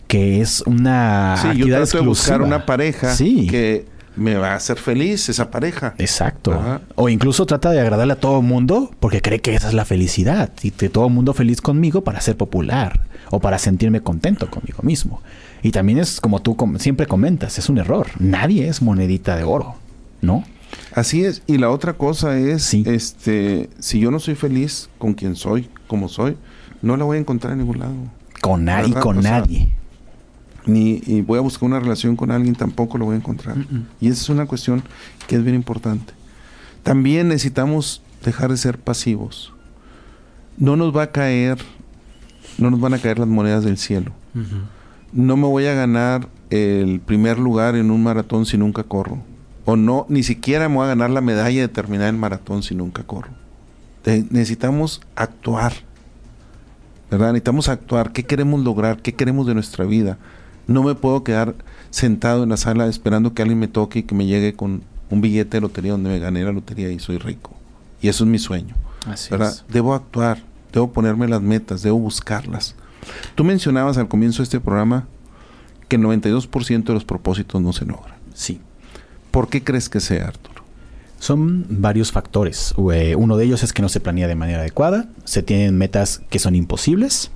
Que 0.07 0.41
es 0.41 0.61
una 0.61 1.35
sí, 1.41 1.57
yo 1.57 1.67
trato 1.67 1.97
de 1.97 2.05
buscar 2.05 2.41
una 2.41 2.65
pareja 2.65 3.13
sí. 3.13 3.47
que 3.47 3.85
me 4.17 4.35
va 4.35 4.51
a 4.51 4.55
hacer 4.55 4.77
feliz 4.77 5.29
esa 5.29 5.49
pareja. 5.49 5.93
Exacto. 5.97 6.59
O 6.95 7.09
incluso 7.09 7.45
trata 7.45 7.71
de 7.71 7.79
agradarle 7.79 8.13
a 8.13 8.19
todo 8.19 8.39
el 8.39 8.45
mundo 8.45 8.91
porque 8.99 9.21
cree 9.21 9.39
que 9.39 9.55
esa 9.55 9.67
es 9.67 9.73
la 9.73 9.85
felicidad. 9.85 10.51
Y 10.61 10.71
que 10.71 10.89
todo 10.89 11.07
el 11.07 11.13
mundo 11.13 11.33
feliz 11.33 11.61
conmigo 11.61 12.03
para 12.03 12.21
ser 12.21 12.35
popular 12.35 13.01
o 13.29 13.39
para 13.39 13.59
sentirme 13.59 14.01
contento 14.01 14.49
conmigo 14.49 14.79
mismo. 14.83 15.21
Y 15.61 15.71
también 15.71 15.99
es 15.99 16.19
como 16.19 16.41
tú 16.41 16.55
siempre 16.79 17.05
comentas, 17.07 17.57
es 17.57 17.69
un 17.69 17.77
error. 17.77 18.07
Nadie 18.19 18.67
es 18.67 18.81
monedita 18.81 19.35
de 19.35 19.43
oro, 19.43 19.75
¿no? 20.21 20.43
Así 20.93 21.23
es. 21.23 21.43
Y 21.47 21.57
la 21.57 21.69
otra 21.69 21.93
cosa 21.93 22.37
es, 22.37 22.73
este, 22.73 23.69
si 23.79 23.99
yo 23.99 24.11
no 24.11 24.19
soy 24.19 24.35
feliz 24.35 24.89
con 24.97 25.13
quien 25.13 25.35
soy, 25.35 25.69
como 25.87 26.09
soy, 26.09 26.37
no 26.81 26.97
la 26.97 27.05
voy 27.05 27.17
a 27.17 27.19
encontrar 27.19 27.53
en 27.53 27.59
ningún 27.59 27.79
lado. 27.79 27.93
Con 28.41 28.65
nadie, 28.65 28.93
con 28.93 29.21
nadie 29.21 29.71
ni 30.67 31.01
y 31.05 31.21
voy 31.21 31.37
a 31.37 31.41
buscar 31.41 31.67
una 31.67 31.79
relación 31.79 32.15
con 32.15 32.31
alguien, 32.31 32.55
tampoco 32.55 32.97
lo 32.97 33.05
voy 33.05 33.15
a 33.15 33.17
encontrar. 33.17 33.57
Y 33.99 34.09
esa 34.09 34.21
es 34.21 34.29
una 34.29 34.45
cuestión 34.45 34.83
que 35.27 35.35
es 35.35 35.43
bien 35.43 35.55
importante. 35.55 36.13
También 36.83 37.29
necesitamos 37.29 38.01
dejar 38.23 38.51
de 38.51 38.57
ser 38.57 38.77
pasivos. 38.77 39.53
No 40.57 40.75
nos 40.75 40.95
va 40.95 41.03
a 41.03 41.11
caer, 41.11 41.57
no 42.57 42.71
nos 42.71 42.79
van 42.79 42.93
a 42.93 42.99
caer 42.99 43.19
las 43.19 43.27
monedas 43.27 43.63
del 43.63 43.77
cielo. 43.77 44.11
No 45.11 45.37
me 45.37 45.47
voy 45.47 45.65
a 45.65 45.73
ganar 45.73 46.27
el 46.49 46.99
primer 46.99 47.39
lugar 47.39 47.75
en 47.75 47.91
un 47.91 48.03
maratón 48.03 48.45
si 48.45 48.57
nunca 48.57 48.83
corro. 48.83 49.19
O 49.65 49.75
no, 49.75 50.05
ni 50.09 50.23
siquiera 50.23 50.69
me 50.69 50.75
voy 50.75 50.85
a 50.85 50.89
ganar 50.89 51.09
la 51.09 51.21
medalla 51.21 51.61
de 51.61 51.67
terminar 51.67 52.09
el 52.09 52.17
maratón 52.17 52.63
si 52.63 52.75
nunca 52.75 53.03
corro. 53.03 53.31
necesitamos 54.05 55.01
actuar 55.15 55.73
¿verdad? 57.09 57.27
Necesitamos 57.27 57.69
actuar. 57.69 58.11
¿Qué 58.11 58.23
queremos 58.23 58.63
lograr? 58.63 59.01
¿Qué 59.01 59.13
queremos 59.13 59.47
de 59.47 59.53
nuestra 59.53 59.85
vida? 59.85 60.17
No 60.67 60.83
me 60.83 60.95
puedo 60.95 61.23
quedar 61.23 61.55
sentado 61.89 62.43
en 62.43 62.49
la 62.49 62.57
sala 62.57 62.87
esperando 62.87 63.33
que 63.33 63.41
alguien 63.41 63.59
me 63.59 63.67
toque 63.67 63.99
y 63.99 64.03
que 64.03 64.15
me 64.15 64.25
llegue 64.25 64.53
con 64.53 64.83
un 65.09 65.21
billete 65.21 65.57
de 65.57 65.61
lotería 65.61 65.93
donde 65.93 66.09
me 66.09 66.19
gané 66.19 66.43
la 66.43 66.51
lotería 66.51 66.91
y 66.91 66.99
soy 66.99 67.17
rico. 67.17 67.51
Y 68.01 68.09
eso 68.09 68.23
es 68.23 68.29
mi 68.29 68.39
sueño. 68.39 68.75
¿verdad? 69.31 69.55
Debo 69.69 69.93
actuar, 69.93 70.43
debo 70.73 70.91
ponerme 70.91 71.27
las 71.27 71.41
metas, 71.41 71.81
debo 71.81 71.97
buscarlas. 71.99 72.75
Tú 73.35 73.43
mencionabas 73.43 73.97
al 73.97 74.07
comienzo 74.07 74.39
de 74.39 74.43
este 74.43 74.59
programa 74.59 75.07
que 75.87 75.95
el 75.95 76.03
92% 76.03 76.83
de 76.83 76.93
los 76.93 77.05
propósitos 77.05 77.61
no 77.61 77.71
se 77.73 77.85
logran. 77.85 78.17
Sí. 78.33 78.59
¿Por 79.31 79.49
qué 79.49 79.63
crees 79.63 79.89
que 79.89 79.99
sea, 79.99 80.27
Arturo? 80.27 80.63
Son 81.19 81.65
varios 81.69 82.11
factores. 82.11 82.75
Eh, 82.93 83.15
uno 83.15 83.37
de 83.37 83.45
ellos 83.45 83.63
es 83.63 83.73
que 83.73 83.81
no 83.81 83.89
se 83.89 83.99
planea 83.99 84.27
de 84.27 84.35
manera 84.35 84.59
adecuada, 84.59 85.09
se 85.23 85.41
tienen 85.41 85.77
metas 85.77 86.21
que 86.29 86.39
son 86.39 86.55
imposibles, 86.55 87.31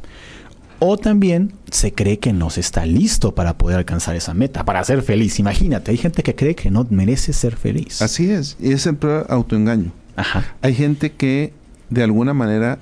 o 0.84 0.97
también 0.97 1.53
se 1.69 1.93
cree 1.93 2.17
que 2.17 2.34
no 2.34 2.49
se 2.49 2.59
está 2.59 2.88
listo 2.88 3.36
para 3.36 3.55
poder 3.55 3.77
alcanzar 3.77 4.15
esa 4.15 4.34
meta, 4.34 4.65
para 4.65 4.84
ser 4.84 5.03
feliz. 5.03 5.38
Imagínate, 5.38 5.91
hay 5.91 5.97
gente 5.97 6.23
que 6.23 6.34
cree 6.34 6.55
que 6.55 6.71
no 6.71 6.88
merece 6.89 7.34
ser 7.34 7.55
feliz. 7.55 8.01
Así 8.01 8.32
es, 8.32 8.57
y 8.59 8.71
es 8.71 8.82
siempre 8.82 9.23
autoengaño. 9.29 9.91
Hay 10.59 10.73
gente 10.73 11.11
que 11.11 11.53
de 11.91 12.01
alguna 12.01 12.34
manera 12.34 12.79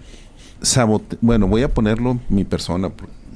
sabotea, 0.62 1.20
bueno, 1.22 1.47
voy 1.47 1.64
a 1.64 1.74
ponerlo 1.74 2.20
mi 2.30 2.45
persona, 2.45 2.89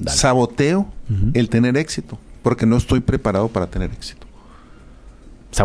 saboteo 0.06 0.86
el 1.34 1.50
tener 1.50 1.76
éxito, 1.76 2.18
porque 2.42 2.64
no 2.64 2.78
estoy 2.78 3.00
preparado 3.00 3.48
para 3.48 3.66
tener 3.66 3.90
éxito. 3.92 4.26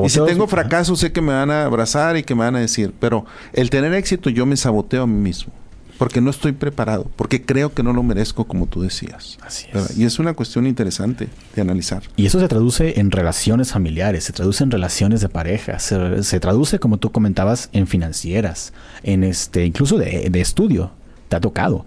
y 0.03 0.09
si 0.09 0.19
tengo 0.25 0.45
fracaso, 0.45 0.97
sé 0.97 1.13
que 1.13 1.21
me 1.21 1.31
van 1.31 1.51
a 1.51 1.63
abrazar 1.63 2.17
y 2.17 2.23
que 2.23 2.35
me 2.35 2.41
van 2.41 2.57
a 2.57 2.59
decir, 2.59 2.93
pero 2.99 3.25
el 3.53 3.69
tener 3.69 3.93
éxito 3.93 4.29
yo 4.29 4.45
me 4.45 4.57
saboteo 4.57 5.03
a 5.03 5.07
mí 5.07 5.21
mismo 5.21 5.53
porque 5.99 6.21
no 6.21 6.29
estoy 6.29 6.53
preparado, 6.53 7.11
porque 7.17 7.43
creo 7.43 7.73
que 7.73 7.83
no 7.83 7.91
lo 7.91 8.03
merezco 8.03 8.45
como 8.45 8.67
tú 8.67 8.81
decías. 8.81 9.37
Así 9.41 9.67
es. 9.73 9.97
Y 9.97 10.05
es 10.05 10.17
una 10.17 10.33
cuestión 10.33 10.65
interesante 10.65 11.27
de 11.53 11.61
analizar. 11.61 12.03
Y 12.15 12.25
eso 12.25 12.39
se 12.39 12.47
traduce 12.47 13.01
en 13.01 13.11
relaciones 13.11 13.73
familiares, 13.73 14.23
se 14.23 14.31
traduce 14.31 14.63
en 14.63 14.71
relaciones 14.71 15.19
de 15.19 15.27
pareja, 15.27 15.77
se, 15.77 16.39
traduce, 16.39 16.79
como 16.79 16.97
tú 16.97 17.11
comentabas, 17.11 17.67
en 17.73 17.85
financieras, 17.85 18.71
en 19.03 19.25
este, 19.25 19.65
incluso 19.65 19.97
de, 19.97 20.31
estudio. 20.39 20.91
Te 21.27 21.35
ha 21.35 21.41
tocado. 21.41 21.85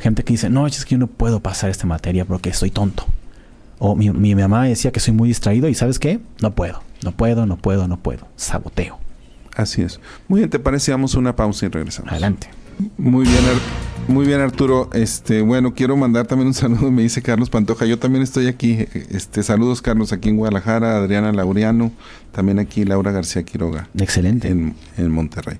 Gente 0.00 0.24
que 0.24 0.32
dice, 0.32 0.50
no, 0.50 0.66
es 0.66 0.84
que 0.84 0.96
yo 0.96 0.98
no 0.98 1.06
puedo 1.06 1.38
pasar 1.38 1.70
esta 1.70 1.86
materia 1.86 2.24
porque 2.24 2.52
soy 2.52 2.72
tonto. 2.72 3.06
O 3.78 3.94
mi, 3.94 4.10
mi 4.10 4.34
mamá 4.34 4.64
decía 4.64 4.90
que 4.90 4.98
soy 4.98 5.14
muy 5.14 5.28
distraído 5.28 5.68
y 5.68 5.74
¿sabes 5.74 6.00
qué? 6.00 6.18
No 6.40 6.52
puedo, 6.56 6.82
no 7.04 7.12
puedo, 7.12 7.46
no 7.46 7.58
puedo, 7.58 7.86
no 7.86 7.96
puedo. 8.00 8.26
Saboteo. 8.34 8.98
Así 9.54 9.82
es. 9.82 10.00
Muy 10.26 10.40
bien, 10.40 10.50
¿te 10.50 10.58
parece? 10.58 10.90
Damos 10.90 11.14
una 11.14 11.36
pausa 11.36 11.66
y 11.66 11.68
regresamos. 11.68 12.10
Adelante. 12.10 12.48
Muy 12.98 13.24
bien, 13.26 13.40
muy 14.08 14.26
bien 14.26 14.40
Arturo. 14.40 14.90
Este, 14.92 15.42
bueno, 15.42 15.74
quiero 15.74 15.96
mandar 15.96 16.26
también 16.26 16.48
un 16.48 16.54
saludo, 16.54 16.90
me 16.90 17.02
dice 17.02 17.22
Carlos 17.22 17.50
Pantoja. 17.50 17.86
Yo 17.86 17.98
también 17.98 18.22
estoy 18.22 18.46
aquí. 18.46 18.86
Este, 19.10 19.42
saludos 19.42 19.82
Carlos 19.82 20.12
aquí 20.12 20.28
en 20.28 20.36
Guadalajara, 20.36 20.96
Adriana 20.96 21.32
Laureano, 21.32 21.92
también 22.32 22.58
aquí 22.58 22.84
Laura 22.84 23.12
García 23.12 23.42
Quiroga. 23.42 23.88
Excelente. 23.98 24.48
En, 24.48 24.74
en 24.96 25.10
Monterrey. 25.10 25.58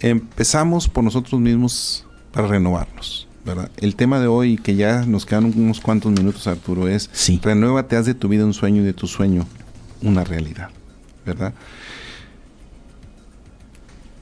Empezamos 0.00 0.88
por 0.88 1.04
nosotros 1.04 1.40
mismos 1.40 2.06
para 2.32 2.48
renovarnos. 2.48 3.26
¿verdad? 3.44 3.70
El 3.78 3.96
tema 3.96 4.20
de 4.20 4.26
hoy, 4.26 4.56
que 4.56 4.76
ya 4.76 5.04
nos 5.06 5.26
quedan 5.26 5.46
unos 5.56 5.80
cuantos 5.80 6.12
minutos, 6.12 6.46
Arturo, 6.46 6.88
es 6.88 7.08
sí. 7.12 7.40
renuévate, 7.42 7.96
haz 7.96 8.06
de 8.06 8.14
tu 8.14 8.28
vida 8.28 8.44
un 8.44 8.54
sueño 8.54 8.82
y 8.82 8.84
de 8.84 8.92
tu 8.92 9.06
sueño 9.06 9.46
una 10.02 10.24
realidad, 10.24 10.70
¿verdad? 11.24 11.54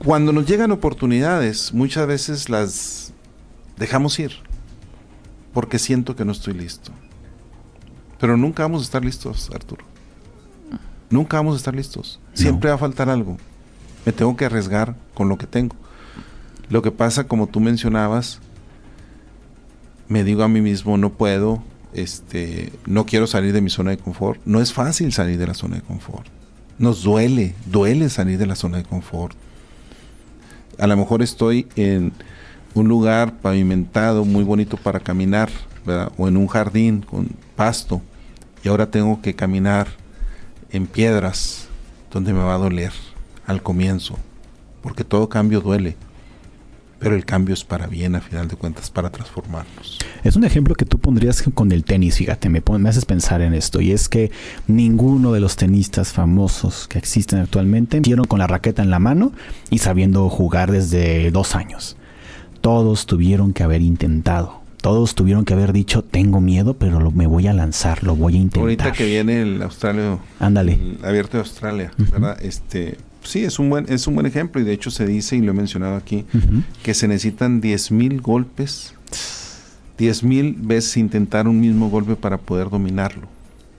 Cuando 0.05 0.33
nos 0.33 0.47
llegan 0.47 0.71
oportunidades, 0.71 1.75
muchas 1.75 2.07
veces 2.07 2.49
las 2.49 3.13
dejamos 3.77 4.19
ir, 4.21 4.33
porque 5.53 5.81
siento 5.81 6.15
que 6.15 6.25
no 6.25 6.31
estoy 6.31 6.55
listo. 6.55 6.93
Pero 8.21 8.37
nunca 8.37 8.63
vamos 8.63 8.83
a 8.83 8.85
estar 8.85 9.05
listos, 9.05 9.51
Arturo. 9.53 9.85
Nunca 11.11 11.39
vamos 11.39 11.55
a 11.55 11.57
estar 11.57 11.75
listos. 11.75 12.21
Siempre 12.33 12.69
va 12.69 12.77
a 12.77 12.79
faltar 12.79 13.09
algo. 13.09 13.39
Me 14.07 14.13
tengo 14.13 14.37
que 14.37 14.45
arriesgar 14.45 14.95
con 15.15 15.29
lo 15.29 15.37
que 15.37 15.49
tengo. 15.49 15.75
Lo 16.71 16.81
que 16.81 16.93
pasa, 16.93 17.27
como 17.27 17.49
tú 17.49 17.59
mencionabas, 17.59 18.39
me 20.07 20.23
digo 20.23 20.45
a 20.45 20.49
mí 20.49 20.61
mismo, 20.61 20.97
no 20.97 21.11
puedo, 21.11 21.63
este, 21.93 22.73
no 22.87 23.05
quiero 23.05 23.27
salir 23.27 23.53
de 23.53 23.63
mi 23.63 23.71
zona 23.71 23.91
de 23.91 23.99
confort. 23.99 24.41
No 24.45 24.61
es 24.61 24.73
fácil 24.73 25.13
salir 25.13 25.39
de 25.39 25.47
la 25.49 25.55
zona 25.55 25.77
de 25.77 25.83
confort. 25.83 26.29
Nos 26.79 27.03
duele, 27.03 27.57
duele 27.67 28.11
salir 28.11 28.39
de 28.39 28.47
la 28.47 28.55
zona 28.55 28.77
de 28.77 28.85
confort 28.85 29.37
a 30.79 30.87
lo 30.87 30.97
mejor 30.97 31.23
estoy 31.23 31.67
en 31.77 32.13
un 32.75 32.89
lugar 32.89 33.39
pavimentado 33.39 34.25
muy 34.25 34.45
bonito 34.45 34.77
para 34.77 35.01
caminar, 35.01 35.51
o 36.17 36.29
en 36.29 36.37
un 36.37 36.47
jardín 36.47 37.01
con 37.01 37.29
pasto, 37.57 38.03
y 38.63 38.69
ahora 38.69 38.91
tengo 38.91 39.23
que 39.23 39.35
caminar 39.35 39.89
en 40.71 40.87
piedras 40.87 41.69
donde 42.11 42.33
me 42.33 42.43
va 42.43 42.55
a 42.55 42.59
doler 42.59 42.93
al 43.47 43.63
comienzo, 43.63 44.17
porque 44.83 45.05
todo 45.05 45.29
cambio 45.29 45.61
duele 45.61 45.97
pero 46.99 47.15
el 47.15 47.25
cambio 47.25 47.55
es 47.55 47.65
para 47.65 47.87
bien, 47.87 48.17
a 48.17 48.21
final 48.21 48.49
de 48.49 48.57
cuentas, 48.57 48.91
para 48.91 49.11
transformarnos. 49.11 49.99
Es 50.25 50.37
un 50.37 50.45
ejemplo 50.45 50.75
que 50.75 50.85
tú 50.85 50.99
pondrías 50.99 51.43
con 51.55 51.73
el 51.73 51.85
tenis, 51.85 52.17
fíjate, 52.17 52.49
me, 52.49 52.63
me 52.79 52.89
haces 52.89 53.05
pensar 53.05 53.41
en 53.41 53.55
esto, 53.55 53.81
y 53.81 53.93
es 53.93 54.09
que 54.09 54.31
ninguno 54.67 55.33
de 55.33 55.41
los 55.41 55.57
tenistas 55.57 56.13
famosos 56.13 56.89
que 56.89 56.99
existen 56.99 57.39
actualmente 57.39 58.01
dieron 58.01 58.27
con 58.27 58.39
la 58.39 58.47
raqueta 58.47 58.83
en 58.83 58.91
la 58.91 58.99
mano 58.99 59.33
y 59.71 59.79
sabiendo 59.79 60.29
jugar 60.29 60.73
desde 60.73 61.31
dos 61.31 61.55
años. 61.55 61.97
Todos 62.61 63.07
tuvieron 63.07 63.53
que 63.53 63.63
haber 63.63 63.83
intentado. 63.83 64.59
Todos 64.81 65.15
tuvieron 65.17 65.45
que 65.45 65.55
haber 65.55 65.73
dicho, 65.73 66.03
tengo 66.03 66.41
miedo, 66.41 66.75
pero 66.75 67.11
me 67.11 67.27
voy 67.27 67.49
a 67.49 67.53
lanzar, 67.53 68.05
lo 68.05 68.15
voy 68.15 68.35
a 68.35 68.39
intentar. 68.39 68.63
Ahorita 68.63 68.93
que 68.93 69.07
viene 69.07 69.43
el 69.43 69.61
Australia, 69.63 70.19
Ándale. 70.39 70.79
abierto 71.03 71.37
de 71.37 71.43
Australia, 71.43 71.91
¿verdad? 71.97 72.39
Este, 72.41 72.97
sí, 73.29 73.45
es 73.45 73.59
un 73.59 73.71
buen, 73.71 73.87
es 73.89 74.07
un 74.07 74.15
buen 74.15 74.27
ejemplo 74.27 74.61
y 74.61 74.65
de 74.65 74.73
hecho 74.73 74.91
se 74.91 75.07
dice, 75.07 75.37
y 75.37 75.41
lo 75.41 75.53
he 75.53 75.55
mencionado 75.55 75.97
aquí, 75.97 76.25
que 76.83 76.95
se 76.95 77.09
necesitan 77.09 77.61
10.000 77.61 78.21
golpes, 78.21 78.95
10.000 79.99 80.57
veces 80.59 80.97
intentar 80.97 81.49
un 81.49 81.61
mismo 81.61 81.91
golpe 81.91 82.17
para 82.17 82.39
poder 82.39 82.71
dominarlo. 82.71 83.29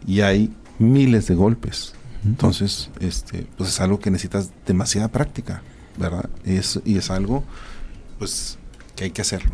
Y 0.06 0.22
hay 0.22 0.52
miles 0.78 1.28
de 1.28 1.36
golpes. 1.36 1.94
Entonces, 2.26 2.90
este, 3.00 3.48
pues 3.58 3.70
es 3.70 3.80
algo 3.82 4.00
que 4.00 4.12
necesitas 4.12 4.52
demasiada 4.66 5.08
práctica, 5.08 5.62
¿verdad? 5.98 6.30
Es, 6.44 6.80
y 6.86 6.98
es 6.98 7.10
algo, 7.10 7.44
pues, 8.18 8.58
que 8.96 9.06
hay 9.06 9.12
que 9.12 9.22
hacerlo. 9.22 9.52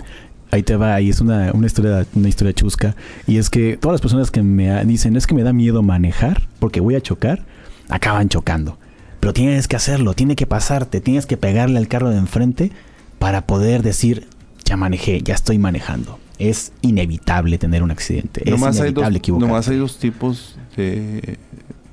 Ahí 0.52 0.64
te 0.64 0.76
va, 0.76 1.00
y 1.02 1.10
es 1.10 1.22
una, 1.22 1.52
una, 1.54 1.68
historia, 1.68 2.06
una 2.14 2.30
historia 2.30 2.54
chusca. 2.54 2.96
Y 3.28 3.38
es 3.38 3.50
que 3.50 3.78
todas 3.78 3.96
las 3.96 4.02
personas 4.02 4.32
que 4.32 4.42
me 4.42 4.84
dicen, 4.86 5.16
es 5.16 5.28
que 5.28 5.36
me 5.36 5.44
da 5.44 5.54
miedo 5.54 5.84
manejar 5.84 6.48
porque 6.60 6.80
voy 6.80 6.96
a 6.96 7.02
chocar, 7.02 7.46
acaban 7.90 8.30
chocando. 8.30 8.78
Pero 9.26 9.34
tienes 9.34 9.68
que 9.68 9.76
hacerlo, 9.76 10.14
tiene 10.14 10.36
que 10.36 10.46
pasarte, 10.46 11.02
tienes 11.02 11.26
que 11.26 11.36
pegarle 11.36 11.80
al 11.80 11.88
carro 11.88 12.12
de 12.12 12.18
enfrente 12.18 12.72
para 13.18 13.48
poder 13.48 13.82
decir, 13.82 14.28
ya 14.64 14.78
manejé, 14.78 15.20
ya 15.24 15.34
estoy 15.34 15.58
manejando. 15.58 16.20
Es 16.38 16.74
inevitable 16.84 17.58
tener 17.58 17.82
un 17.82 17.90
accidente. 17.90 18.48
Es 18.48 18.62
inevitable 18.62 19.18
equivocarse. 19.18 19.48
Nomás 19.48 19.68
hay 19.68 19.78
dos 19.78 19.98
tipos 19.98 20.60
de, 20.78 21.40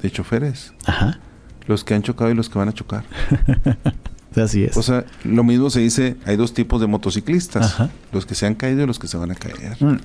de 0.02 0.10
choferes. 0.10 0.74
Ajá. 0.84 1.20
Los 1.66 1.84
que 1.84 1.94
han 1.94 2.02
chocado 2.02 2.30
y 2.30 2.34
los 2.34 2.50
que 2.50 2.58
van 2.58 2.68
a 2.68 2.74
chocar. 2.74 3.04
Así 4.36 4.64
es. 4.64 4.76
O 4.76 4.82
sea, 4.82 5.04
lo 5.24 5.44
mismo 5.44 5.70
se 5.70 5.80
dice, 5.80 6.16
hay 6.24 6.36
dos 6.36 6.54
tipos 6.54 6.80
de 6.80 6.86
motociclistas, 6.86 7.76
los 8.12 8.26
que 8.26 8.34
se 8.34 8.46
han 8.46 8.54
caído 8.54 8.82
y 8.82 8.86
los 8.86 8.98
que 8.98 9.08
se 9.08 9.16
van 9.16 9.30
a 9.30 9.34
caer. 9.34 9.76
Mm. 9.80 9.98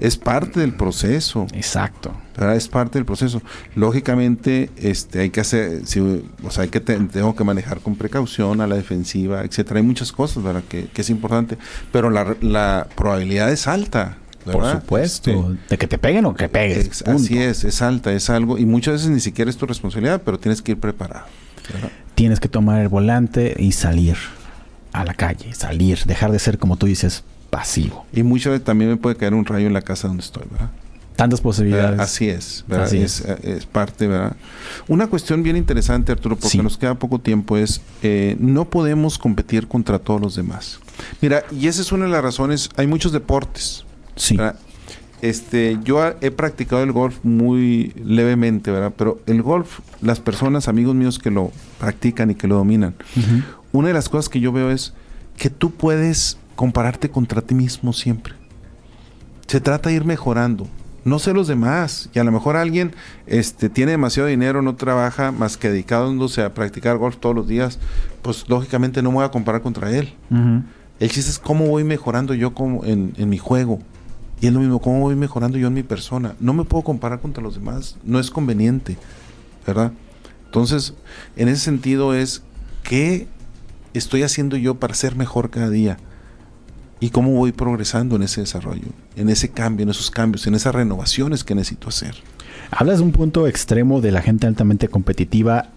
Es 0.00 0.16
parte 0.16 0.60
del 0.60 0.74
proceso. 0.74 1.46
Exacto. 1.52 2.12
Es 2.54 2.68
parte 2.68 2.98
del 2.98 3.04
proceso. 3.04 3.42
Lógicamente, 3.74 4.70
este, 4.76 5.20
hay 5.20 5.30
que 5.30 5.40
hacer, 5.40 5.86
si, 5.86 6.00
o 6.00 6.50
sea, 6.50 6.64
hay 6.64 6.70
que 6.70 6.80
tengo 6.80 7.36
que 7.36 7.44
manejar 7.44 7.80
con 7.80 7.96
precaución 7.96 8.62
a 8.62 8.66
la 8.66 8.76
defensiva, 8.76 9.42
etcétera. 9.42 9.78
Hay 9.80 9.86
muchas 9.86 10.10
cosas, 10.10 10.42
¿verdad? 10.42 10.62
Que, 10.68 10.88
es 10.94 11.10
importante, 11.10 11.58
pero 11.90 12.08
la, 12.10 12.86
probabilidad 12.96 13.52
es 13.52 13.66
alta. 13.66 14.18
Por 14.50 14.68
supuesto. 14.68 15.56
de 15.68 15.78
que 15.78 15.86
te 15.86 15.98
peguen 15.98 16.24
o 16.24 16.34
que 16.34 16.48
pegues. 16.48 17.02
así 17.06 17.38
es, 17.38 17.62
es 17.62 17.80
alta, 17.80 18.12
es 18.12 18.28
algo, 18.28 18.58
y 18.58 18.66
muchas 18.66 18.94
veces 18.94 19.10
ni 19.10 19.20
siquiera 19.20 19.50
es 19.50 19.56
tu 19.56 19.66
responsabilidad, 19.66 20.22
pero 20.24 20.38
tienes 20.38 20.62
que 20.62 20.72
ir 20.72 20.80
preparado. 20.80 21.26
Tienes 22.14 22.40
que 22.40 22.48
tomar 22.48 22.80
el 22.80 22.88
volante 22.88 23.54
y 23.58 23.72
salir 23.72 24.16
a 24.92 25.04
la 25.04 25.14
calle, 25.14 25.54
salir, 25.54 26.04
dejar 26.04 26.32
de 26.32 26.38
ser 26.38 26.58
como 26.58 26.76
tú 26.76 26.86
dices, 26.86 27.24
pasivo. 27.50 28.06
Y 28.12 28.22
muchas 28.22 28.52
veces 28.52 28.64
también 28.64 28.90
me 28.90 28.96
puede 28.96 29.16
caer 29.16 29.34
un 29.34 29.44
rayo 29.44 29.66
en 29.66 29.72
la 29.72 29.82
casa 29.82 30.08
donde 30.08 30.22
estoy, 30.22 30.44
¿verdad? 30.50 30.70
Tantas 31.16 31.40
posibilidades. 31.40 32.00
Así 32.00 32.28
es, 32.28 32.64
¿verdad? 32.66 32.92
es, 32.94 33.20
es. 33.20 33.66
parte, 33.66 34.06
¿verdad? 34.06 34.34
Una 34.88 35.06
cuestión 35.06 35.42
bien 35.42 35.56
interesante, 35.56 36.10
Arturo, 36.10 36.36
porque 36.36 36.62
nos 36.62 36.78
queda 36.78 36.94
poco 36.94 37.18
tiempo, 37.18 37.58
es 37.58 37.82
eh, 38.02 38.36
no 38.40 38.64
podemos 38.64 39.18
competir 39.18 39.68
contra 39.68 39.98
todos 39.98 40.20
los 40.20 40.34
demás. 40.34 40.80
Mira, 41.20 41.44
y 41.50 41.66
esa 41.66 41.82
es 41.82 41.92
una 41.92 42.06
de 42.06 42.12
las 42.12 42.22
razones, 42.22 42.70
hay 42.76 42.86
muchos 42.86 43.12
deportes. 43.12 43.84
Sí. 44.16 44.38
Este, 45.22 45.78
yo 45.84 46.04
he 46.20 46.32
practicado 46.32 46.82
el 46.82 46.90
golf 46.90 47.20
muy 47.22 47.92
levemente, 48.04 48.72
¿verdad? 48.72 48.92
Pero 48.96 49.20
el 49.26 49.40
golf, 49.40 49.78
las 50.00 50.18
personas, 50.18 50.66
amigos 50.66 50.96
míos 50.96 51.20
que 51.20 51.30
lo 51.30 51.52
practican 51.78 52.32
y 52.32 52.34
que 52.34 52.48
lo 52.48 52.56
dominan, 52.56 52.96
una 53.70 53.88
de 53.88 53.94
las 53.94 54.08
cosas 54.08 54.28
que 54.28 54.40
yo 54.40 54.50
veo 54.50 54.70
es 54.70 54.94
que 55.38 55.48
tú 55.48 55.70
puedes 55.70 56.38
compararte 56.56 57.08
contra 57.08 57.40
ti 57.40 57.54
mismo 57.54 57.92
siempre. 57.92 58.34
Se 59.46 59.60
trata 59.60 59.90
de 59.90 59.96
ir 59.96 60.04
mejorando. 60.04 60.66
No 61.04 61.18
sé 61.18 61.32
los 61.32 61.46
demás. 61.46 62.08
Y 62.14 62.18
a 62.18 62.24
lo 62.24 62.32
mejor 62.32 62.56
alguien 62.56 62.92
este, 63.26 63.68
tiene 63.68 63.92
demasiado 63.92 64.28
dinero, 64.28 64.60
no 64.60 64.74
trabaja 64.74 65.30
más 65.30 65.56
que 65.56 65.70
dedicándose 65.70 66.42
a 66.42 66.52
practicar 66.52 66.96
golf 66.96 67.16
todos 67.16 67.34
los 67.34 67.46
días. 67.46 67.78
Pues 68.22 68.48
lógicamente 68.48 69.02
no 69.02 69.10
me 69.10 69.16
voy 69.16 69.24
a 69.24 69.30
comparar 69.30 69.62
contra 69.62 69.90
él. 69.96 70.14
El 70.98 71.10
chiste 71.10 71.30
es 71.30 71.38
cómo 71.38 71.66
voy 71.66 71.84
mejorando 71.84 72.34
yo 72.34 72.54
como 72.54 72.84
en, 72.84 73.14
en 73.16 73.28
mi 73.28 73.38
juego. 73.38 73.78
Y 74.42 74.48
es 74.48 74.52
lo 74.52 74.58
mismo, 74.58 74.80
cómo 74.80 74.98
voy 74.98 75.14
mejorando 75.14 75.56
yo 75.56 75.68
en 75.68 75.74
mi 75.74 75.84
persona. 75.84 76.34
No 76.40 76.52
me 76.52 76.64
puedo 76.64 76.82
comparar 76.82 77.20
contra 77.20 77.40
los 77.40 77.54
demás. 77.54 77.96
No 78.02 78.18
es 78.18 78.28
conveniente. 78.28 78.98
¿Verdad? 79.64 79.92
Entonces, 80.46 80.94
en 81.36 81.46
ese 81.46 81.60
sentido 81.60 82.12
es, 82.12 82.42
¿qué 82.82 83.28
estoy 83.94 84.24
haciendo 84.24 84.56
yo 84.56 84.74
para 84.80 84.94
ser 84.94 85.14
mejor 85.14 85.50
cada 85.50 85.70
día? 85.70 85.96
¿Y 86.98 87.10
cómo 87.10 87.30
voy 87.30 87.52
progresando 87.52 88.16
en 88.16 88.24
ese 88.24 88.40
desarrollo, 88.40 88.88
en 89.14 89.28
ese 89.28 89.48
cambio, 89.48 89.84
en 89.84 89.90
esos 89.90 90.10
cambios, 90.10 90.44
en 90.48 90.56
esas 90.56 90.74
renovaciones 90.74 91.44
que 91.44 91.54
necesito 91.54 91.88
hacer? 91.88 92.16
Hablas 92.72 92.98
de 92.98 93.04
un 93.04 93.12
punto 93.12 93.46
extremo 93.46 94.00
de 94.00 94.10
la 94.10 94.22
gente 94.22 94.48
altamente 94.48 94.88
competitiva 94.88 95.68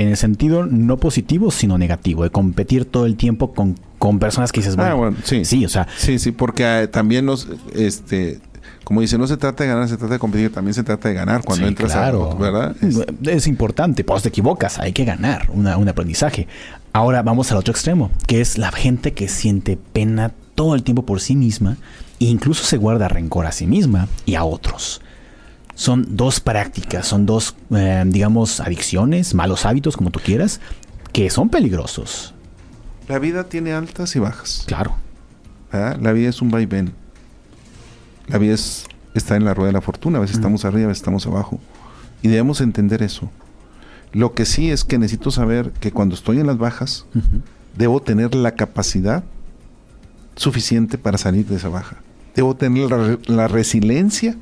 en 0.00 0.08
el 0.08 0.16
sentido 0.16 0.66
no 0.66 0.96
positivo, 0.96 1.50
sino 1.50 1.78
negativo, 1.78 2.24
de 2.24 2.30
competir 2.30 2.84
todo 2.84 3.06
el 3.06 3.16
tiempo 3.16 3.52
con, 3.52 3.76
con 3.98 4.18
personas 4.18 4.52
que 4.52 4.60
dices, 4.60 4.76
ah, 4.78 4.94
bueno, 4.94 5.16
sí. 5.24 5.44
sí, 5.44 5.64
o 5.64 5.68
sea. 5.68 5.86
Sí, 5.96 6.18
sí, 6.18 6.32
porque 6.32 6.82
eh, 6.82 6.88
también 6.88 7.26
nos, 7.26 7.48
este, 7.74 8.40
como 8.84 9.00
dice, 9.00 9.18
no 9.18 9.26
se 9.26 9.36
trata 9.36 9.64
de 9.64 9.70
ganar, 9.70 9.88
se 9.88 9.96
trata 9.96 10.14
de 10.14 10.18
competir, 10.18 10.52
también 10.52 10.74
se 10.74 10.82
trata 10.82 11.08
de 11.08 11.14
ganar 11.14 11.42
cuando 11.44 11.66
entras 11.66 11.92
claro. 11.92 12.32
a, 12.32 12.34
¿verdad? 12.34 12.76
Es, 12.82 13.00
es 13.26 13.46
importante, 13.46 14.04
pues 14.04 14.22
te 14.22 14.28
equivocas, 14.28 14.78
hay 14.78 14.92
que 14.92 15.04
ganar, 15.04 15.48
una, 15.52 15.76
un 15.76 15.88
aprendizaje. 15.88 16.48
Ahora 16.92 17.22
vamos 17.22 17.50
al 17.52 17.58
otro 17.58 17.72
extremo, 17.72 18.10
que 18.26 18.40
es 18.40 18.58
la 18.58 18.70
gente 18.70 19.12
que 19.12 19.28
siente 19.28 19.78
pena 19.92 20.32
todo 20.54 20.74
el 20.74 20.82
tiempo 20.82 21.04
por 21.04 21.20
sí 21.20 21.36
misma 21.36 21.76
e 22.20 22.26
incluso 22.26 22.64
se 22.64 22.76
guarda 22.76 23.08
rencor 23.08 23.46
a 23.46 23.52
sí 23.52 23.66
misma 23.66 24.08
y 24.26 24.34
a 24.34 24.44
otros. 24.44 25.00
Son 25.82 26.16
dos 26.16 26.38
prácticas, 26.38 27.08
son 27.08 27.26
dos, 27.26 27.56
eh, 27.70 28.04
digamos, 28.06 28.60
adicciones, 28.60 29.34
malos 29.34 29.66
hábitos, 29.66 29.96
como 29.96 30.12
tú 30.12 30.20
quieras, 30.20 30.60
que 31.12 31.28
son 31.28 31.48
peligrosos. 31.48 32.34
La 33.08 33.18
vida 33.18 33.48
tiene 33.48 33.72
altas 33.72 34.14
y 34.14 34.20
bajas. 34.20 34.62
Claro. 34.68 34.94
¿verdad? 35.72 35.98
La 36.00 36.12
vida 36.12 36.28
es 36.28 36.40
un 36.40 36.52
vaivén. 36.52 36.92
La 38.28 38.38
vida 38.38 38.54
es, 38.54 38.84
está 39.14 39.34
en 39.34 39.44
la 39.44 39.54
rueda 39.54 39.70
de 39.70 39.72
la 39.72 39.80
fortuna. 39.80 40.18
A 40.18 40.20
veces 40.20 40.36
estamos 40.36 40.64
arriba, 40.64 40.84
a 40.84 40.88
veces 40.90 41.00
estamos 41.00 41.26
abajo. 41.26 41.58
Y 42.22 42.28
debemos 42.28 42.60
entender 42.60 43.02
eso. 43.02 43.28
Lo 44.12 44.34
que 44.34 44.44
sí 44.44 44.70
es 44.70 44.84
que 44.84 44.98
necesito 44.98 45.32
saber 45.32 45.72
que 45.80 45.90
cuando 45.90 46.14
estoy 46.14 46.38
en 46.38 46.46
las 46.46 46.58
bajas, 46.58 47.06
debo 47.76 48.00
tener 48.00 48.36
la 48.36 48.52
capacidad 48.52 49.24
suficiente 50.36 50.96
para 50.96 51.18
salir 51.18 51.44
de 51.46 51.56
esa 51.56 51.70
baja. 51.70 51.96
Debo 52.36 52.54
tener 52.54 52.88
la, 52.88 53.18
la 53.26 53.48
resiliencia 53.48 54.36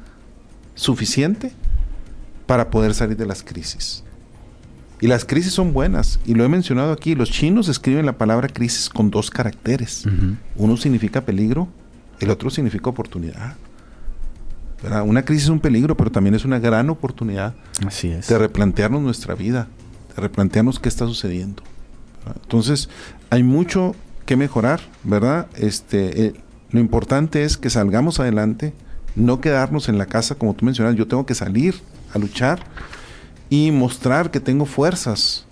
suficiente 0.81 1.53
para 2.47 2.71
poder 2.71 2.95
salir 2.95 3.17
de 3.17 3.27
las 3.27 3.43
crisis. 3.43 4.03
Y 5.01 5.07
las 5.07 5.25
crisis 5.25 5.53
son 5.53 5.73
buenas, 5.73 6.21
y 6.27 6.35
lo 6.35 6.45
he 6.45 6.49
mencionado 6.49 6.93
aquí, 6.93 7.15
los 7.15 7.31
chinos 7.31 7.69
escriben 7.69 8.05
la 8.05 8.19
palabra 8.19 8.49
crisis 8.49 8.89
con 8.89 9.11
dos 9.11 9.31
caracteres. 9.31 10.05
Uno 10.57 10.77
significa 10.77 11.25
peligro, 11.25 11.69
el 12.19 12.31
otro 12.31 12.51
significa 12.51 12.91
oportunidad. 12.91 13.57
¿Verdad? 14.83 15.03
Una 15.07 15.25
crisis 15.25 15.45
es 15.45 15.51
un 15.51 15.61
peligro, 15.61 15.97
pero 15.97 16.11
también 16.11 16.35
es 16.35 16.45
una 16.45 16.59
gran 16.59 16.89
oportunidad 16.89 17.55
Así 17.87 18.09
es. 18.09 18.29
de 18.29 18.39
replantearnos 18.39 19.03
nuestra 19.03 19.35
vida, 19.35 19.69
de 20.15 20.23
replantearnos 20.23 20.81
qué 20.81 20.89
está 20.89 21.07
sucediendo. 21.07 21.63
¿verdad? 22.25 22.41
Entonces, 22.43 22.89
hay 23.29 23.43
mucho 23.43 23.95
que 24.25 24.37
mejorar, 24.37 24.81
¿verdad? 25.05 25.49
Este, 25.55 26.27
eh, 26.27 26.35
lo 26.71 26.81
importante 26.81 27.45
es 27.45 27.57
que 27.57 27.69
salgamos 27.69 28.21
adelante, 28.21 28.73
no 29.17 29.41
quedarnos 29.41 29.89
en 29.89 29.99
la 29.99 30.07
casa, 30.07 30.35
como 30.35 30.55
tú 30.55 30.65
mencionas, 30.65 30.97
yo 30.97 31.07
tengo 31.07 31.27
que 31.27 31.35
salir 31.35 31.81
a 32.15 32.19
luchar 32.19 32.61
y 33.49 33.71
mostrar 33.71 34.31
que 34.31 34.41
tengo 34.41 34.67
fuerzas 34.67 35.45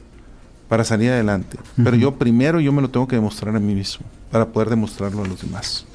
para 0.68 0.84
salir 0.84 1.10
adelante. 1.10 1.58
Pero 1.76 1.96
yo 1.96 2.16
primero 2.16 2.60
yo 2.60 2.72
me 2.72 2.82
lo 2.82 2.90
tengo 2.90 3.08
que 3.08 3.16
demostrar 3.16 3.56
a 3.56 3.60
mí 3.60 3.74
mismo 3.74 4.06
para 4.30 4.46
poder 4.48 4.68
demostrarlo 4.70 5.24
a 5.24 5.26
los 5.26 5.40
demás. 5.42 5.86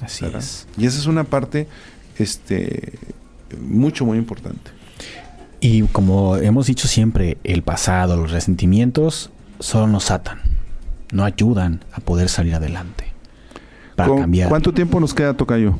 Así 0.00 0.24
¿verdad? 0.24 0.40
es. 0.40 0.66
Y 0.76 0.86
esa 0.86 0.98
es 0.98 1.06
una 1.06 1.24
parte 1.24 1.68
este 2.18 2.98
mucho 3.60 4.04
muy 4.04 4.18
importante. 4.18 4.70
Y 5.60 5.82
como 5.82 6.36
hemos 6.36 6.66
dicho 6.66 6.86
siempre, 6.88 7.36
el 7.44 7.62
pasado, 7.62 8.16
los 8.16 8.30
resentimientos 8.30 9.30
solo 9.58 9.88
nos 9.88 10.10
atan, 10.10 10.40
no 11.12 11.24
ayudan 11.24 11.84
a 11.92 12.00
poder 12.00 12.28
salir 12.28 12.54
adelante. 12.54 13.04
Para 13.96 14.08
¿Con- 14.10 14.20
cambiar. 14.20 14.48
¿Cuánto 14.48 14.72
tiempo 14.72 15.00
nos 15.00 15.12
queda, 15.14 15.34
Tocayo? 15.34 15.76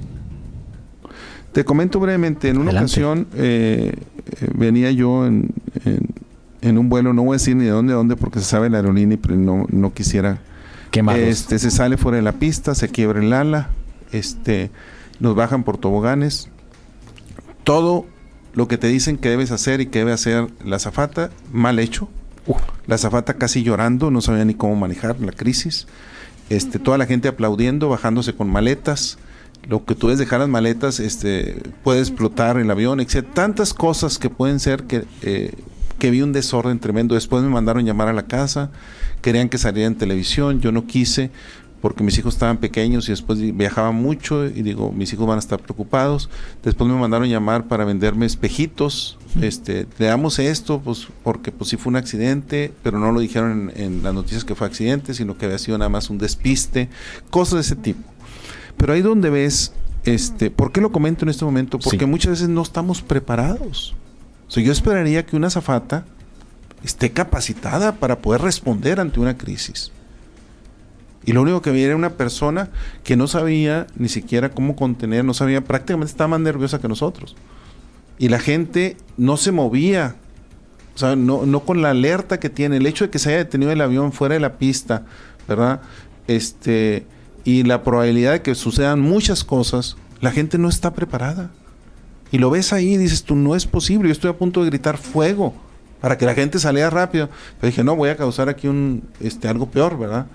Te 1.58 1.64
comento 1.64 1.98
brevemente. 1.98 2.50
En 2.50 2.58
una 2.58 2.70
Adelante. 2.70 2.84
ocasión 2.92 3.26
eh, 3.34 3.92
eh, 3.96 4.48
venía 4.54 4.92
yo 4.92 5.26
en, 5.26 5.50
en- 5.84 6.06
en 6.60 6.78
un 6.78 6.88
vuelo, 6.88 7.12
no 7.12 7.24
voy 7.24 7.34
a 7.34 7.38
decir 7.38 7.56
ni 7.56 7.64
de 7.64 7.70
dónde, 7.70 7.94
a 7.94 7.96
dónde, 7.96 8.14
porque 8.14 8.38
se 8.38 8.44
sabe 8.44 8.70
la 8.70 8.76
aerolínea 8.76 9.14
y 9.14 9.16
pero 9.16 9.34
no, 9.34 9.66
no 9.68 9.92
quisiera. 9.92 10.38
Quemados. 10.92 11.18
Este, 11.20 11.58
se 11.58 11.72
sale 11.72 11.96
fuera 11.96 12.14
de 12.14 12.22
la 12.22 12.30
pista, 12.30 12.76
se 12.76 12.88
quiebra 12.90 13.18
el 13.20 13.32
ala, 13.32 13.70
este, 14.12 14.70
nos 15.18 15.34
bajan 15.34 15.64
por 15.64 15.78
toboganes. 15.78 16.48
Todo 17.64 18.06
lo 18.54 18.68
que 18.68 18.78
te 18.78 18.86
dicen 18.86 19.16
que 19.18 19.28
debes 19.28 19.50
hacer 19.50 19.80
y 19.80 19.86
que 19.86 19.98
debe 19.98 20.12
hacer 20.12 20.46
la 20.64 20.76
azafata, 20.76 21.30
mal 21.52 21.80
hecho. 21.80 22.08
La 22.86 22.94
azafata 22.94 23.34
casi 23.34 23.64
llorando, 23.64 24.12
no 24.12 24.20
sabía 24.20 24.44
ni 24.44 24.54
cómo 24.54 24.76
manejar 24.76 25.18
la 25.20 25.32
crisis. 25.32 25.88
Este, 26.50 26.78
toda 26.78 26.98
la 26.98 27.06
gente 27.06 27.26
aplaudiendo, 27.26 27.88
bajándose 27.88 28.36
con 28.36 28.48
maletas. 28.48 29.18
Lo 29.68 29.84
que 29.84 29.94
tú 29.94 30.08
debes 30.08 30.18
dejar 30.18 30.40
las 30.40 30.48
maletas, 30.48 30.98
este, 30.98 31.62
puede 31.84 32.00
explotar 32.00 32.58
el 32.58 32.70
avión, 32.70 33.00
etc. 33.00 33.26
Tantas 33.32 33.74
cosas 33.74 34.18
que 34.18 34.30
pueden 34.30 34.60
ser 34.60 34.84
que, 34.84 35.04
eh, 35.22 35.52
que 35.98 36.10
vi 36.10 36.22
un 36.22 36.32
desorden 36.32 36.78
tremendo. 36.78 37.14
Después 37.14 37.42
me 37.42 37.50
mandaron 37.50 37.84
llamar 37.84 38.08
a 38.08 38.12
la 38.12 38.26
casa, 38.26 38.70
querían 39.20 39.48
que 39.48 39.58
saliera 39.58 39.86
en 39.86 39.96
televisión, 39.96 40.60
yo 40.60 40.72
no 40.72 40.86
quise 40.86 41.30
porque 41.80 42.02
mis 42.02 42.18
hijos 42.18 42.34
estaban 42.34 42.58
pequeños 42.58 43.08
y 43.08 43.12
después 43.12 43.38
viajaba 43.56 43.92
mucho 43.92 44.46
y 44.46 44.62
digo, 44.62 44.90
mis 44.90 45.12
hijos 45.12 45.26
van 45.26 45.36
a 45.36 45.38
estar 45.38 45.60
preocupados. 45.60 46.28
Después 46.62 46.90
me 46.90 46.98
mandaron 46.98 47.28
llamar 47.28 47.68
para 47.68 47.84
venderme 47.84 48.26
espejitos. 48.26 49.18
Este, 49.40 49.86
le 49.98 50.06
damos 50.06 50.38
esto, 50.38 50.80
pues, 50.80 51.06
porque 51.22 51.52
pues 51.52 51.70
sí 51.70 51.76
fue 51.76 51.90
un 51.90 51.96
accidente, 51.96 52.72
pero 52.82 52.98
no 52.98 53.12
lo 53.12 53.20
dijeron 53.20 53.70
en, 53.76 53.82
en 53.82 54.02
las 54.02 54.14
noticias 54.14 54.44
que 54.44 54.54
fue 54.54 54.66
accidente, 54.66 55.14
sino 55.14 55.38
que 55.38 55.46
había 55.46 55.58
sido 55.58 55.78
nada 55.78 55.88
más 55.88 56.10
un 56.10 56.18
despiste, 56.18 56.88
cosas 57.30 57.54
de 57.54 57.60
ese 57.60 57.76
tipo. 57.76 58.02
Pero 58.78 58.92
ahí 58.94 59.02
donde 59.02 59.28
ves, 59.30 59.72
este, 60.04 60.50
¿por 60.50 60.72
qué 60.72 60.80
lo 60.80 60.90
comento 60.92 61.24
en 61.24 61.28
este 61.28 61.44
momento? 61.44 61.78
Porque 61.78 61.98
Sí. 61.98 62.06
muchas 62.06 62.30
veces 62.32 62.48
no 62.48 62.62
estamos 62.62 63.02
preparados. 63.02 63.94
O 64.46 64.50
sea, 64.50 64.62
yo 64.62 64.72
esperaría 64.72 65.26
que 65.26 65.36
una 65.36 65.50
zafata 65.50 66.04
esté 66.82 67.10
capacitada 67.10 67.96
para 67.96 68.18
poder 68.20 68.40
responder 68.40 69.00
ante 69.00 69.20
una 69.20 69.36
crisis. 69.36 69.92
Y 71.24 71.32
lo 71.32 71.42
único 71.42 71.60
que 71.60 71.72
vi 71.72 71.82
era 71.82 71.96
una 71.96 72.10
persona 72.10 72.70
que 73.04 73.16
no 73.16 73.26
sabía 73.26 73.86
ni 73.96 74.08
siquiera 74.08 74.50
cómo 74.50 74.76
contener, 74.76 75.24
no 75.24 75.34
sabía, 75.34 75.62
prácticamente 75.62 76.10
estaba 76.10 76.28
más 76.28 76.40
nerviosa 76.40 76.80
que 76.80 76.88
nosotros. 76.88 77.36
Y 78.18 78.28
la 78.30 78.38
gente 78.38 78.96
no 79.18 79.36
se 79.36 79.52
movía, 79.52 80.16
o 80.94 80.98
sea, 80.98 81.16
no, 81.16 81.44
no 81.44 81.60
con 81.60 81.82
la 81.82 81.90
alerta 81.90 82.40
que 82.40 82.48
tiene. 82.48 82.78
El 82.78 82.86
hecho 82.86 83.04
de 83.04 83.10
que 83.10 83.18
se 83.18 83.28
haya 83.30 83.38
detenido 83.38 83.72
el 83.72 83.80
avión 83.80 84.12
fuera 84.12 84.34
de 84.34 84.40
la 84.40 84.56
pista, 84.56 85.02
¿verdad? 85.46 85.82
Este, 86.28 87.04
y 87.44 87.62
la 87.62 87.82
probabilidad 87.82 88.32
de 88.32 88.42
que 88.42 88.54
sucedan 88.54 89.00
muchas 89.00 89.44
cosas, 89.44 89.96
la 90.20 90.30
gente 90.30 90.58
no 90.58 90.68
está 90.68 90.92
preparada. 90.92 91.50
Y 92.30 92.38
lo 92.38 92.50
ves 92.50 92.72
ahí 92.72 92.94
y 92.94 92.96
dices, 92.96 93.24
tú 93.24 93.36
no 93.36 93.54
es 93.54 93.66
posible, 93.66 94.08
yo 94.08 94.12
estoy 94.12 94.30
a 94.30 94.36
punto 94.36 94.62
de 94.62 94.70
gritar 94.70 94.98
fuego 94.98 95.54
para 96.00 96.18
que 96.18 96.26
la 96.26 96.34
gente 96.34 96.58
saliera 96.58 96.90
rápido. 96.90 97.28
Pero 97.60 97.70
dije, 97.70 97.84
no, 97.84 97.96
voy 97.96 98.10
a 98.10 98.16
causar 98.16 98.48
aquí 98.48 98.68
un, 98.68 99.02
este, 99.20 99.48
algo 99.48 99.70
peor, 99.70 99.98
¿verdad? 99.98 100.26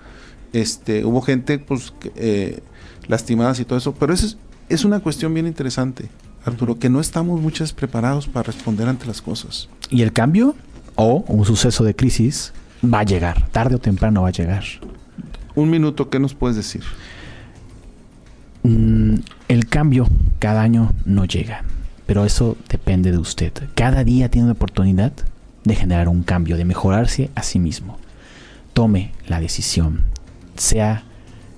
Este, 0.52 1.04
hubo 1.04 1.20
gente, 1.22 1.58
pues, 1.58 1.92
eh, 2.16 2.60
lastimadas 3.06 3.60
y 3.60 3.64
todo 3.64 3.78
eso. 3.78 3.94
Pero 3.94 4.12
eso 4.12 4.26
es, 4.26 4.38
es 4.68 4.84
una 4.84 5.00
cuestión 5.00 5.32
bien 5.34 5.46
interesante, 5.46 6.08
Arturo, 6.44 6.78
que 6.78 6.90
no 6.90 7.00
estamos 7.00 7.40
muchas 7.40 7.72
preparados 7.72 8.26
para 8.26 8.44
responder 8.44 8.88
ante 8.88 9.06
las 9.06 9.22
cosas. 9.22 9.68
Y 9.90 10.02
el 10.02 10.12
cambio 10.12 10.54
o 10.96 11.24
un 11.28 11.44
suceso 11.44 11.84
de 11.84 11.94
crisis 11.94 12.52
va 12.82 13.00
a 13.00 13.04
llegar, 13.04 13.48
tarde 13.50 13.76
o 13.76 13.78
temprano 13.78 14.22
va 14.22 14.28
a 14.28 14.32
llegar. 14.32 14.64
Un 15.56 15.70
minuto, 15.70 16.10
¿qué 16.10 16.18
nos 16.18 16.34
puedes 16.34 16.56
decir? 16.56 16.82
Mm, 18.64 19.16
el 19.48 19.66
cambio 19.66 20.08
cada 20.40 20.62
año 20.62 20.92
no 21.04 21.24
llega, 21.26 21.62
pero 22.06 22.24
eso 22.24 22.56
depende 22.68 23.12
de 23.12 23.18
usted. 23.18 23.52
Cada 23.74 24.02
día 24.02 24.30
tiene 24.30 24.46
una 24.46 24.54
oportunidad 24.54 25.12
de 25.62 25.74
generar 25.74 26.08
un 26.08 26.22
cambio, 26.22 26.56
de 26.56 26.64
mejorarse 26.64 27.30
a 27.34 27.42
sí 27.42 27.58
mismo. 27.58 27.98
Tome 28.72 29.12
la 29.26 29.40
decisión, 29.40 30.02
sea 30.56 31.04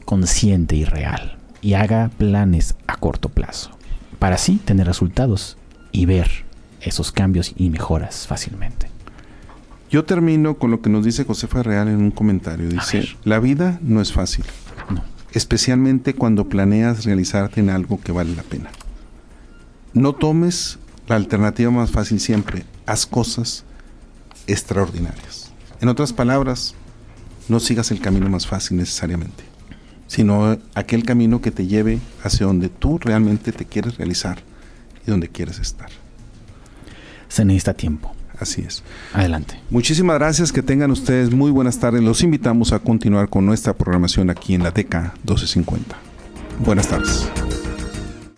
consciente 0.05 0.77
y 0.77 0.85
real 0.85 1.39
y 1.63 1.75
haga 1.75 2.11
planes 2.19 2.77
a 2.87 2.97
corto 2.97 3.29
plazo 3.29 3.71
para 4.19 4.37
así 4.37 4.57
tener 4.57 4.87
resultados 4.87 5.57
y 5.91 6.07
ver 6.07 6.31
esos 6.81 7.13
cambios 7.13 7.53
y 7.57 7.71
mejoras 7.71 8.27
fácilmente. 8.27 8.96
Yo 9.91 10.05
termino 10.05 10.55
con 10.59 10.71
lo 10.71 10.81
que 10.83 10.91
nos 10.91 11.05
dice 11.05 11.25
Josefa 11.25 11.63
Real 11.63 11.89
en 11.89 11.97
un 11.99 12.11
comentario. 12.11 12.69
Dice, 12.69 13.09
la 13.25 13.39
vida 13.39 13.79
no 13.83 14.01
es 14.01 14.13
fácil, 14.13 14.45
No. 14.91 15.03
especialmente 15.33 16.15
cuando 16.15 16.49
planeas 16.49 17.05
realizarte 17.05 17.61
en 17.61 17.71
algo 17.71 18.01
que 18.01 18.13
vale 18.13 18.35
la 18.35 18.43
pena. 18.43 18.71
no 19.95 20.13
tomes 20.13 20.79
la 21.07 21.17
alternativa 21.17 21.71
más 21.71 21.91
fácil 21.91 22.21
siempre. 22.21 22.65
Haz 22.85 23.07
cosas 23.07 23.65
extraordinarias. 24.47 25.53
En 25.81 25.89
otras 25.89 26.13
palabras, 26.13 26.75
no 27.49 27.61
sigas 27.61 27.91
el 27.93 28.01
camino 28.01 28.29
más 28.29 28.47
fácil 28.47 28.77
necesariamente, 28.77 29.45
sino 30.07 30.59
aquel 30.75 31.05
camino 31.05 31.41
que 31.41 31.51
te 31.53 31.67
lleve 31.67 32.01
hacia 32.25 32.45
donde 32.47 32.69
tú 32.69 32.99
realmente 32.99 33.53
te 33.53 33.65
quieres 33.65 33.97
realizar 33.97 34.39
y 35.07 35.11
donde 35.11 35.29
quieres 35.29 35.59
estar. 35.61 35.89
Se 37.29 37.45
necesita 37.45 37.75
tiempo. 37.75 38.13
Así 38.39 38.63
es. 38.63 38.83
Adelante. 39.13 39.59
Muchísimas 39.71 40.19
gracias, 40.19 40.53
que 40.53 40.63
tengan 40.63 40.91
ustedes 40.91 41.33
muy 41.33 41.51
buenas 41.51 41.79
tardes. 41.79 42.03
Los 42.03 42.23
invitamos 42.23 42.73
a 42.73 42.79
continuar 42.79 43.29
con 43.29 43.47
nuestra 43.47 43.73
programación 43.75 44.31
aquí 44.31 44.55
en 44.55 44.63
la 44.63 44.71
DECA 44.71 45.15
1250. 45.25 45.97
Buenas 46.65 46.89
tardes. 46.89 47.29